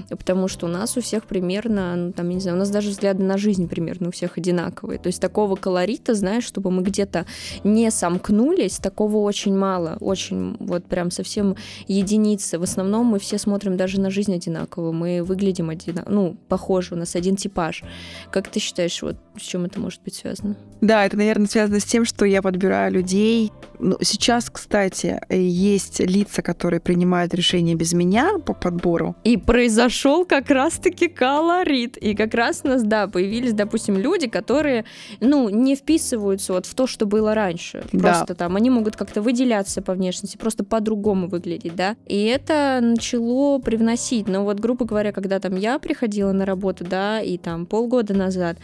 Потому 0.09 0.47
что 0.47 0.65
у 0.67 0.69
нас 0.69 0.95
у 0.97 1.01
всех 1.01 1.25
примерно, 1.25 1.95
ну, 1.95 2.11
там, 2.13 2.29
я 2.29 2.35
не 2.35 2.41
знаю, 2.41 2.57
у 2.57 2.59
нас 2.59 2.69
даже 2.69 2.89
взгляды 2.89 3.23
на 3.23 3.37
жизнь 3.37 3.67
примерно 3.67 4.09
у 4.09 4.11
всех 4.11 4.37
одинаковые. 4.37 4.99
То 4.99 5.07
есть 5.07 5.21
такого 5.21 5.55
колорита, 5.55 6.13
знаешь, 6.13 6.43
чтобы 6.43 6.71
мы 6.71 6.83
где-то 6.83 7.25
не 7.63 7.91
сомкнулись, 7.91 8.77
такого 8.77 9.17
очень 9.17 9.55
мало, 9.55 9.97
очень 9.99 10.55
вот 10.59 10.85
прям 10.85 11.11
совсем 11.11 11.55
единицы. 11.87 12.59
В 12.59 12.63
основном 12.63 13.07
мы 13.07 13.19
все 13.19 13.37
смотрим 13.37 13.77
даже 13.77 13.99
на 13.99 14.09
жизнь 14.09 14.33
одинаково, 14.33 14.91
мы 14.91 15.23
выглядим 15.23 15.69
одинаково, 15.69 16.11
ну, 16.13 16.37
похоже, 16.47 16.95
у 16.95 16.97
нас 16.97 17.15
один 17.15 17.35
типаж. 17.35 17.83
Как 18.31 18.47
ты 18.47 18.59
считаешь, 18.59 19.00
вот 19.01 19.17
с 19.37 19.41
чем 19.41 19.65
это 19.65 19.79
может 19.79 20.01
быть 20.03 20.15
связано? 20.15 20.55
Да, 20.81 21.05
это, 21.05 21.17
наверное, 21.17 21.47
связано 21.47 21.79
с 21.79 21.85
тем, 21.85 22.05
что 22.05 22.25
я 22.25 22.41
подбираю 22.41 22.91
людей. 22.91 23.51
Ну, 23.79 23.97
сейчас, 24.01 24.49
кстати, 24.49 25.21
есть 25.29 25.99
лица, 25.99 26.41
которые 26.41 26.79
принимают 26.79 27.33
решения 27.33 27.75
без 27.75 27.93
меня 27.93 28.37
по 28.39 28.53
подбору. 28.53 29.15
И 29.23 29.37
произошел 29.37 30.25
как 30.25 30.49
раз-таки 30.49 31.07
колорит. 31.07 31.97
И 31.97 32.15
как 32.15 32.33
раз 32.33 32.61
у 32.63 32.67
нас, 32.67 32.83
да, 32.83 33.07
появились, 33.07 33.53
допустим, 33.53 33.97
люди, 33.97 34.27
которые, 34.27 34.85
ну, 35.19 35.49
не 35.49 35.75
вписываются 35.75 36.53
вот 36.53 36.65
в 36.65 36.75
то, 36.75 36.87
что 36.87 37.05
было 37.05 37.33
раньше. 37.35 37.83
Да. 37.91 37.99
Просто 37.99 38.35
там 38.35 38.55
они 38.55 38.69
могут 38.69 38.95
как-то 38.95 39.21
выделяться 39.21 39.81
по 39.81 39.93
внешности, 39.93 40.37
просто 40.37 40.63
по-другому 40.63 41.27
выглядеть, 41.27 41.75
да. 41.75 41.95
И 42.05 42.25
это 42.25 42.79
начало 42.81 43.59
привносить. 43.59 44.27
Но 44.27 44.43
вот, 44.43 44.59
грубо 44.59 44.85
говоря, 44.85 45.11
когда 45.11 45.39
там 45.39 45.55
я 45.55 45.79
приходила 45.79 46.31
на 46.31 46.45
работу, 46.45 46.83
да, 46.83 47.21
и 47.21 47.37
там 47.37 47.65
полгода 47.65 48.13
назад, 48.13 48.57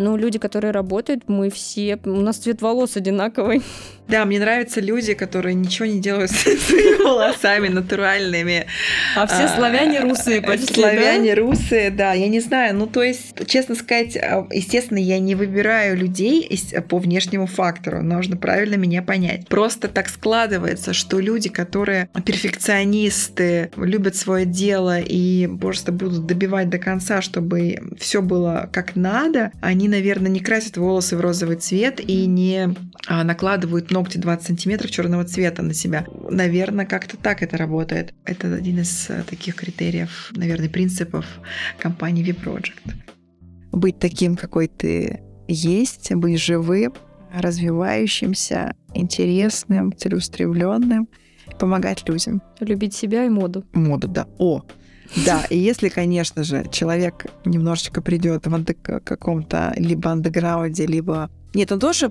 ну, 0.00 0.16
люди, 0.16 0.38
которые 0.38 0.70
работают, 0.70 1.28
мы 1.28 1.50
все... 1.50 1.98
У 2.04 2.20
нас 2.22 2.38
цвет 2.38 2.62
волос 2.62 2.96
одинаковый. 2.96 3.62
Да, 4.10 4.24
мне 4.24 4.38
нравятся 4.38 4.80
люди, 4.80 5.14
которые 5.14 5.54
ничего 5.54 5.86
не 5.86 6.00
делают 6.00 6.30
с 6.32 6.34
своими 6.36 7.02
волосами 7.02 7.68
натуральными. 7.68 8.66
А 9.16 9.26
все 9.26 9.44
А, 9.44 9.48
славяне 9.56 10.00
русые 10.00 10.40
почти, 10.42 10.74
Славяне, 10.74 11.34
русые, 11.34 11.90
да. 11.90 12.12
Я 12.12 12.28
не 12.28 12.40
знаю, 12.40 12.74
ну 12.76 12.86
то 12.86 13.02
есть, 13.02 13.46
честно 13.46 13.74
сказать, 13.74 14.16
а, 14.16 14.46
естественно, 14.52 14.98
я 14.98 15.18
не 15.18 15.34
выбираю 15.34 15.96
людей 15.96 16.42
из- 16.42 16.74
по 16.88 16.98
внешнему 16.98 17.46
фактору. 17.46 18.02
Нужно 18.02 18.36
правильно 18.36 18.74
меня 18.74 19.02
понять. 19.02 19.48
Просто 19.48 19.88
так 19.88 20.08
складывается, 20.08 20.92
что 20.92 21.18
люди, 21.20 21.48
которые 21.48 22.08
перфекционисты, 22.24 23.70
любят 23.76 24.16
свое 24.16 24.44
дело 24.46 24.98
и 25.00 25.46
просто 25.60 25.92
будут 25.92 26.26
добивать 26.26 26.68
до 26.70 26.78
конца, 26.78 27.22
чтобы 27.22 27.78
все 27.98 28.22
было 28.22 28.68
как 28.72 28.96
надо, 28.96 29.52
они, 29.60 29.88
наверное, 29.88 30.30
не 30.30 30.40
красят 30.40 30.76
волосы 30.76 31.16
в 31.16 31.20
розовый 31.20 31.56
цвет 31.56 32.00
и 32.00 32.26
не 32.26 32.74
а, 33.06 33.24
накладывают 33.24 33.90
ногти 34.00 34.16
20 34.16 34.46
сантиметров 34.46 34.90
черного 34.90 35.24
цвета 35.24 35.62
на 35.62 35.74
себя. 35.74 36.06
Наверное, 36.30 36.86
как-то 36.86 37.18
так 37.18 37.42
это 37.42 37.58
работает. 37.58 38.14
Это 38.24 38.54
один 38.54 38.80
из 38.80 39.10
э, 39.10 39.22
таких 39.28 39.56
критериев, 39.56 40.32
наверное, 40.34 40.70
принципов 40.70 41.26
компании 41.78 42.24
V-Project. 42.24 42.94
Быть 43.72 43.98
таким, 43.98 44.36
какой 44.36 44.68
ты 44.68 45.20
есть, 45.48 46.14
быть 46.14 46.40
живым, 46.40 46.94
развивающимся, 47.34 48.74
интересным, 48.94 49.94
целеустремленным, 49.94 51.06
помогать 51.58 52.08
людям. 52.08 52.40
Любить 52.60 52.94
себя 52.94 53.26
и 53.26 53.28
моду. 53.28 53.64
Моду, 53.74 54.08
да. 54.08 54.26
О, 54.38 54.62
да, 55.26 55.44
и 55.50 55.58
если, 55.58 55.90
конечно 55.90 56.42
же, 56.42 56.64
человек 56.72 57.26
немножечко 57.44 58.00
придет 58.00 58.46
в 58.46 58.64
каком-то 59.04 59.74
либо 59.76 60.10
андеграунде, 60.10 60.86
либо... 60.86 61.30
Нет, 61.52 61.70
он 61.70 61.80
тоже 61.80 62.10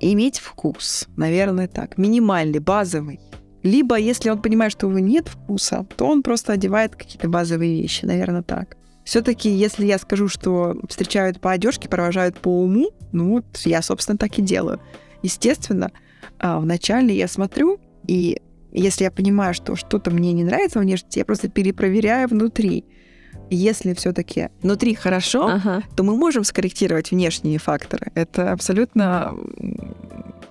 иметь 0.00 0.38
вкус, 0.38 1.08
наверное, 1.16 1.68
так, 1.68 1.98
минимальный, 1.98 2.60
базовый. 2.60 3.20
Либо, 3.62 3.96
если 3.96 4.30
он 4.30 4.42
понимает, 4.42 4.72
что 4.72 4.86
у 4.86 4.90
него 4.90 5.00
нет 5.00 5.28
вкуса, 5.28 5.86
то 5.96 6.06
он 6.06 6.22
просто 6.22 6.52
одевает 6.52 6.96
какие-то 6.96 7.28
базовые 7.28 7.80
вещи, 7.80 8.04
наверное, 8.04 8.42
так. 8.42 8.76
Все-таки, 9.04 9.50
если 9.50 9.86
я 9.86 9.98
скажу, 9.98 10.28
что 10.28 10.76
встречают 10.88 11.40
по 11.40 11.50
одежке, 11.52 11.88
провожают 11.88 12.38
по 12.38 12.62
уму, 12.62 12.90
ну 13.12 13.30
вот 13.30 13.44
я, 13.64 13.82
собственно, 13.82 14.18
так 14.18 14.38
и 14.38 14.42
делаю. 14.42 14.80
Естественно, 15.22 15.92
а, 16.38 16.58
вначале 16.58 17.16
я 17.16 17.28
смотрю, 17.28 17.80
и 18.06 18.40
если 18.72 19.04
я 19.04 19.10
понимаю, 19.10 19.54
что 19.54 19.76
что-то 19.76 20.10
мне 20.10 20.32
не 20.32 20.44
нравится 20.44 20.78
внешне, 20.78 21.08
я 21.16 21.24
просто 21.24 21.48
перепроверяю 21.48 22.28
внутри. 22.28 22.84
Если 23.50 23.94
все-таки 23.94 24.48
внутри 24.62 24.94
хорошо, 24.94 25.46
ага. 25.46 25.82
то 25.94 26.02
мы 26.02 26.16
можем 26.16 26.44
скорректировать 26.44 27.10
внешние 27.10 27.58
факторы. 27.58 28.10
Это 28.14 28.52
абсолютно 28.52 29.34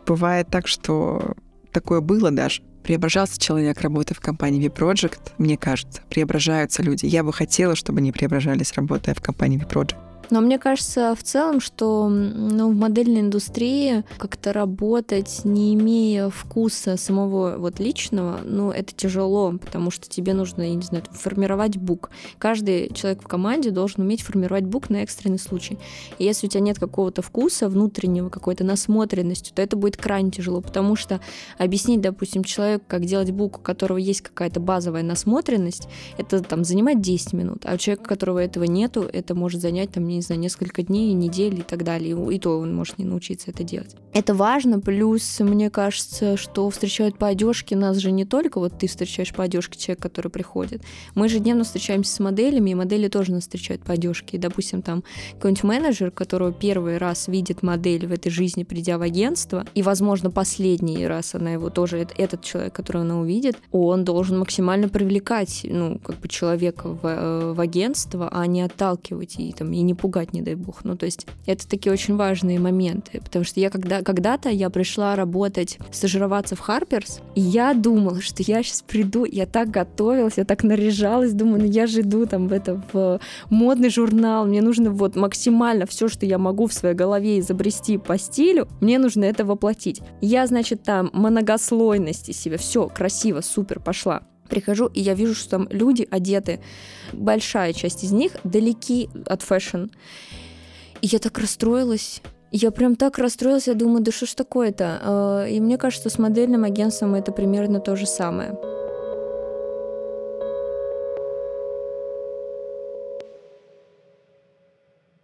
бывает 0.05 0.47
так, 0.49 0.67
что 0.67 1.35
такое 1.71 2.01
было 2.01 2.31
даже. 2.31 2.61
Преображался 2.83 3.39
человек, 3.39 3.81
работая 3.81 4.15
в 4.15 4.19
компании 4.19 4.67
V-Project, 4.67 5.33
мне 5.37 5.57
кажется. 5.57 6.01
Преображаются 6.09 6.81
люди. 6.81 7.05
Я 7.05 7.23
бы 7.23 7.31
хотела, 7.31 7.75
чтобы 7.75 7.99
они 7.99 8.11
преображались, 8.11 8.73
работая 8.73 9.13
в 9.13 9.21
компании 9.21 9.57
V-Project. 9.57 9.95
Но 10.32 10.39
мне 10.39 10.57
кажется 10.57 11.13
в 11.13 11.23
целом, 11.23 11.59
что 11.59 12.07
ну, 12.07 12.71
в 12.71 12.75
модельной 12.75 13.19
индустрии 13.19 14.05
как-то 14.17 14.53
работать, 14.53 15.41
не 15.43 15.73
имея 15.75 16.29
вкуса 16.29 16.95
самого 16.95 17.57
вот 17.57 17.79
личного, 17.79 18.39
ну, 18.45 18.71
это 18.71 18.95
тяжело, 18.95 19.57
потому 19.61 19.91
что 19.91 20.09
тебе 20.09 20.34
нужно, 20.34 20.61
я 20.61 20.73
не 20.73 20.82
знаю, 20.82 21.03
формировать 21.11 21.75
бук. 21.75 22.11
Каждый 22.39 22.93
человек 22.93 23.21
в 23.21 23.27
команде 23.27 23.71
должен 23.71 24.03
уметь 24.03 24.21
формировать 24.21 24.63
бук 24.63 24.89
на 24.89 25.03
экстренный 25.03 25.38
случай. 25.38 25.77
И 26.17 26.23
если 26.23 26.47
у 26.47 26.49
тебя 26.49 26.61
нет 26.61 26.79
какого-то 26.79 27.21
вкуса 27.21 27.67
внутреннего, 27.67 28.29
какой-то 28.29 28.63
насмотренности, 28.63 29.51
то 29.53 29.61
это 29.61 29.75
будет 29.75 29.97
крайне 29.97 30.32
тяжело, 30.32 30.61
потому 30.61 30.95
что 30.95 31.19
объяснить, 31.57 31.99
допустим, 31.99 32.45
человеку, 32.45 32.86
как 32.88 33.03
делать 33.03 33.32
бук, 33.32 33.57
у 33.57 33.61
которого 33.61 33.97
есть 33.97 34.21
какая-то 34.21 34.61
базовая 34.61 35.03
насмотренность, 35.03 35.89
это 36.17 36.41
там 36.41 36.63
занимает 36.63 37.01
10 37.01 37.34
минут, 37.34 37.65
а 37.65 37.73
у 37.73 37.77
человека, 37.77 38.03
у 38.03 38.07
которого 38.07 38.39
этого 38.39 38.63
нету, 38.63 39.01
это 39.01 39.36
может 39.36 39.59
занять 39.59 39.91
там, 39.91 40.07
не 40.07 40.20
не 40.22 40.26
знаю, 40.26 40.39
несколько 40.39 40.84
дней, 40.84 41.13
недели 41.13 41.57
и 41.57 41.63
так 41.63 41.84
далее. 41.84 42.15
И 42.32 42.39
то 42.39 42.59
он 42.59 42.76
может 42.76 42.99
не 42.99 43.05
научиться 43.05 43.49
это 43.49 43.63
делать. 43.63 43.95
Это 44.13 44.34
важно, 44.36 44.80
плюс 44.80 45.39
мне 45.39 45.69
кажется, 45.69 46.38
что 46.38 46.69
встречают 46.69 47.17
по 47.17 47.28
одежке 47.28 47.76
нас 47.76 47.97
же 47.97 48.11
не 48.11 48.26
только 48.26 48.59
вот 48.59 48.78
ты 48.78 48.88
встречаешь 48.88 49.34
по 49.34 49.43
одежке 49.43 49.80
человек, 49.80 50.01
который 50.01 50.30
приходит. 50.30 50.84
Мы 51.15 51.26
ежедневно 51.26 51.63
встречаемся 51.63 52.13
с 52.13 52.19
моделями, 52.19 52.72
и 52.72 52.76
модели 52.76 53.07
тоже 53.07 53.32
нас 53.32 53.43
встречают 53.43 53.84
по 53.84 53.93
одежке. 53.93 54.38
И, 54.38 54.39
допустим, 54.39 54.82
там 54.82 55.03
какой-нибудь 55.34 55.63
менеджер, 55.63 56.11
которого 56.11 56.51
первый 56.51 56.97
раз 56.97 57.28
видит 57.28 57.63
модель 57.63 58.05
в 58.05 58.11
этой 58.11 58.30
жизни, 58.30 58.63
придя 58.63 58.97
в 58.97 59.01
агентство, 59.01 59.65
и, 59.74 59.82
возможно, 59.82 60.30
последний 60.30 61.07
раз 61.07 61.34
она 61.34 61.51
его 61.51 61.69
тоже, 61.69 62.07
этот 62.17 62.43
человек, 62.43 62.74
которого 62.74 63.03
она 63.03 63.19
увидит, 63.19 63.57
он 63.72 64.03
должен 64.03 64.39
максимально 64.39 64.89
привлекать, 64.89 65.61
ну, 65.63 65.99
как 65.99 66.19
бы 66.19 66.28
человека 66.28 66.89
в, 66.89 66.99
э, 67.03 67.53
в 67.53 67.59
агентство, 67.59 68.30
а 68.32 68.45
не 68.45 68.61
отталкивать 68.61 69.39
и, 69.39 69.51
там, 69.53 69.72
и 69.72 69.82
не 69.82 69.93
пугать 70.01 70.11
пугать, 70.11 70.33
не 70.33 70.41
дай 70.41 70.55
бог. 70.55 70.83
Ну, 70.83 70.95
то 70.95 71.05
есть 71.05 71.27
это 71.45 71.67
такие 71.67 71.93
очень 71.93 72.15
важные 72.15 72.59
моменты, 72.59 73.21
потому 73.23 73.45
что 73.45 73.59
я 73.59 73.69
когда, 73.69 74.01
когда-то 74.01 74.49
я 74.49 74.69
пришла 74.69 75.15
работать, 75.15 75.79
стажироваться 75.91 76.55
в 76.55 76.59
Harper's, 76.59 77.21
и 77.35 77.41
я 77.41 77.73
думала, 77.73 78.21
что 78.21 78.43
я 78.43 78.61
сейчас 78.63 78.81
приду, 78.81 79.25
я 79.25 79.45
так 79.45 79.69
готовилась, 79.69 80.37
я 80.37 80.43
так 80.43 80.63
наряжалась, 80.63 81.33
думаю, 81.33 81.61
ну 81.61 81.67
я 81.67 81.87
же 81.87 82.01
иду 82.01 82.25
там 82.25 82.47
в 82.47 82.53
это, 82.53 82.81
в 82.91 83.19
модный 83.49 83.89
журнал, 83.89 84.45
мне 84.45 84.61
нужно 84.61 84.91
вот 84.91 85.15
максимально 85.15 85.85
все, 85.85 86.09
что 86.09 86.25
я 86.25 86.37
могу 86.37 86.67
в 86.67 86.73
своей 86.73 86.95
голове 86.95 87.39
изобрести 87.39 87.97
по 87.97 88.17
стилю, 88.17 88.67
мне 88.81 88.99
нужно 88.99 89.25
это 89.25 89.45
воплотить. 89.45 90.01
Я, 90.21 90.45
значит, 90.47 90.83
там 90.83 91.09
многослойность 91.13 92.29
из 92.29 92.37
себя, 92.37 92.57
все 92.57 92.87
красиво, 92.87 93.41
супер, 93.41 93.79
пошла. 93.79 94.23
Прихожу, 94.51 94.87
и 94.87 94.99
я 94.99 95.13
вижу, 95.13 95.33
что 95.33 95.51
там 95.51 95.67
люди 95.71 96.05
одеты, 96.11 96.59
большая 97.13 97.71
часть 97.71 98.03
из 98.03 98.11
них 98.11 98.33
далеки 98.43 99.09
от 99.25 99.41
фэшн. 99.43 99.85
И 101.01 101.07
я 101.07 101.19
так 101.19 101.37
расстроилась. 101.39 102.21
Я 102.51 102.71
прям 102.71 102.97
так 102.97 103.17
расстроилась, 103.17 103.67
я 103.67 103.75
думаю, 103.75 104.03
да 104.03 104.11
что 104.11 104.25
ж 104.25 104.33
такое-то? 104.33 104.99
А, 105.01 105.45
и 105.45 105.61
мне 105.61 105.77
кажется, 105.77 106.09
с 106.09 106.19
модельным 106.19 106.65
агентством 106.65 107.15
это 107.15 107.31
примерно 107.31 107.79
то 107.79 107.95
же 107.95 108.05
самое. 108.05 108.59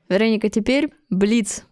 Вероника, 0.08 0.50
теперь 0.50 0.94
Блиц. 1.10 1.67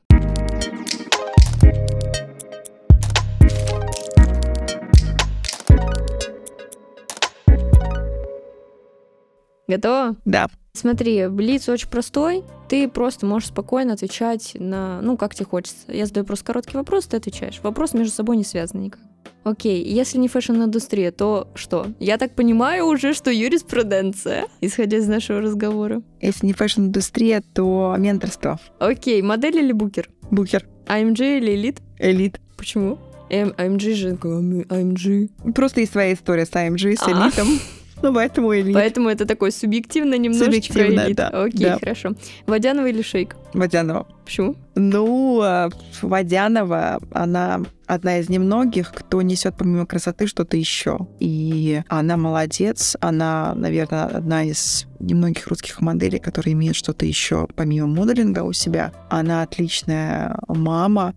Готова? 9.67 10.15
Да. 10.25 10.47
Смотри, 10.73 11.27
Блиц 11.27 11.69
очень 11.69 11.89
простой. 11.89 12.43
Ты 12.67 12.87
просто 12.89 13.25
можешь 13.25 13.49
спокойно 13.49 13.93
отвечать 13.93 14.55
на, 14.59 15.01
ну, 15.01 15.17
как 15.17 15.33
тебе 15.33 15.45
хочется. 15.45 15.77
Я 15.87 16.05
задаю 16.05 16.25
просто 16.25 16.45
короткий 16.45 16.77
вопрос, 16.77 17.05
ты 17.05 17.17
отвечаешь. 17.17 17.61
Вопрос 17.63 17.93
между 17.93 18.13
собой 18.13 18.37
не 18.37 18.43
связан 18.43 18.81
никак. 18.81 18.99
Окей, 19.43 19.83
если 19.83 20.17
не 20.17 20.27
фэшн-индустрия, 20.27 21.11
то 21.11 21.47
что? 21.53 21.87
Я 21.99 22.17
так 22.17 22.33
понимаю 22.33 22.87
уже, 22.87 23.13
что 23.13 23.29
юриспруденция, 23.29 24.47
исходя 24.59 24.97
из 24.97 25.07
нашего 25.07 25.39
разговора. 25.39 26.01
Если 26.19 26.47
не 26.47 26.53
фэшн-индустрия, 26.53 27.43
то 27.53 27.95
менторство. 27.97 28.59
Окей, 28.79 29.21
модель 29.21 29.57
или 29.57 29.71
букер? 29.71 30.09
Букер. 30.31 30.67
IMG 30.87 31.37
или 31.37 31.53
Elite? 31.53 31.79
Elite. 31.99 32.41
Почему? 32.57 32.97
IMG 33.29 33.93
же, 33.93 34.09
IMG. 34.13 35.53
Просто 35.53 35.81
есть 35.81 35.91
своя 35.91 36.13
история 36.13 36.45
с 36.45 36.51
IMG, 36.51 36.95
с 36.95 37.07
а. 37.07 37.11
элитом. 37.11 37.47
Ну, 38.05 38.13
поэтому 38.13 38.55
элит. 38.55 38.73
Поэтому 38.73 39.09
это 39.09 39.25
такой 39.25 39.51
субъективно 39.51 40.15
немножечко 40.15 40.73
Субъективно, 40.73 41.07
элит. 41.07 41.17
да. 41.17 41.29
Окей, 41.29 41.65
да. 41.65 41.79
хорошо. 41.79 42.15
Водянова 42.45 42.87
или 42.87 43.01
Шейк? 43.01 43.35
Водянова. 43.53 44.07
Почему? 44.23 44.55
Ну, 44.75 45.39
а, 45.41 45.69
Водянова, 46.01 46.99
она 47.11 47.61
одна 47.87 48.19
из 48.19 48.29
немногих, 48.29 48.91
кто 48.93 49.21
несет 49.21 49.55
помимо 49.57 49.85
красоты 49.85 50.27
что-то 50.27 50.55
еще. 50.55 51.07
И 51.19 51.81
она 51.87 52.15
молодец. 52.17 52.95
Она, 53.01 53.53
наверное, 53.55 54.05
одна 54.05 54.43
из 54.43 54.85
немногих 54.99 55.47
русских 55.47 55.81
моделей, 55.81 56.19
которые 56.19 56.53
имеют 56.53 56.75
что-то 56.75 57.05
еще 57.05 57.47
помимо 57.55 57.87
моделинга 57.87 58.43
у 58.43 58.53
себя. 58.53 58.91
Она 59.09 59.41
отличная 59.41 60.37
мама. 60.47 61.15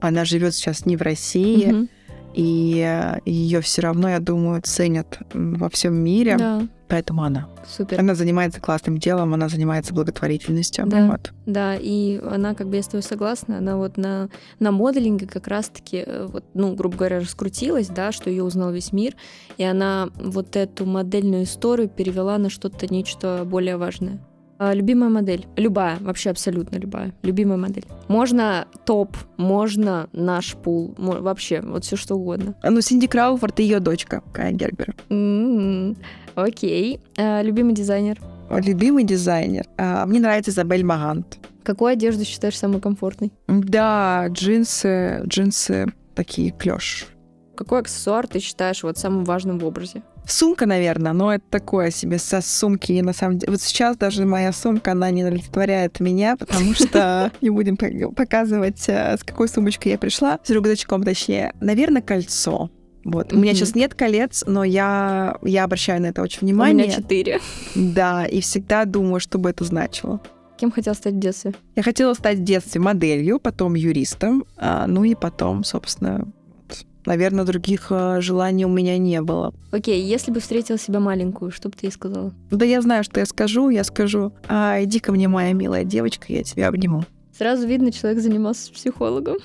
Она 0.00 0.26
живет 0.26 0.54
сейчас 0.54 0.84
не 0.84 0.96
в 0.96 1.02
России. 1.02 1.68
Mm-hmm 1.68 1.88
и 2.36 3.16
ее 3.24 3.62
все 3.62 3.80
равно, 3.80 4.10
я 4.10 4.20
думаю, 4.20 4.60
ценят 4.62 5.18
во 5.32 5.70
всем 5.70 5.94
мире. 5.94 6.36
Да. 6.36 6.68
Поэтому 6.86 7.24
она. 7.24 7.48
Супер. 7.66 7.98
Она 7.98 8.14
занимается 8.14 8.60
классным 8.60 8.98
делом, 8.98 9.34
она 9.34 9.48
занимается 9.48 9.92
благотворительностью. 9.92 10.86
Да, 10.86 11.06
вот. 11.06 11.32
да, 11.46 11.74
и 11.74 12.20
она, 12.30 12.54
как 12.54 12.68
бы 12.68 12.76
я 12.76 12.82
с 12.82 12.86
тобой 12.86 13.02
согласна, 13.02 13.58
она 13.58 13.76
вот 13.76 13.96
на, 13.96 14.28
на 14.60 14.70
моделинге 14.70 15.26
как 15.26 15.48
раз-таки, 15.48 16.04
э, 16.06 16.26
вот, 16.30 16.44
ну, 16.54 16.74
грубо 16.74 16.96
говоря, 16.96 17.20
раскрутилась, 17.20 17.88
да, 17.88 18.12
что 18.12 18.30
ее 18.30 18.44
узнал 18.44 18.70
весь 18.70 18.92
мир, 18.92 19.16
и 19.56 19.64
она 19.64 20.10
вот 20.16 20.54
эту 20.54 20.86
модельную 20.86 21.44
историю 21.44 21.88
перевела 21.88 22.38
на 22.38 22.50
что-то, 22.50 22.86
нечто 22.86 23.42
более 23.44 23.78
важное. 23.78 24.20
А, 24.58 24.74
любимая 24.74 25.10
модель. 25.10 25.46
Любая, 25.56 25.98
вообще 26.00 26.30
абсолютно 26.30 26.76
любая. 26.76 27.12
Любимая 27.22 27.58
модель. 27.58 27.84
Можно 28.08 28.66
топ, 28.84 29.16
можно 29.36 30.08
наш 30.12 30.54
пул, 30.54 30.94
вообще, 30.96 31.60
вот 31.60 31.84
все 31.84 31.96
что 31.96 32.14
угодно. 32.14 32.54
Ну, 32.62 32.80
Синди 32.80 33.06
Крауфорд 33.06 33.60
и 33.60 33.64
ее 33.64 33.80
дочка, 33.80 34.22
Кая 34.32 34.52
Гербер. 34.52 34.94
Mm-hmm. 35.08 35.96
Окей. 36.36 37.00
А, 37.18 37.42
любимый 37.42 37.74
дизайнер. 37.74 38.20
Любимый 38.50 39.04
дизайнер. 39.04 39.66
А, 39.76 40.06
мне 40.06 40.20
нравится 40.20 40.50
Изабель 40.50 40.84
Магант. 40.84 41.38
Какую 41.62 41.92
одежду 41.92 42.24
считаешь 42.24 42.56
самой 42.56 42.80
комфортной? 42.80 43.32
Да, 43.48 44.26
джинсы, 44.28 45.22
джинсы 45.26 45.86
такие 46.14 46.52
клеш. 46.52 47.08
Какой 47.56 47.80
аксессуар 47.80 48.28
ты 48.28 48.38
считаешь 48.38 48.82
вот 48.82 48.98
самым 48.98 49.24
важным 49.24 49.58
в 49.58 49.64
образе? 49.64 50.02
Сумка, 50.26 50.66
наверное, 50.66 51.12
но 51.12 51.34
это 51.34 51.44
такое 51.50 51.90
себе 51.90 52.18
со 52.18 52.40
сумки. 52.40 52.92
И 52.92 53.02
на 53.02 53.12
самом 53.12 53.38
деле, 53.38 53.52
вот 53.52 53.60
сейчас 53.60 53.96
даже 53.96 54.24
моя 54.24 54.52
сумка, 54.52 54.92
она 54.92 55.10
не 55.10 55.22
олицетворяет 55.22 56.00
меня, 56.00 56.36
потому 56.36 56.74
что 56.74 57.30
не 57.40 57.50
будем 57.50 57.76
показывать, 57.76 58.84
э, 58.88 59.16
с 59.18 59.24
какой 59.24 59.48
сумочкой 59.48 59.92
я 59.92 59.98
пришла, 59.98 60.38
с 60.42 60.50
рюкзачком 60.50 61.04
точнее. 61.04 61.52
Наверное, 61.60 62.02
кольцо. 62.02 62.70
Вот. 63.04 63.32
У 63.32 63.38
меня 63.38 63.54
сейчас 63.54 63.76
нет 63.76 63.94
колец, 63.94 64.42
но 64.48 64.64
я, 64.64 65.38
я 65.42 65.62
обращаю 65.62 66.02
на 66.02 66.06
это 66.06 66.22
очень 66.22 66.40
внимание. 66.40 66.86
У 66.86 66.88
меня 66.88 66.96
четыре. 66.96 67.40
Да, 67.76 68.26
и 68.26 68.40
всегда 68.40 68.84
думаю, 68.84 69.20
что 69.20 69.38
бы 69.38 69.50
это 69.50 69.62
значило. 69.62 70.20
Кем 70.56 70.72
хотел 70.72 70.94
стать 70.94 71.14
в 71.14 71.18
детстве? 71.20 71.54
Я 71.76 71.82
хотела 71.84 72.14
стать 72.14 72.38
в 72.38 72.42
детстве 72.42 72.80
моделью, 72.80 73.38
потом 73.38 73.74
юристом, 73.74 74.44
а, 74.56 74.88
ну 74.88 75.04
и 75.04 75.14
потом, 75.14 75.62
собственно, 75.62 76.26
наверное, 77.06 77.44
других 77.44 77.86
а, 77.90 78.20
желаний 78.20 78.64
у 78.64 78.68
меня 78.68 78.98
не 78.98 79.20
было. 79.22 79.54
Окей, 79.70 80.02
если 80.02 80.30
бы 80.30 80.40
встретила 80.40 80.78
себя 80.78 81.00
маленькую, 81.00 81.50
что 81.50 81.68
бы 81.68 81.76
ты 81.76 81.86
ей 81.86 81.92
сказала? 81.92 82.32
Да 82.50 82.64
я 82.64 82.80
знаю, 82.82 83.04
что 83.04 83.20
я 83.20 83.26
скажу. 83.26 83.70
Я 83.70 83.84
скажу, 83.84 84.32
а, 84.48 84.82
иди 84.82 84.98
ко 84.98 85.12
мне, 85.12 85.28
моя 85.28 85.52
милая 85.52 85.84
девочка, 85.84 86.26
я 86.28 86.42
тебя 86.42 86.68
обниму. 86.68 87.04
Сразу 87.36 87.66
видно, 87.66 87.92
человек 87.92 88.22
занимался 88.22 88.66
с 88.66 88.70
психологом. 88.70 89.36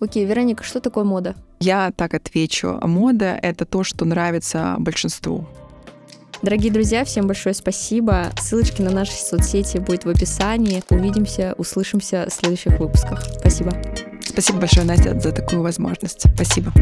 Окей, 0.00 0.24
Вероника, 0.24 0.62
что 0.62 0.80
такое 0.80 1.04
мода? 1.04 1.34
Я 1.60 1.92
так 1.96 2.14
отвечу. 2.14 2.78
Мода— 2.82 3.38
это 3.42 3.64
то, 3.64 3.82
что 3.82 4.04
нравится 4.04 4.76
большинству. 4.78 5.46
Дорогие 6.40 6.72
друзья, 6.72 7.04
всем 7.04 7.26
большое 7.26 7.54
спасибо. 7.54 8.26
Ссылочки 8.40 8.80
на 8.80 8.90
наши 8.90 9.12
соцсети 9.12 9.78
будет 9.78 10.04
в 10.04 10.08
описании. 10.08 10.84
Увидимся, 10.88 11.54
услышимся 11.58 12.26
в 12.28 12.32
следующих 12.32 12.78
выпусках. 12.78 13.24
Спасибо. 13.40 13.72
Спасибо 14.38 14.60
большое, 14.60 14.86
Настя, 14.86 15.18
за 15.18 15.32
такую 15.32 15.62
возможность. 15.62 16.22
Спасибо. 16.32 16.72